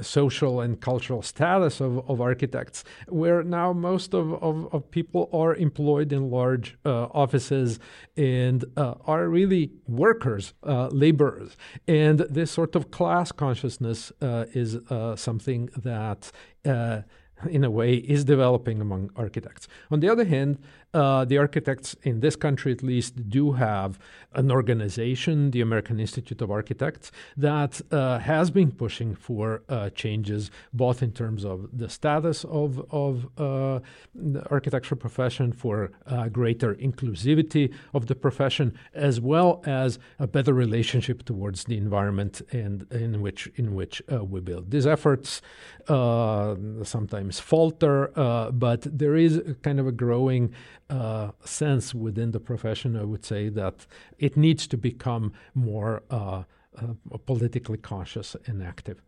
social 0.00 0.60
and 0.60 0.80
cultural 0.80 1.22
status 1.22 1.80
of, 1.80 1.98
of 2.08 2.20
architects, 2.20 2.84
where 3.08 3.42
now 3.42 3.72
most 3.72 4.14
of, 4.14 4.32
of, 4.42 4.72
of 4.72 4.90
people 4.90 5.28
are 5.32 5.54
employed 5.54 6.12
in 6.12 6.30
large 6.30 6.76
offices 6.84 7.78
and 8.16 8.64
are 8.76 9.28
really 9.28 9.70
workers, 9.88 10.54
laborers, 10.62 11.56
and 11.86 12.20
this 12.20 12.50
sort 12.50 12.74
of 12.76 12.90
class 12.90 13.32
consciousness 13.32 13.71
consciousness 13.72 14.12
uh, 14.20 14.44
is 14.52 14.76
uh, 14.90 15.16
something 15.16 15.70
that 15.76 16.30
uh, 16.64 17.02
in 17.50 17.64
a 17.64 17.70
way, 17.70 17.94
is 17.94 18.24
developing 18.24 18.80
among 18.80 19.10
architects. 19.16 19.66
On 19.90 19.98
the 19.98 20.08
other 20.08 20.24
hand, 20.24 20.58
uh, 20.94 21.24
the 21.24 21.38
architects 21.38 21.96
in 22.02 22.20
this 22.20 22.36
country, 22.36 22.70
at 22.72 22.82
least, 22.82 23.30
do 23.30 23.52
have 23.52 23.98
an 24.34 24.50
organization, 24.50 25.50
the 25.50 25.60
American 25.60 25.98
Institute 25.98 26.42
of 26.42 26.50
Architects, 26.50 27.10
that 27.36 27.80
uh, 27.90 28.18
has 28.18 28.50
been 28.50 28.70
pushing 28.70 29.14
for 29.14 29.62
uh, 29.68 29.88
changes, 29.90 30.50
both 30.72 31.02
in 31.02 31.12
terms 31.12 31.44
of 31.44 31.68
the 31.72 31.88
status 31.88 32.44
of 32.44 32.84
of 32.90 33.26
uh, 33.38 33.80
the 34.14 34.46
architecture 34.50 34.96
profession, 34.96 35.52
for 35.52 35.92
uh, 36.06 36.28
greater 36.28 36.74
inclusivity 36.74 37.72
of 37.94 38.06
the 38.06 38.14
profession, 38.14 38.78
as 38.94 39.20
well 39.20 39.62
as 39.64 39.98
a 40.18 40.26
better 40.26 40.52
relationship 40.52 41.24
towards 41.24 41.64
the 41.64 41.76
environment 41.76 42.42
and 42.52 42.86
in 42.92 43.22
which 43.22 43.46
in 43.56 43.74
which 43.74 44.02
uh, 44.12 44.22
we 44.22 44.40
build. 44.40 44.70
These 44.70 44.86
efforts 44.86 45.40
sometimes 45.86 47.40
falter, 47.40 48.10
but 48.52 48.82
there 48.82 49.16
is 49.16 49.42
kind 49.62 49.80
of 49.80 49.86
a 49.86 49.92
growing 49.92 50.52
uh, 50.92 51.30
sense 51.44 51.94
within 51.94 52.32
the 52.32 52.40
profession, 52.40 52.96
I 52.96 53.04
would 53.04 53.24
say 53.24 53.48
that 53.48 53.86
it 54.18 54.36
needs 54.36 54.66
to 54.68 54.76
become 54.76 55.32
more 55.54 56.02
uh, 56.10 56.42
uh, 56.78 57.18
politically 57.24 57.78
conscious 57.78 58.36
and 58.46 58.62
active. 58.62 59.02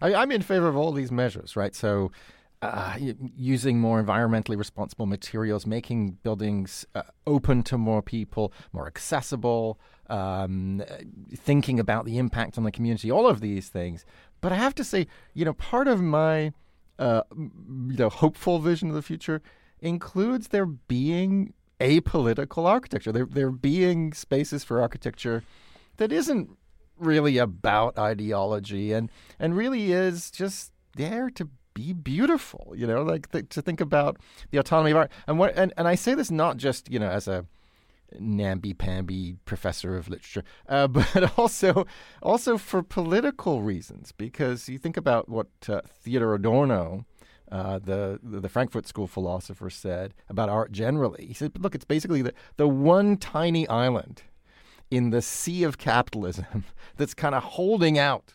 I, 0.00 0.22
am 0.22 0.30
in 0.30 0.42
favor 0.42 0.68
of 0.68 0.76
all 0.76 0.92
these 0.92 1.10
measures, 1.10 1.56
right? 1.56 1.74
So, 1.74 2.12
uh, 2.62 2.96
using 3.36 3.78
more 3.80 4.02
environmentally 4.02 4.56
responsible 4.56 5.06
materials, 5.06 5.66
making 5.66 6.12
buildings 6.22 6.86
uh, 6.94 7.02
open 7.26 7.62
to 7.64 7.76
more 7.76 8.00
people, 8.00 8.52
more 8.72 8.86
accessible, 8.86 9.78
um, 10.08 10.82
thinking 11.34 11.78
about 11.80 12.06
the 12.06 12.16
impact 12.16 12.56
on 12.56 12.64
the 12.64 12.72
community, 12.72 13.10
all 13.10 13.26
of 13.26 13.40
these 13.40 13.68
things. 13.68 14.06
But 14.40 14.52
I 14.52 14.56
have 14.56 14.74
to 14.76 14.84
say, 14.84 15.08
you 15.34 15.44
know, 15.44 15.52
part 15.52 15.88
of 15.88 16.00
my 16.00 16.52
uh, 16.98 17.22
you 17.36 17.50
know 17.98 18.08
hopeful 18.08 18.60
vision 18.60 18.88
of 18.88 18.94
the 18.94 19.02
future 19.02 19.42
includes 19.84 20.48
there 20.48 20.66
being 20.66 21.52
apolitical 21.80 22.66
architecture. 22.66 23.12
There, 23.12 23.26
there 23.26 23.50
being 23.50 24.12
spaces 24.12 24.64
for 24.64 24.80
architecture 24.80 25.42
that 25.96 26.12
isn't 26.12 26.56
really 26.96 27.38
about 27.38 27.98
ideology 27.98 28.92
and 28.92 29.10
and 29.38 29.56
really 29.56 29.92
is 29.92 30.30
just 30.30 30.72
there 30.96 31.28
to 31.30 31.48
be 31.74 31.92
beautiful. 31.92 32.72
You 32.76 32.86
know, 32.86 33.02
like 33.02 33.30
th- 33.32 33.48
to 33.50 33.62
think 33.62 33.80
about 33.80 34.18
the 34.50 34.58
autonomy 34.58 34.92
of 34.92 34.96
art. 34.96 35.12
And 35.26 35.38
what 35.38 35.56
and, 35.56 35.72
and 35.76 35.86
I 35.86 35.94
say 35.94 36.14
this 36.14 36.30
not 36.30 36.56
just 36.56 36.90
you 36.90 36.98
know 36.98 37.10
as 37.10 37.28
a 37.28 37.46
namby-pamby 38.18 39.36
professor 39.44 39.96
of 39.96 40.08
literature, 40.08 40.44
uh, 40.68 40.86
but 40.88 41.36
also 41.38 41.86
also 42.22 42.56
for 42.56 42.82
political 42.82 43.62
reasons. 43.62 44.12
Because 44.12 44.68
you 44.68 44.78
think 44.78 44.96
about 44.96 45.28
what 45.28 45.48
uh, 45.68 45.80
Theodor 45.86 46.34
Adorno 46.34 47.04
uh, 47.50 47.78
the, 47.78 48.18
the 48.22 48.48
Frankfurt 48.48 48.86
School 48.86 49.06
philosopher 49.06 49.70
said 49.70 50.14
about 50.28 50.48
art 50.48 50.72
generally. 50.72 51.26
He 51.26 51.34
said, 51.34 51.52
look, 51.58 51.74
it's 51.74 51.84
basically 51.84 52.22
the, 52.22 52.32
the 52.56 52.68
one 52.68 53.16
tiny 53.16 53.68
island 53.68 54.22
in 54.90 55.10
the 55.10 55.22
sea 55.22 55.62
of 55.62 55.78
capitalism 55.78 56.64
that's 56.96 57.14
kind 57.14 57.34
of 57.34 57.42
holding 57.42 57.98
out 57.98 58.34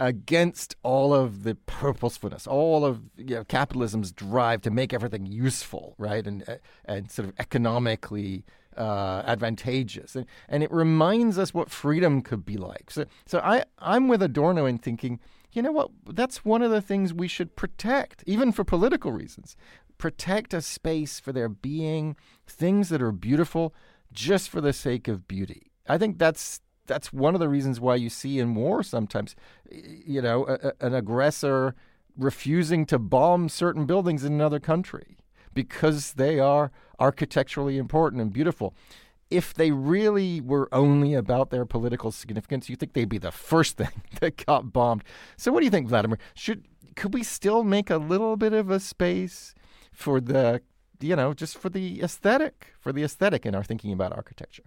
against 0.00 0.76
all 0.82 1.12
of 1.12 1.42
the 1.42 1.54
purposefulness, 1.54 2.46
all 2.46 2.84
of 2.84 3.00
you 3.16 3.36
know, 3.36 3.44
capitalism's 3.44 4.12
drive 4.12 4.62
to 4.62 4.70
make 4.70 4.92
everything 4.92 5.26
useful, 5.26 5.94
right, 5.98 6.26
and 6.26 6.48
uh, 6.48 6.56
and 6.84 7.10
sort 7.10 7.28
of 7.28 7.34
economically 7.38 8.44
uh, 8.76 9.22
advantageous, 9.26 10.14
and 10.14 10.26
and 10.48 10.62
it 10.62 10.70
reminds 10.72 11.38
us 11.38 11.52
what 11.52 11.70
freedom 11.70 12.22
could 12.22 12.44
be 12.44 12.56
like. 12.56 12.90
So 12.90 13.06
so 13.26 13.40
I 13.40 13.64
I'm 13.78 14.08
with 14.08 14.22
Adorno 14.22 14.66
in 14.66 14.78
thinking 14.78 15.18
you 15.52 15.62
know 15.62 15.72
what? 15.72 15.90
That's 16.06 16.44
one 16.44 16.62
of 16.62 16.70
the 16.70 16.82
things 16.82 17.14
we 17.14 17.28
should 17.28 17.56
protect, 17.56 18.22
even 18.26 18.52
for 18.52 18.64
political 18.64 19.12
reasons. 19.12 19.56
Protect 19.96 20.54
a 20.54 20.60
space 20.60 21.18
for 21.18 21.32
there 21.32 21.48
being 21.48 22.16
things 22.46 22.88
that 22.90 23.02
are 23.02 23.12
beautiful 23.12 23.74
just 24.12 24.48
for 24.48 24.60
the 24.60 24.72
sake 24.72 25.08
of 25.08 25.26
beauty. 25.26 25.72
I 25.88 25.98
think 25.98 26.18
that's 26.18 26.60
that's 26.86 27.12
one 27.12 27.34
of 27.34 27.40
the 27.40 27.48
reasons 27.48 27.80
why 27.80 27.96
you 27.96 28.08
see 28.08 28.38
in 28.38 28.54
war 28.54 28.82
sometimes, 28.82 29.36
you 29.70 30.22
know, 30.22 30.46
a, 30.46 30.68
a, 30.68 30.86
an 30.86 30.94
aggressor 30.94 31.74
refusing 32.16 32.86
to 32.86 32.98
bomb 32.98 33.48
certain 33.48 33.86
buildings 33.86 34.24
in 34.24 34.32
another 34.32 34.58
country 34.58 35.18
because 35.54 36.14
they 36.14 36.40
are 36.40 36.72
architecturally 36.98 37.78
important 37.78 38.22
and 38.22 38.32
beautiful 38.32 38.74
if 39.30 39.54
they 39.54 39.70
really 39.70 40.40
were 40.40 40.68
only 40.72 41.14
about 41.14 41.50
their 41.50 41.66
political 41.66 42.10
significance, 42.10 42.68
you 42.68 42.76
think 42.76 42.92
they'd 42.92 43.08
be 43.08 43.18
the 43.18 43.32
first 43.32 43.76
thing 43.76 44.02
that 44.20 44.44
got 44.46 44.72
bombed. 44.72 45.04
So, 45.36 45.52
what 45.52 45.60
do 45.60 45.64
you 45.64 45.70
think, 45.70 45.88
Vladimir? 45.88 46.18
Should 46.34 46.64
could 46.96 47.14
we 47.14 47.22
still 47.22 47.62
make 47.62 47.90
a 47.90 47.96
little 47.96 48.36
bit 48.36 48.52
of 48.52 48.70
a 48.70 48.80
space 48.80 49.54
for 49.92 50.20
the, 50.20 50.60
you 51.00 51.14
know, 51.14 51.32
just 51.32 51.56
for 51.56 51.68
the 51.68 52.02
aesthetic, 52.02 52.72
for 52.80 52.92
the 52.92 53.04
aesthetic 53.04 53.46
in 53.46 53.54
our 53.54 53.62
thinking 53.62 53.92
about 53.92 54.12
architecture? 54.12 54.64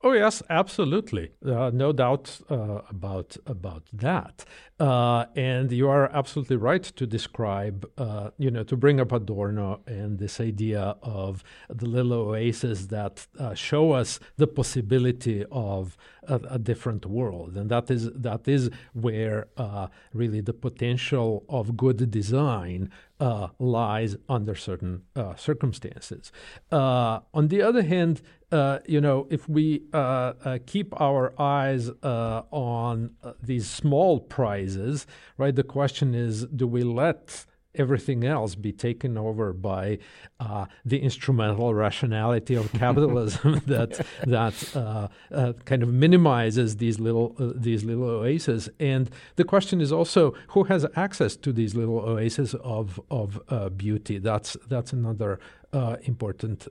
Oh 0.00 0.12
yes, 0.12 0.44
absolutely, 0.48 1.32
uh, 1.44 1.72
no 1.74 1.90
doubt 1.92 2.40
uh, 2.48 2.82
about 2.88 3.36
about 3.46 3.82
that. 3.92 4.44
Uh, 4.78 5.24
and 5.34 5.72
you 5.72 5.88
are 5.88 6.08
absolutely 6.12 6.54
right 6.54 6.84
to 6.84 7.04
describe, 7.04 7.84
uh, 7.98 8.30
you 8.38 8.48
know, 8.48 8.62
to 8.62 8.76
bring 8.76 9.00
up 9.00 9.10
Adorno 9.10 9.80
and 9.88 10.20
this 10.20 10.40
idea 10.40 10.94
of 11.02 11.42
the 11.68 11.86
little 11.86 12.30
oases 12.30 12.86
that 12.88 13.26
uh, 13.40 13.54
show 13.54 13.90
us 13.90 14.20
the 14.36 14.46
possibility 14.46 15.44
of 15.50 15.96
a, 16.28 16.36
a, 16.48 16.58
different 16.60 17.04
world, 17.04 17.56
and 17.56 17.68
that 17.68 17.90
is 17.90 18.08
that 18.12 18.46
is 18.46 18.70
where 18.92 19.48
uh, 19.56 19.88
really 20.14 20.40
the 20.40 20.52
potential 20.52 21.44
of 21.48 21.76
good 21.76 22.08
design 22.08 22.88
uh, 23.18 23.48
lies 23.58 24.16
under 24.28 24.54
certain 24.54 25.02
uh, 25.16 25.34
circumstances. 25.34 26.30
on 26.70 27.48
the 27.48 27.60
other 27.62 27.82
hand, 27.82 28.22
Uh, 28.50 28.78
you 28.86 29.00
know, 29.00 29.26
if 29.30 29.46
we 29.48 29.82
uh, 29.92 30.32
uh, 30.42 30.58
keep 30.64 30.98
our 31.00 31.34
eyes 31.38 31.90
on 32.02 33.10
these 33.42 33.68
small 33.68 34.20
prizes 34.20 35.06
right? 35.38 35.54
The 35.54 35.62
question 35.62 36.14
is, 36.14 36.44
do 36.46 36.66
we 36.66 36.82
let 36.82 37.46
everything 37.74 38.24
else 38.24 38.54
be 38.54 38.72
taken 38.72 39.16
over 39.16 39.52
by 39.52 39.98
uh, 40.40 40.66
the 40.84 40.98
instrumental 41.00 41.74
rationality 41.74 42.54
of 42.54 42.72
capitalism 42.84 43.60
that 43.66 44.04
that 44.26 44.76
uh, 44.76 45.08
uh, 45.32 45.52
kind 45.64 45.82
of 45.82 45.92
minimizes 45.92 46.76
these 46.76 46.98
little 46.98 47.34
uh, 47.38 47.52
these 47.54 47.84
little 47.84 48.08
oases. 48.08 48.68
And 48.80 49.10
the 49.36 49.44
question 49.44 49.80
is 49.80 49.92
also 49.92 50.34
who 50.48 50.64
has 50.64 50.86
access 50.96 51.36
to 51.36 51.52
these 51.52 51.74
little 51.74 51.98
oases 51.98 52.54
of 52.54 53.00
of 53.10 53.40
uh, 53.48 53.68
beauty. 53.70 54.18
That's 54.18 54.56
that's 54.68 54.92
another. 54.92 55.38
Uh, 55.70 55.96
important 56.04 56.66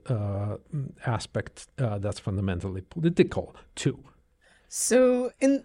aspect 1.06 1.68
that's 1.76 2.18
fundamentally 2.18 2.80
political 2.80 3.54
too. 3.76 4.02
So, 4.66 5.30
in 5.38 5.62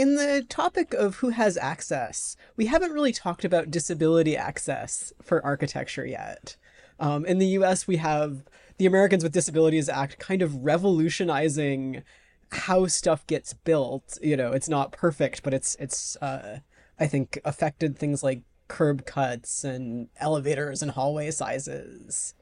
in 0.00 0.14
the 0.14 0.42
topic 0.48 0.94
of 0.94 1.16
who 1.16 1.28
has 1.28 1.58
access, 1.58 2.34
we 2.56 2.64
haven't 2.64 2.92
really 2.92 3.12
talked 3.12 3.44
about 3.44 3.70
disability 3.70 4.34
access 4.34 5.12
for 5.20 5.44
architecture 5.44 6.06
yet. 6.06 6.56
Um, 6.98 7.26
in 7.26 7.36
the 7.36 7.48
US, 7.58 7.86
we 7.86 7.98
have 7.98 8.44
the 8.78 8.86
Americans 8.86 9.22
with 9.22 9.34
Disabilities 9.34 9.90
Act 9.90 10.18
kind 10.18 10.40
of 10.40 10.64
revolutionizing 10.64 12.02
how 12.50 12.86
stuff 12.86 13.26
gets 13.26 13.52
built. 13.52 14.16
You 14.22 14.38
know, 14.38 14.52
it's 14.52 14.70
not 14.70 14.90
perfect, 14.90 15.42
but 15.42 15.52
it's 15.52 15.76
it's 15.78 16.16
uh, 16.22 16.60
I 16.98 17.06
think 17.06 17.38
affected 17.44 17.98
things 17.98 18.22
like 18.22 18.40
curb 18.68 19.04
cuts 19.04 19.64
and 19.64 20.08
elevators 20.16 20.80
and 20.80 20.92
hallway 20.92 21.30
sizes. 21.30 22.32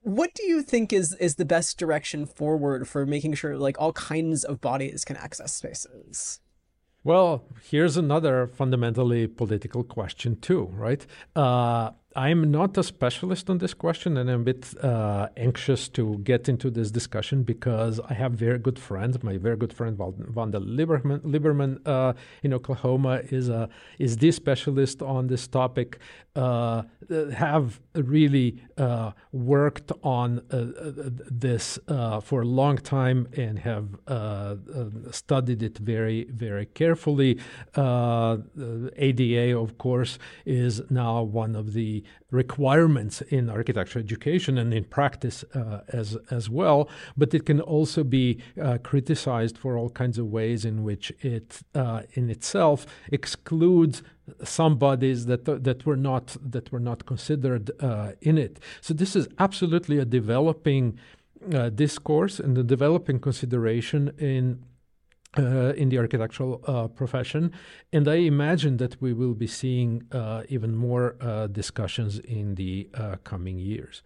What 0.00 0.32
do 0.32 0.44
you 0.44 0.62
think 0.62 0.94
is 0.94 1.12
is 1.16 1.34
the 1.34 1.44
best 1.44 1.78
direction 1.78 2.24
forward 2.24 2.88
for 2.88 3.04
making 3.04 3.34
sure 3.34 3.58
like 3.58 3.78
all 3.78 3.92
kinds 3.92 4.44
of 4.44 4.62
bodies 4.62 5.04
can 5.04 5.16
access 5.18 5.52
spaces? 5.52 6.40
Well, 7.06 7.44
here's 7.70 7.96
another 7.96 8.48
fundamentally 8.48 9.28
political 9.28 9.84
question, 9.84 10.40
too, 10.40 10.64
right? 10.72 11.06
Uh, 11.36 11.92
I'm 12.16 12.50
not 12.50 12.78
a 12.78 12.82
specialist 12.82 13.50
on 13.50 13.58
this 13.58 13.74
question, 13.74 14.16
and 14.16 14.30
I'm 14.30 14.40
a 14.40 14.44
bit 14.44 14.74
uh, 14.82 15.28
anxious 15.36 15.86
to 15.90 16.16
get 16.24 16.48
into 16.48 16.70
this 16.70 16.90
discussion 16.90 17.42
because 17.42 18.00
I 18.08 18.14
have 18.14 18.32
very 18.32 18.58
good 18.58 18.78
friends. 18.78 19.22
My 19.22 19.36
very 19.36 19.58
good 19.58 19.72
friend 19.72 19.98
Wanda 19.98 20.58
Liebermann, 20.58 21.20
Liebermann 21.20 21.86
uh, 21.86 22.14
in 22.42 22.54
Oklahoma 22.54 23.20
is 23.30 23.50
a 23.50 23.68
is 23.98 24.16
the 24.16 24.32
specialist 24.32 25.02
on 25.02 25.26
this 25.26 25.46
topic. 25.46 25.98
Uh, 26.36 26.82
have 27.32 27.80
really 27.94 28.62
uh, 28.76 29.10
worked 29.32 29.90
on 30.02 30.42
uh, 30.50 30.56
uh, 30.56 30.92
this 31.30 31.78
for 32.22 32.42
a 32.42 32.44
long 32.44 32.76
time 32.76 33.26
and 33.38 33.58
have 33.58 33.88
studied 35.12 35.62
it 35.62 35.78
very 35.78 36.24
very 36.24 36.66
carefully. 36.66 37.38
ADA, 37.74 39.58
of 39.58 39.78
course, 39.78 40.18
is 40.44 40.82
now 40.90 41.22
one 41.22 41.56
of 41.56 41.72
the 41.72 42.04
requirements 42.30 43.20
in 43.22 43.48
architecture 43.48 43.98
education 43.98 44.58
and 44.58 44.74
in 44.74 44.84
practice 44.84 45.44
uh, 45.54 45.80
as 45.88 46.16
as 46.30 46.50
well. 46.50 46.88
But 47.16 47.34
it 47.34 47.46
can 47.46 47.60
also 47.60 48.04
be 48.04 48.42
uh, 48.60 48.78
criticized 48.82 49.56
for 49.58 49.76
all 49.78 49.90
kinds 49.90 50.18
of 50.18 50.26
ways 50.26 50.64
in 50.64 50.82
which 50.82 51.12
it 51.20 51.60
uh, 51.74 52.02
in 52.14 52.30
itself 52.30 52.86
excludes 53.12 54.02
some 54.42 54.76
bodies 54.76 55.26
that 55.26 55.44
that 55.44 55.86
were 55.86 55.96
not 55.96 56.36
that 56.40 56.72
were 56.72 56.80
not 56.80 57.06
considered 57.06 57.70
uh, 57.80 58.12
in 58.20 58.38
it. 58.38 58.58
So 58.80 58.94
this 58.94 59.14
is 59.14 59.28
absolutely 59.38 59.98
a 59.98 60.04
developing 60.04 60.98
uh, 61.54 61.70
discourse 61.70 62.40
and 62.40 62.56
a 62.58 62.62
developing 62.62 63.20
consideration 63.20 64.12
in 64.18 64.64
uh, 65.38 65.72
in 65.76 65.88
the 65.88 65.98
architectural 65.98 66.62
uh, 66.66 66.88
profession. 66.88 67.52
And 67.92 68.08
I 68.08 68.16
imagine 68.16 68.76
that 68.78 69.00
we 69.00 69.12
will 69.12 69.34
be 69.34 69.46
seeing 69.46 70.02
uh, 70.12 70.42
even 70.48 70.74
more 70.74 71.16
uh, 71.20 71.46
discussions 71.46 72.18
in 72.18 72.54
the 72.54 72.88
uh, 72.94 73.16
coming 73.24 73.58
years. 73.58 74.02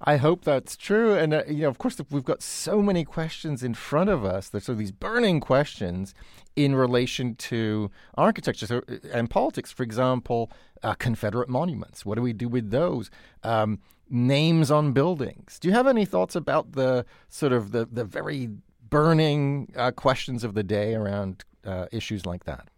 I 0.00 0.16
hope 0.16 0.44
that's 0.44 0.76
true. 0.76 1.14
And, 1.14 1.32
uh, 1.32 1.42
you 1.46 1.62
know, 1.62 1.68
of 1.68 1.78
course, 1.78 2.00
we've 2.10 2.24
got 2.24 2.42
so 2.42 2.82
many 2.82 3.04
questions 3.04 3.62
in 3.62 3.74
front 3.74 4.10
of 4.10 4.24
us. 4.24 4.48
There's 4.48 4.64
so 4.64 4.74
these 4.74 4.90
burning 4.90 5.38
questions 5.38 6.14
in 6.56 6.74
relation 6.74 7.36
to 7.36 7.90
architecture 8.16 8.82
and 9.12 9.30
politics. 9.30 9.70
For 9.70 9.84
example, 9.84 10.50
Confederate 10.98 11.48
monuments. 11.48 12.04
What 12.04 12.16
do 12.16 12.22
we 12.22 12.32
do 12.32 12.48
with 12.48 12.70
those? 12.70 13.10
Um, 13.44 13.78
names 14.10 14.70
on 14.70 14.92
buildings. 14.92 15.58
Do 15.58 15.68
you 15.68 15.74
have 15.74 15.86
any 15.86 16.04
thoughts 16.04 16.34
about 16.34 16.72
the 16.72 17.04
sort 17.28 17.52
of 17.52 17.72
the, 17.72 17.86
the 17.90 18.04
very 18.04 18.50
burning 18.90 19.72
uh, 19.76 19.90
questions 19.90 20.44
of 20.44 20.54
the 20.54 20.62
day 20.62 20.94
around 20.94 21.44
uh, 21.64 21.86
issues 21.92 22.24
like 22.26 22.44
that? 22.44 22.68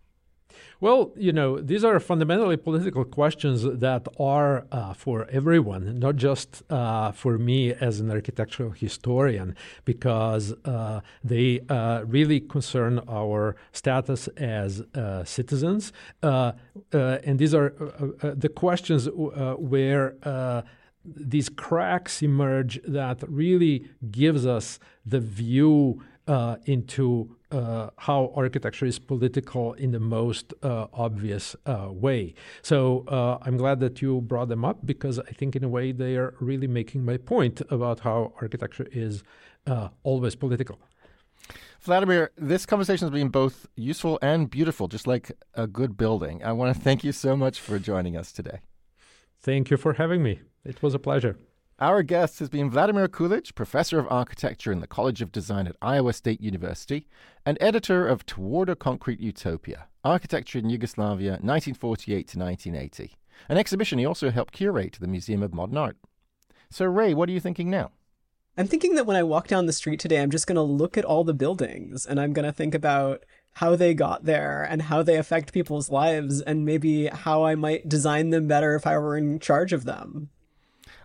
Well, 0.80 1.12
you 1.14 1.32
know, 1.32 1.60
these 1.60 1.84
are 1.84 2.00
fundamentally 2.00 2.56
political 2.56 3.04
questions 3.04 3.64
that 3.64 4.08
are 4.18 4.66
uh, 4.72 4.94
for 4.94 5.28
everyone, 5.30 5.98
not 5.98 6.16
just 6.16 6.62
uh, 6.70 7.12
for 7.12 7.36
me 7.36 7.74
as 7.74 8.00
an 8.00 8.10
architectural 8.10 8.70
historian, 8.70 9.54
because 9.84 10.54
uh, 10.64 11.02
they 11.22 11.60
uh, 11.68 12.04
really 12.06 12.40
concern 12.40 13.00
our 13.08 13.56
status 13.72 14.28
as 14.38 14.80
uh, 14.94 15.22
citizens. 15.24 15.92
Uh, 16.22 16.52
and 16.92 17.38
these 17.38 17.54
are 17.54 17.74
the 18.22 18.48
questions 18.48 19.06
where 19.12 20.14
these 21.04 21.48
cracks 21.48 22.22
emerge 22.22 22.80
that 22.86 23.22
really 23.28 23.88
gives 24.10 24.46
us 24.46 24.78
the 25.04 25.20
view 25.20 26.02
uh, 26.26 26.56
into 26.64 27.36
uh, 27.50 27.90
how 27.96 28.32
architecture 28.36 28.86
is 28.86 28.98
political 28.98 29.72
in 29.74 29.90
the 29.90 29.98
most 29.98 30.54
uh, 30.62 30.86
obvious 30.92 31.56
uh, 31.66 31.88
way. 31.90 32.34
So 32.62 33.04
uh, 33.08 33.38
I'm 33.42 33.56
glad 33.56 33.80
that 33.80 34.00
you 34.00 34.20
brought 34.20 34.48
them 34.48 34.64
up 34.64 34.86
because 34.86 35.18
I 35.18 35.32
think, 35.32 35.56
in 35.56 35.64
a 35.64 35.68
way, 35.68 35.90
they 35.92 36.16
are 36.16 36.34
really 36.40 36.68
making 36.68 37.04
my 37.04 37.16
point 37.16 37.60
about 37.70 38.00
how 38.00 38.32
architecture 38.40 38.86
is 38.92 39.24
uh, 39.66 39.88
always 40.04 40.36
political. 40.36 40.78
Vladimir, 41.80 42.30
this 42.36 42.66
conversation 42.66 43.08
has 43.08 43.12
been 43.12 43.28
both 43.28 43.66
useful 43.74 44.18
and 44.20 44.50
beautiful, 44.50 44.86
just 44.86 45.06
like 45.06 45.32
a 45.54 45.66
good 45.66 45.96
building. 45.96 46.44
I 46.44 46.52
want 46.52 46.76
to 46.76 46.80
thank 46.80 47.02
you 47.02 47.12
so 47.12 47.36
much 47.36 47.58
for 47.58 47.78
joining 47.78 48.16
us 48.16 48.32
today. 48.32 48.60
Thank 49.40 49.70
you 49.70 49.78
for 49.78 49.94
having 49.94 50.22
me. 50.22 50.40
It 50.64 50.82
was 50.82 50.94
a 50.94 50.98
pleasure. 50.98 51.38
Our 51.78 52.02
guest 52.02 52.38
has 52.40 52.50
been 52.50 52.70
Vladimir 52.70 53.08
Kulić, 53.08 53.54
professor 53.54 53.98
of 53.98 54.06
architecture 54.10 54.70
in 54.70 54.80
the 54.80 54.86
College 54.86 55.22
of 55.22 55.32
Design 55.32 55.66
at 55.66 55.76
Iowa 55.80 56.12
State 56.12 56.42
University 56.42 57.08
and 57.46 57.56
editor 57.62 58.06
of 58.06 58.26
Toward 58.26 58.68
a 58.68 58.76
Concrete 58.76 59.20
Utopia 59.20 59.86
Architecture 60.04 60.58
in 60.58 60.68
Yugoslavia, 60.68 61.32
1948 61.40 62.28
to 62.28 62.38
1980, 62.38 63.16
an 63.48 63.56
exhibition 63.56 63.98
he 63.98 64.04
also 64.04 64.30
helped 64.30 64.52
curate 64.52 64.96
at 64.96 65.00
the 65.00 65.06
Museum 65.06 65.42
of 65.42 65.54
Modern 65.54 65.78
Art. 65.78 65.96
So, 66.68 66.84
Ray, 66.84 67.14
what 67.14 67.30
are 67.30 67.32
you 67.32 67.40
thinking 67.40 67.70
now? 67.70 67.92
I'm 68.58 68.66
thinking 68.66 68.94
that 68.96 69.06
when 69.06 69.16
I 69.16 69.22
walk 69.22 69.48
down 69.48 69.64
the 69.64 69.72
street 69.72 70.00
today, 70.00 70.20
I'm 70.20 70.30
just 70.30 70.46
going 70.46 70.56
to 70.56 70.62
look 70.62 70.98
at 70.98 71.06
all 71.06 71.24
the 71.24 71.32
buildings 71.32 72.04
and 72.04 72.20
I'm 72.20 72.34
going 72.34 72.44
to 72.44 72.52
think 72.52 72.74
about 72.74 73.24
how 73.54 73.76
they 73.76 73.94
got 73.94 74.26
there 74.26 74.62
and 74.62 74.82
how 74.82 75.02
they 75.02 75.16
affect 75.16 75.54
people's 75.54 75.88
lives 75.88 76.42
and 76.42 76.66
maybe 76.66 77.06
how 77.06 77.44
I 77.44 77.54
might 77.54 77.88
design 77.88 78.28
them 78.28 78.46
better 78.46 78.74
if 78.74 78.86
I 78.86 78.98
were 78.98 79.16
in 79.16 79.38
charge 79.38 79.72
of 79.72 79.84
them. 79.84 80.28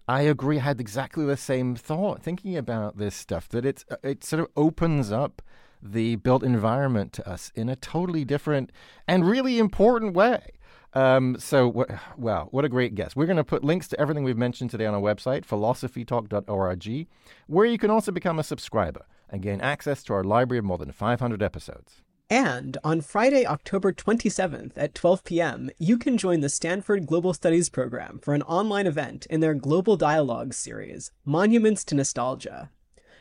I 0.07 0.21
agree. 0.21 0.59
I 0.59 0.63
had 0.63 0.79
exactly 0.79 1.25
the 1.25 1.37
same 1.37 1.75
thought 1.75 2.21
thinking 2.21 2.55
about 2.55 2.97
this 2.97 3.15
stuff 3.15 3.49
that 3.49 3.65
it 3.65 3.83
uh, 3.89 3.97
it 4.03 4.23
sort 4.23 4.41
of 4.41 4.47
opens 4.55 5.11
up 5.11 5.41
the 5.81 6.15
built 6.17 6.43
environment 6.43 7.13
to 7.13 7.27
us 7.29 7.51
in 7.55 7.69
a 7.69 7.75
totally 7.75 8.25
different 8.25 8.71
and 9.07 9.27
really 9.27 9.59
important 9.59 10.13
way. 10.13 10.51
Um, 10.93 11.35
so, 11.39 11.85
wow, 12.17 12.47
what 12.51 12.63
a 12.63 12.69
great 12.69 12.95
guest. 12.95 13.17
We're 13.17 13.25
going 13.25 13.35
to 13.35 13.43
put 13.43 13.65
links 13.65 13.89
to 13.89 13.99
everything 13.99 14.23
we've 14.23 14.37
mentioned 14.37 14.69
today 14.69 14.85
on 14.85 14.93
our 14.93 15.01
website, 15.01 15.45
philosophytalk.org, 15.45 17.07
where 17.47 17.65
you 17.65 17.77
can 17.77 17.91
also 17.91 18.13
become 18.13 18.39
a 18.39 18.43
subscriber 18.43 19.05
and 19.29 19.41
gain 19.41 19.59
access 19.59 20.03
to 20.03 20.13
our 20.13 20.23
library 20.23 20.59
of 20.59 20.65
more 20.65 20.77
than 20.77 20.93
500 20.93 21.43
episodes. 21.43 22.01
And 22.29 22.77
on 22.83 23.01
Friday, 23.01 23.43
October 23.45 23.91
27th 23.93 24.71
at 24.75 24.95
12 24.95 25.23
p.m., 25.23 25.69
you 25.77 25.99
can 25.99 26.17
join 26.17 26.39
the 26.39 26.49
Stanford 26.49 27.05
Global 27.05 27.35
Studies 27.35 27.69
program 27.69 28.17
for 28.19 28.33
an 28.33 28.41
online 28.43 28.87
event 28.87 29.27
in 29.27 29.41
their 29.41 29.53
Global 29.53 29.95
Dialogues 29.95 30.57
series, 30.57 31.11
Monuments 31.23 31.83
to 31.85 31.93
Nostalgia. 31.93 32.71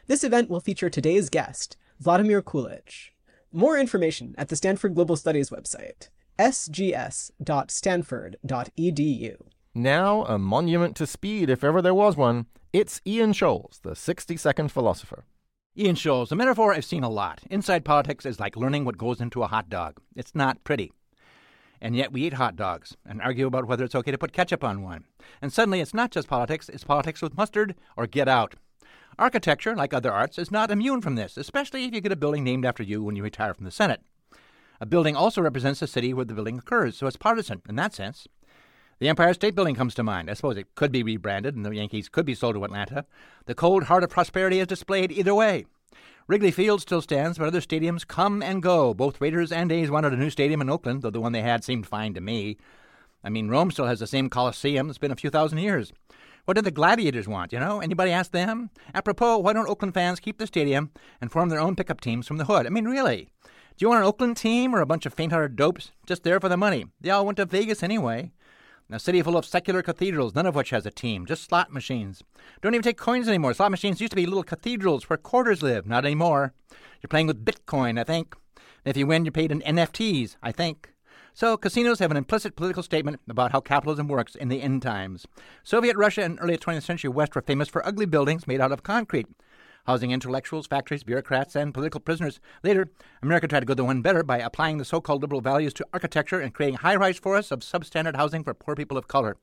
This 0.07 0.25
event 0.25 0.49
will 0.49 0.61
feature 0.61 0.89
today's 0.89 1.29
guest, 1.29 1.77
Vladimir 2.01 2.41
Kulić. 2.41 3.11
More 3.53 3.79
information 3.79 4.35
at 4.39 4.49
the 4.49 4.57
Stanford 4.57 4.95
Global 4.95 5.17
Studies 5.17 5.51
website, 5.51 6.09
sgs.stanford.edu. 6.39 9.37
Now, 9.75 10.25
a 10.25 10.39
monument 10.39 10.97
to 10.97 11.07
speed, 11.07 11.51
if 11.51 11.63
ever 11.63 11.83
there 11.83 11.93
was 11.93 12.17
one, 12.17 12.47
it's 12.73 13.03
Ian 13.07 13.33
Shoales, 13.33 13.83
the 13.83 13.95
60 13.95 14.39
second 14.39 14.73
philosopher. 14.73 15.27
Ian 15.77 15.97
Shoales, 15.97 16.31
a 16.31 16.37
metaphor 16.37 16.73
I've 16.73 16.85
seen 16.85 17.03
a 17.03 17.09
lot. 17.09 17.41
Inside 17.51 17.85
politics 17.85 18.25
is 18.25 18.39
like 18.39 18.55
learning 18.55 18.85
what 18.85 18.97
goes 18.97 19.21
into 19.21 19.43
a 19.43 19.49
hot 19.49 19.69
dog. 19.69 19.99
It's 20.15 20.33
not 20.33 20.63
pretty. 20.63 20.93
And 21.81 21.97
yet 21.97 22.13
we 22.13 22.23
eat 22.23 22.35
hot 22.35 22.55
dogs 22.55 22.97
and 23.05 23.21
argue 23.21 23.49
about 23.49 23.67
whether 23.67 23.83
it's 23.83 23.97
okay 23.97 24.13
to 24.13 24.19
put 24.19 24.33
ketchup 24.33 24.63
on 24.63 24.83
one. 24.83 25.03
And 25.43 25.53
suddenly 25.53 25.81
it's 25.81 25.93
not 25.93 26.13
just 26.13 26.29
politics, 26.29 26.69
it's 26.69 26.85
politics 26.85 27.21
with 27.21 27.37
mustard 27.37 27.75
or 27.97 28.07
get 28.07 28.29
out. 28.29 28.55
Architecture, 29.19 29.75
like 29.75 29.93
other 29.93 30.13
arts, 30.13 30.39
is 30.39 30.53
not 30.53 30.71
immune 30.71 31.01
from 31.01 31.17
this, 31.17 31.37
especially 31.37 31.85
if 31.85 31.93
you 31.93 32.01
get 32.01 32.13
a 32.13 32.17
building 32.17 32.45
named 32.45 32.65
after 32.65 32.85
you 32.85 33.03
when 33.03 33.17
you 33.17 33.25
retire 33.25 33.53
from 33.53 33.65
the 33.65 33.73
Senate. 33.73 34.03
A 34.81 34.87
building 34.87 35.17
also 35.17 35.43
represents 35.43 35.81
the 35.81 35.89
city 35.89 36.15
where 36.15 36.25
the 36.25 36.35
building 36.35 36.59
occurs, 36.59 36.97
so 36.97 37.09
it's 37.09 37.17
partisan 37.17 37.63
in 37.69 37.75
that 37.75 37.95
sense. 37.95 38.29
The 38.99 39.09
Empire 39.09 39.35
State 39.35 39.55
Building 39.55 39.75
comes 39.75 39.95
to 39.95 40.03
mind. 40.03 40.31
I 40.31 40.35
suppose 40.35 40.57
it 40.57 40.75
could 40.75 40.93
be 40.93 41.03
rebranded 41.03 41.57
and 41.57 41.65
the 41.65 41.75
Yankees 41.75 42.09
could 42.09 42.25
be 42.25 42.35
sold 42.35 42.55
to 42.55 42.65
Atlanta. 42.65 43.05
The 43.47 43.55
cold 43.55 43.85
heart 43.85 44.05
of 44.05 44.11
prosperity 44.11 44.61
is 44.61 44.67
displayed 44.67 45.11
either 45.11 45.35
way. 45.35 45.67
Wrigley 46.27 46.51
Field 46.51 46.81
still 46.81 47.03
stands, 47.03 47.37
but 47.37 47.47
other 47.47 47.61
stadiums 47.61 48.07
come 48.07 48.43
and 48.43 48.63
go. 48.63 48.95
Both 48.95 49.21
Raiders 49.21 49.53
and 49.53 49.71
A's 49.71 49.91
wanted 49.91 50.13
a 50.13 50.17
new 50.17 50.31
stadium 50.31 50.63
in 50.63 50.71
Oakland, 50.71 51.03
though 51.03 51.11
the 51.11 51.21
one 51.21 51.33
they 51.33 51.43
had 51.43 51.65
seemed 51.65 51.87
fine 51.87 52.15
to 52.15 52.21
me. 52.21 52.57
I 53.23 53.29
mean, 53.29 53.49
Rome 53.49 53.71
still 53.71 53.87
has 53.87 54.01
the 54.01 54.07
same 54.07 54.31
Colosseum. 54.31 54.89
It's 54.89 54.99
been 54.99 55.11
a 55.11 55.17
few 55.17 55.29
thousand 55.29 55.59
years. 55.59 55.93
What 56.45 56.55
did 56.55 56.65
the 56.65 56.71
gladiators 56.71 57.27
want, 57.27 57.53
you 57.53 57.59
know? 57.59 57.81
Anybody 57.81 58.11
ask 58.11 58.31
them? 58.31 58.71
Apropos, 58.95 59.39
why 59.39 59.55
don't 59.55 59.69
Oakland 59.69 59.95
fans 59.95 60.21
keep 60.21 60.39
the 60.39 60.47
stadium 60.47 60.91
and 61.21 61.33
form 61.33 61.49
their 61.49 61.61
own 61.61 61.75
pickup 61.75 62.01
teams 62.01 62.27
from 62.27 62.37
the 62.37 62.45
hood? 62.45 62.67
I 62.67 62.69
mean, 62.69 62.85
really? 62.85 63.29
Do 63.43 63.83
you 63.83 63.89
want 63.89 64.01
an 64.01 64.07
Oakland 64.07 64.37
team 64.37 64.75
or 64.75 64.81
a 64.81 64.87
bunch 64.87 65.05
of 65.07 65.15
faint 65.15 65.33
hearted 65.33 65.57
dopes 65.57 65.91
just 66.07 66.23
there 66.23 66.39
for 66.39 66.49
the 66.49 66.57
money? 66.57 66.87
They 67.01 67.11
all 67.11 67.27
went 67.27 67.37
to 67.39 67.47
Vegas 67.47 67.83
anyway. 67.83 68.31
A 68.95 69.01
city 69.01 69.21
full 69.23 69.37
of 69.37 69.45
secular 69.45 69.83
cathedrals, 69.83 70.37
none 70.37 70.47
of 70.47 70.55
which 70.55 70.71
has 70.71 70.87
a 70.87 70.91
team, 70.93 71.27
just 71.27 71.43
slot 71.43 71.73
machines. 71.73 72.23
Don't 72.63 72.75
even 72.75 72.85
take 72.85 72.97
coins 72.97 73.27
anymore. 73.27 73.53
Slot 73.53 73.73
machines 73.73 74.01
used 74.01 74.13
to 74.13 74.17
be 74.17 74.25
little 74.25 74.45
cathedrals 74.45 75.11
where 75.11 75.17
quarters 75.17 75.65
live, 75.65 75.85
not 75.85 76.05
anymore. 76.05 76.55
You're 77.03 77.09
playing 77.09 77.27
with 77.27 77.45
Bitcoin, 77.45 77.99
I 77.99 78.05
think. 78.05 78.37
if 78.85 78.97
you 78.97 79.09
win, 79.09 79.25
you're 79.25 79.33
paid 79.33 79.51
in 79.51 79.63
NFTs, 79.63 80.37
I 80.45 80.53
think. 80.53 80.95
So, 81.33 81.57
casinos 81.57 81.99
have 81.99 82.13
an 82.13 82.17
implicit 82.17 82.55
political 82.55 82.85
statement 82.85 83.21
about 83.29 83.51
how 83.51 83.59
capitalism 83.59 84.07
works 84.07 84.37
in 84.37 84.47
the 84.47 84.63
end 84.63 84.83
times. 84.83 85.27
Soviet 85.65 85.97
Russia 85.97 86.23
and 86.23 86.39
early 86.41 86.57
20th 86.57 86.85
century 86.85 87.11
West 87.11 87.35
were 87.35 87.43
famous 87.43 87.69
for 87.69 87.85
ugly 87.85 88.07
buildings 88.07 88.47
made 88.47 88.61
out 88.61 88.71
of 88.71 88.85
concrete 88.85 89.27
housing 89.87 90.11
intellectuals, 90.11 90.67
factories, 90.67 91.05
bureaucrats, 91.05 91.55
and 91.55 91.75
political 91.75 92.01
prisoners. 92.01 92.41
Later, 92.63 92.89
America 93.23 93.49
tried 93.49 93.61
to 93.61 93.67
go 93.67 93.75
the 93.75 93.85
one 93.85 94.03
better 94.03 94.23
by 94.23 94.39
applying 94.39 94.79
the 94.79 94.85
so 94.85 95.01
called 95.01 95.23
liberal 95.23 95.41
values 95.41 95.73
to 95.75 95.87
architecture 95.93 96.41
and 96.41 96.55
creating 96.55 96.77
high 96.77 96.97
rise 96.97 97.19
forests 97.19 97.53
of 97.53 97.61
substandard 97.61 98.17
housing 98.17 98.45
for 98.45 98.55
poor 98.55 98.75
people 98.75 98.97
of 98.97 99.09
color. 99.09 99.37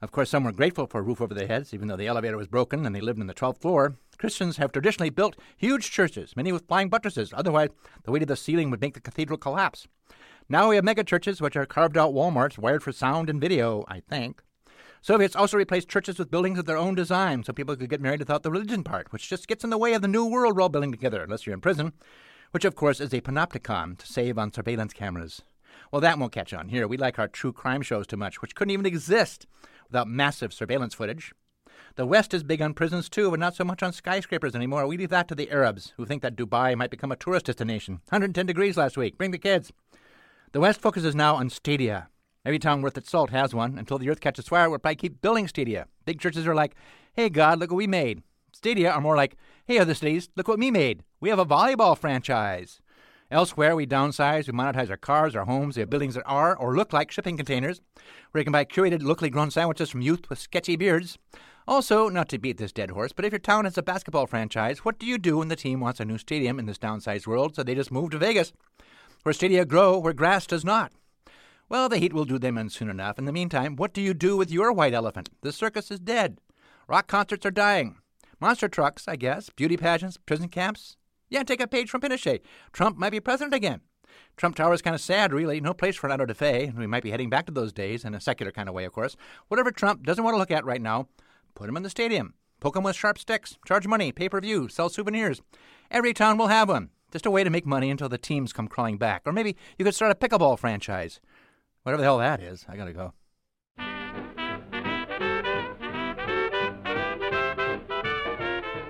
Of 0.00 0.12
course, 0.12 0.30
some 0.30 0.44
were 0.44 0.52
grateful 0.52 0.86
for 0.86 1.00
a 1.00 1.02
roof 1.02 1.20
over 1.20 1.34
their 1.34 1.48
heads, 1.48 1.74
even 1.74 1.88
though 1.88 1.96
the 1.96 2.06
elevator 2.06 2.36
was 2.36 2.46
broken 2.46 2.86
and 2.86 2.94
they 2.94 3.00
lived 3.00 3.20
on 3.20 3.26
the 3.26 3.34
12th 3.34 3.60
floor. 3.60 3.96
Christians 4.16 4.56
have 4.56 4.70
traditionally 4.70 5.10
built 5.10 5.36
huge 5.56 5.90
churches, 5.90 6.36
many 6.36 6.52
with 6.52 6.68
flying 6.68 6.88
buttresses. 6.88 7.32
Otherwise, 7.34 7.70
the 8.04 8.12
weight 8.12 8.22
of 8.22 8.28
the 8.28 8.36
ceiling 8.36 8.70
would 8.70 8.80
make 8.80 8.94
the 8.94 9.00
cathedral 9.00 9.38
collapse. 9.38 9.88
Now 10.48 10.68
we 10.68 10.76
have 10.76 10.84
mega 10.84 11.02
churches, 11.02 11.40
which 11.40 11.56
are 11.56 11.66
carved 11.66 11.98
out 11.98 12.14
Walmarts 12.14 12.58
wired 12.58 12.82
for 12.82 12.92
sound 12.92 13.28
and 13.28 13.40
video, 13.40 13.84
I 13.88 14.00
think. 14.00 14.42
Soviets 15.08 15.34
also 15.34 15.56
replaced 15.56 15.88
churches 15.88 16.18
with 16.18 16.30
buildings 16.30 16.58
of 16.58 16.66
their 16.66 16.76
own 16.76 16.94
design 16.94 17.42
so 17.42 17.50
people 17.50 17.74
could 17.74 17.88
get 17.88 18.02
married 18.02 18.18
without 18.18 18.42
the 18.42 18.50
religion 18.50 18.84
part, 18.84 19.10
which 19.10 19.26
just 19.26 19.48
gets 19.48 19.64
in 19.64 19.70
the 19.70 19.78
way 19.78 19.94
of 19.94 20.02
the 20.02 20.06
new 20.06 20.26
world 20.26 20.54
we're 20.54 20.60
all 20.60 20.68
building 20.68 20.92
together, 20.92 21.22
unless 21.22 21.46
you're 21.46 21.54
in 21.54 21.62
prison, 21.62 21.94
which 22.50 22.66
of 22.66 22.74
course 22.74 23.00
is 23.00 23.14
a 23.14 23.22
panopticon 23.22 23.96
to 23.96 24.06
save 24.06 24.36
on 24.36 24.52
surveillance 24.52 24.92
cameras. 24.92 25.40
Well, 25.90 26.02
that 26.02 26.18
won't 26.18 26.32
catch 26.32 26.52
on 26.52 26.68
here. 26.68 26.86
We 26.86 26.98
like 26.98 27.18
our 27.18 27.26
true 27.26 27.54
crime 27.54 27.80
shows 27.80 28.06
too 28.06 28.18
much, 28.18 28.42
which 28.42 28.54
couldn't 28.54 28.72
even 28.72 28.84
exist 28.84 29.46
without 29.86 30.08
massive 30.08 30.52
surveillance 30.52 30.92
footage. 30.92 31.32
The 31.94 32.04
West 32.04 32.34
is 32.34 32.42
big 32.42 32.60
on 32.60 32.74
prisons 32.74 33.08
too, 33.08 33.30
but 33.30 33.40
not 33.40 33.56
so 33.56 33.64
much 33.64 33.82
on 33.82 33.94
skyscrapers 33.94 34.54
anymore. 34.54 34.86
We 34.86 34.98
leave 34.98 35.08
that 35.08 35.26
to 35.28 35.34
the 35.34 35.50
Arabs, 35.50 35.94
who 35.96 36.04
think 36.04 36.20
that 36.20 36.36
Dubai 36.36 36.76
might 36.76 36.90
become 36.90 37.12
a 37.12 37.16
tourist 37.16 37.46
destination. 37.46 38.02
110 38.10 38.44
degrees 38.44 38.76
last 38.76 38.98
week. 38.98 39.16
Bring 39.16 39.30
the 39.30 39.38
kids. 39.38 39.72
The 40.52 40.60
West 40.60 40.82
focuses 40.82 41.14
now 41.14 41.36
on 41.36 41.48
stadia. 41.48 42.08
Every 42.44 42.58
town 42.58 42.82
worth 42.82 42.96
its 42.96 43.10
salt 43.10 43.30
has 43.30 43.54
one. 43.54 43.78
Until 43.78 43.98
the 43.98 44.08
earth 44.08 44.20
catches 44.20 44.48
fire, 44.48 44.70
we'll 44.70 44.78
probably 44.78 44.96
keep 44.96 45.20
building 45.20 45.48
stadia. 45.48 45.86
Big 46.04 46.20
churches 46.20 46.46
are 46.46 46.54
like, 46.54 46.74
hey, 47.14 47.28
God, 47.28 47.58
look 47.58 47.70
what 47.70 47.76
we 47.76 47.86
made. 47.86 48.22
Stadia 48.52 48.90
are 48.90 49.00
more 49.00 49.16
like, 49.16 49.36
hey, 49.66 49.78
other 49.78 49.94
cities, 49.94 50.28
look 50.36 50.48
what 50.48 50.58
we 50.58 50.70
made. 50.70 51.02
We 51.20 51.28
have 51.28 51.38
a 51.38 51.46
volleyball 51.46 51.96
franchise. 51.96 52.80
Elsewhere, 53.30 53.76
we 53.76 53.86
downsize, 53.86 54.46
we 54.46 54.58
monetize 54.58 54.88
our 54.88 54.96
cars, 54.96 55.36
our 55.36 55.44
homes, 55.44 55.76
we 55.76 55.80
have 55.80 55.90
buildings 55.90 56.14
that 56.14 56.24
are 56.24 56.56
or 56.56 56.74
look 56.74 56.94
like 56.94 57.10
shipping 57.10 57.36
containers, 57.36 57.82
where 58.30 58.40
you 58.40 58.44
can 58.44 58.52
buy 58.52 58.64
curated, 58.64 59.02
locally 59.02 59.28
grown 59.28 59.50
sandwiches 59.50 59.90
from 59.90 60.00
youth 60.00 60.30
with 60.30 60.38
sketchy 60.38 60.76
beards. 60.76 61.18
Also, 61.66 62.08
not 62.08 62.30
to 62.30 62.38
beat 62.38 62.56
this 62.56 62.72
dead 62.72 62.90
horse, 62.90 63.12
but 63.12 63.26
if 63.26 63.32
your 63.32 63.38
town 63.38 63.64
has 63.66 63.76
a 63.76 63.82
basketball 63.82 64.26
franchise, 64.26 64.78
what 64.78 64.98
do 64.98 65.04
you 65.04 65.18
do 65.18 65.36
when 65.36 65.48
the 65.48 65.56
team 65.56 65.80
wants 65.80 66.00
a 66.00 66.04
new 66.06 66.16
stadium 66.16 66.58
in 66.58 66.64
this 66.64 66.78
downsized 66.78 67.26
world, 67.26 67.54
so 67.54 67.62
they 67.62 67.74
just 67.74 67.92
move 67.92 68.10
to 68.10 68.18
Vegas, 68.18 68.54
where 69.24 69.34
stadia 69.34 69.66
grow 69.66 69.98
where 69.98 70.14
grass 70.14 70.46
does 70.46 70.64
not? 70.64 70.92
Well, 71.68 71.88
the 71.88 71.98
heat 71.98 72.12
will 72.12 72.24
do 72.24 72.38
them 72.38 72.56
in 72.56 72.70
soon 72.70 72.88
enough. 72.88 73.18
In 73.18 73.26
the 73.26 73.32
meantime, 73.32 73.76
what 73.76 73.92
do 73.92 74.00
you 74.00 74.14
do 74.14 74.36
with 74.36 74.50
your 74.50 74.72
white 74.72 74.94
elephant? 74.94 75.28
The 75.42 75.52
circus 75.52 75.90
is 75.90 76.00
dead. 76.00 76.40
Rock 76.88 77.06
concerts 77.06 77.44
are 77.44 77.50
dying. 77.50 77.96
Monster 78.40 78.68
trucks, 78.68 79.06
I 79.06 79.16
guess. 79.16 79.50
Beauty 79.50 79.76
pageants, 79.76 80.16
prison 80.16 80.48
camps. 80.48 80.96
Yeah, 81.28 81.42
take 81.42 81.60
a 81.60 81.66
page 81.66 81.90
from 81.90 82.00
Pinochet. 82.00 82.40
Trump 82.72 82.96
might 82.96 83.10
be 83.10 83.20
president 83.20 83.52
again. 83.52 83.82
Trump 84.36 84.56
Tower 84.56 84.72
is 84.72 84.80
kind 84.80 84.94
of 84.94 85.00
sad, 85.00 85.32
really. 85.32 85.60
No 85.60 85.74
place 85.74 85.96
for 85.96 86.06
an 86.06 86.12
auto 86.12 86.24
de 86.24 86.34
fe. 86.34 86.72
We 86.76 86.86
might 86.86 87.02
be 87.02 87.10
heading 87.10 87.28
back 87.28 87.44
to 87.46 87.52
those 87.52 87.72
days 87.72 88.04
in 88.04 88.14
a 88.14 88.20
secular 88.20 88.52
kind 88.52 88.68
of 88.68 88.74
way, 88.74 88.84
of 88.84 88.92
course. 88.92 89.16
Whatever 89.48 89.70
Trump 89.70 90.04
doesn't 90.04 90.24
want 90.24 90.34
to 90.34 90.38
look 90.38 90.50
at 90.50 90.64
right 90.64 90.80
now, 90.80 91.08
put 91.54 91.68
him 91.68 91.76
in 91.76 91.82
the 91.82 91.90
stadium. 91.90 92.34
Poke 92.60 92.76
him 92.76 92.82
with 92.82 92.96
sharp 92.96 93.18
sticks. 93.18 93.58
Charge 93.66 93.86
money. 93.86 94.10
Pay 94.10 94.28
per 94.28 94.40
view. 94.40 94.68
Sell 94.68 94.88
souvenirs. 94.88 95.42
Every 95.90 96.14
town 96.14 96.38
will 96.38 96.48
have 96.48 96.68
one. 96.68 96.90
Just 97.12 97.26
a 97.26 97.30
way 97.30 97.42
to 97.42 97.50
make 97.50 97.66
money 97.66 97.90
until 97.90 98.08
the 98.08 98.18
teams 98.18 98.52
come 98.52 98.68
crawling 98.68 98.98
back. 98.98 99.22
Or 99.26 99.32
maybe 99.32 99.56
you 99.78 99.84
could 99.84 99.94
start 99.94 100.12
a 100.12 100.14
pickleball 100.14 100.58
franchise. 100.58 101.20
Whatever 101.88 102.02
the 102.02 102.06
hell 102.06 102.18
that 102.18 102.40
is. 102.42 102.66
I 102.68 102.76
gotta 102.76 102.92
go. 102.92 103.14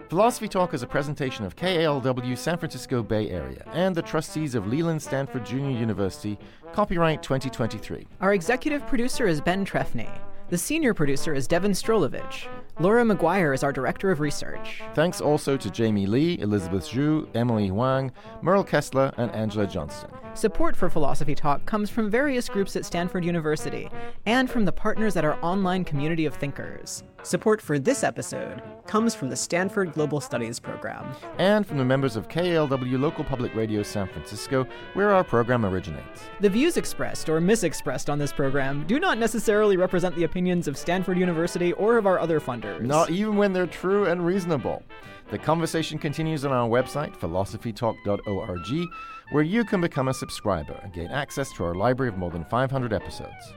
Philosophy 0.08 0.48
Talk 0.48 0.74
is 0.74 0.82
a 0.82 0.86
presentation 0.88 1.44
of 1.44 1.54
KALW 1.54 2.36
San 2.36 2.58
Francisco 2.58 3.04
Bay 3.04 3.30
Area 3.30 3.62
and 3.72 3.94
the 3.94 4.02
trustees 4.02 4.56
of 4.56 4.66
Leland 4.66 5.00
Stanford 5.00 5.46
Junior 5.46 5.78
University, 5.78 6.36
copyright 6.72 7.22
2023. 7.22 8.04
Our 8.20 8.34
executive 8.34 8.84
producer 8.88 9.28
is 9.28 9.40
Ben 9.40 9.64
Trefny. 9.64 10.10
The 10.48 10.58
senior 10.58 10.92
producer 10.92 11.34
is 11.34 11.46
Devon 11.46 11.72
Strolovitch. 11.72 12.48
Laura 12.80 13.04
Maguire 13.04 13.52
is 13.52 13.62
our 13.62 13.72
director 13.72 14.10
of 14.10 14.18
research. 14.18 14.82
Thanks 14.94 15.20
also 15.20 15.56
to 15.56 15.70
Jamie 15.70 16.06
Lee, 16.06 16.38
Elizabeth 16.40 16.88
Zhu, 16.88 17.28
Emily 17.36 17.68
Huang, 17.68 18.10
Merle 18.42 18.64
Kessler, 18.64 19.12
and 19.18 19.30
Angela 19.32 19.68
Johnston. 19.68 20.10
Support 20.38 20.76
for 20.76 20.88
Philosophy 20.88 21.34
Talk 21.34 21.66
comes 21.66 21.90
from 21.90 22.08
various 22.08 22.48
groups 22.48 22.76
at 22.76 22.84
Stanford 22.84 23.24
University 23.24 23.90
and 24.24 24.48
from 24.48 24.64
the 24.64 24.70
partners 24.70 25.16
at 25.16 25.24
our 25.24 25.36
online 25.42 25.82
community 25.82 26.26
of 26.26 26.34
thinkers. 26.34 27.02
Support 27.24 27.60
for 27.60 27.80
this 27.80 28.04
episode 28.04 28.62
comes 28.86 29.16
from 29.16 29.30
the 29.30 29.34
Stanford 29.34 29.92
Global 29.94 30.20
Studies 30.20 30.60
program 30.60 31.12
and 31.38 31.66
from 31.66 31.76
the 31.76 31.84
members 31.84 32.14
of 32.14 32.28
KALW 32.28 33.00
Local 33.00 33.24
Public 33.24 33.52
Radio 33.56 33.82
San 33.82 34.06
Francisco, 34.06 34.64
where 34.92 35.10
our 35.10 35.24
program 35.24 35.66
originates. 35.66 36.22
The 36.38 36.48
views 36.48 36.76
expressed 36.76 37.28
or 37.28 37.40
misexpressed 37.40 38.08
on 38.08 38.20
this 38.20 38.32
program 38.32 38.86
do 38.86 39.00
not 39.00 39.18
necessarily 39.18 39.76
represent 39.76 40.14
the 40.14 40.22
opinions 40.22 40.68
of 40.68 40.78
Stanford 40.78 41.18
University 41.18 41.72
or 41.72 41.98
of 41.98 42.06
our 42.06 42.20
other 42.20 42.38
funders. 42.38 42.80
Not 42.80 43.10
even 43.10 43.34
when 43.36 43.52
they're 43.52 43.66
true 43.66 44.06
and 44.06 44.24
reasonable. 44.24 44.84
The 45.30 45.38
conversation 45.38 45.98
continues 45.98 46.44
on 46.46 46.52
our 46.52 46.66
website, 46.66 47.14
philosophytalk.org, 47.18 48.88
where 49.30 49.42
you 49.42 49.64
can 49.64 49.80
become 49.80 50.08
a 50.08 50.14
subscriber 50.14 50.78
and 50.82 50.92
gain 50.92 51.10
access 51.10 51.52
to 51.52 51.64
our 51.64 51.74
library 51.74 52.08
of 52.08 52.18
more 52.18 52.30
than 52.30 52.44
500 52.44 52.92
episodes. 52.92 53.52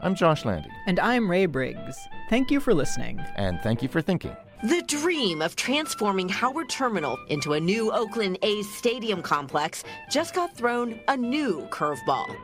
I'm 0.00 0.14
Josh 0.14 0.44
Landy. 0.44 0.70
And 0.86 0.98
I'm 1.00 1.30
Ray 1.30 1.46
Briggs. 1.46 1.96
Thank 2.28 2.50
you 2.50 2.60
for 2.60 2.74
listening. 2.74 3.20
And 3.36 3.60
thank 3.60 3.82
you 3.82 3.88
for 3.88 4.02
thinking. 4.02 4.36
The 4.64 4.82
dream 4.86 5.42
of 5.42 5.56
transforming 5.56 6.28
Howard 6.28 6.68
Terminal 6.68 7.18
into 7.28 7.52
a 7.52 7.60
new 7.60 7.92
Oakland 7.92 8.38
A's 8.42 8.68
stadium 8.74 9.22
complex 9.22 9.84
just 10.10 10.34
got 10.34 10.56
thrown 10.56 10.98
a 11.08 11.16
new 11.16 11.66
curveball. 11.70 12.34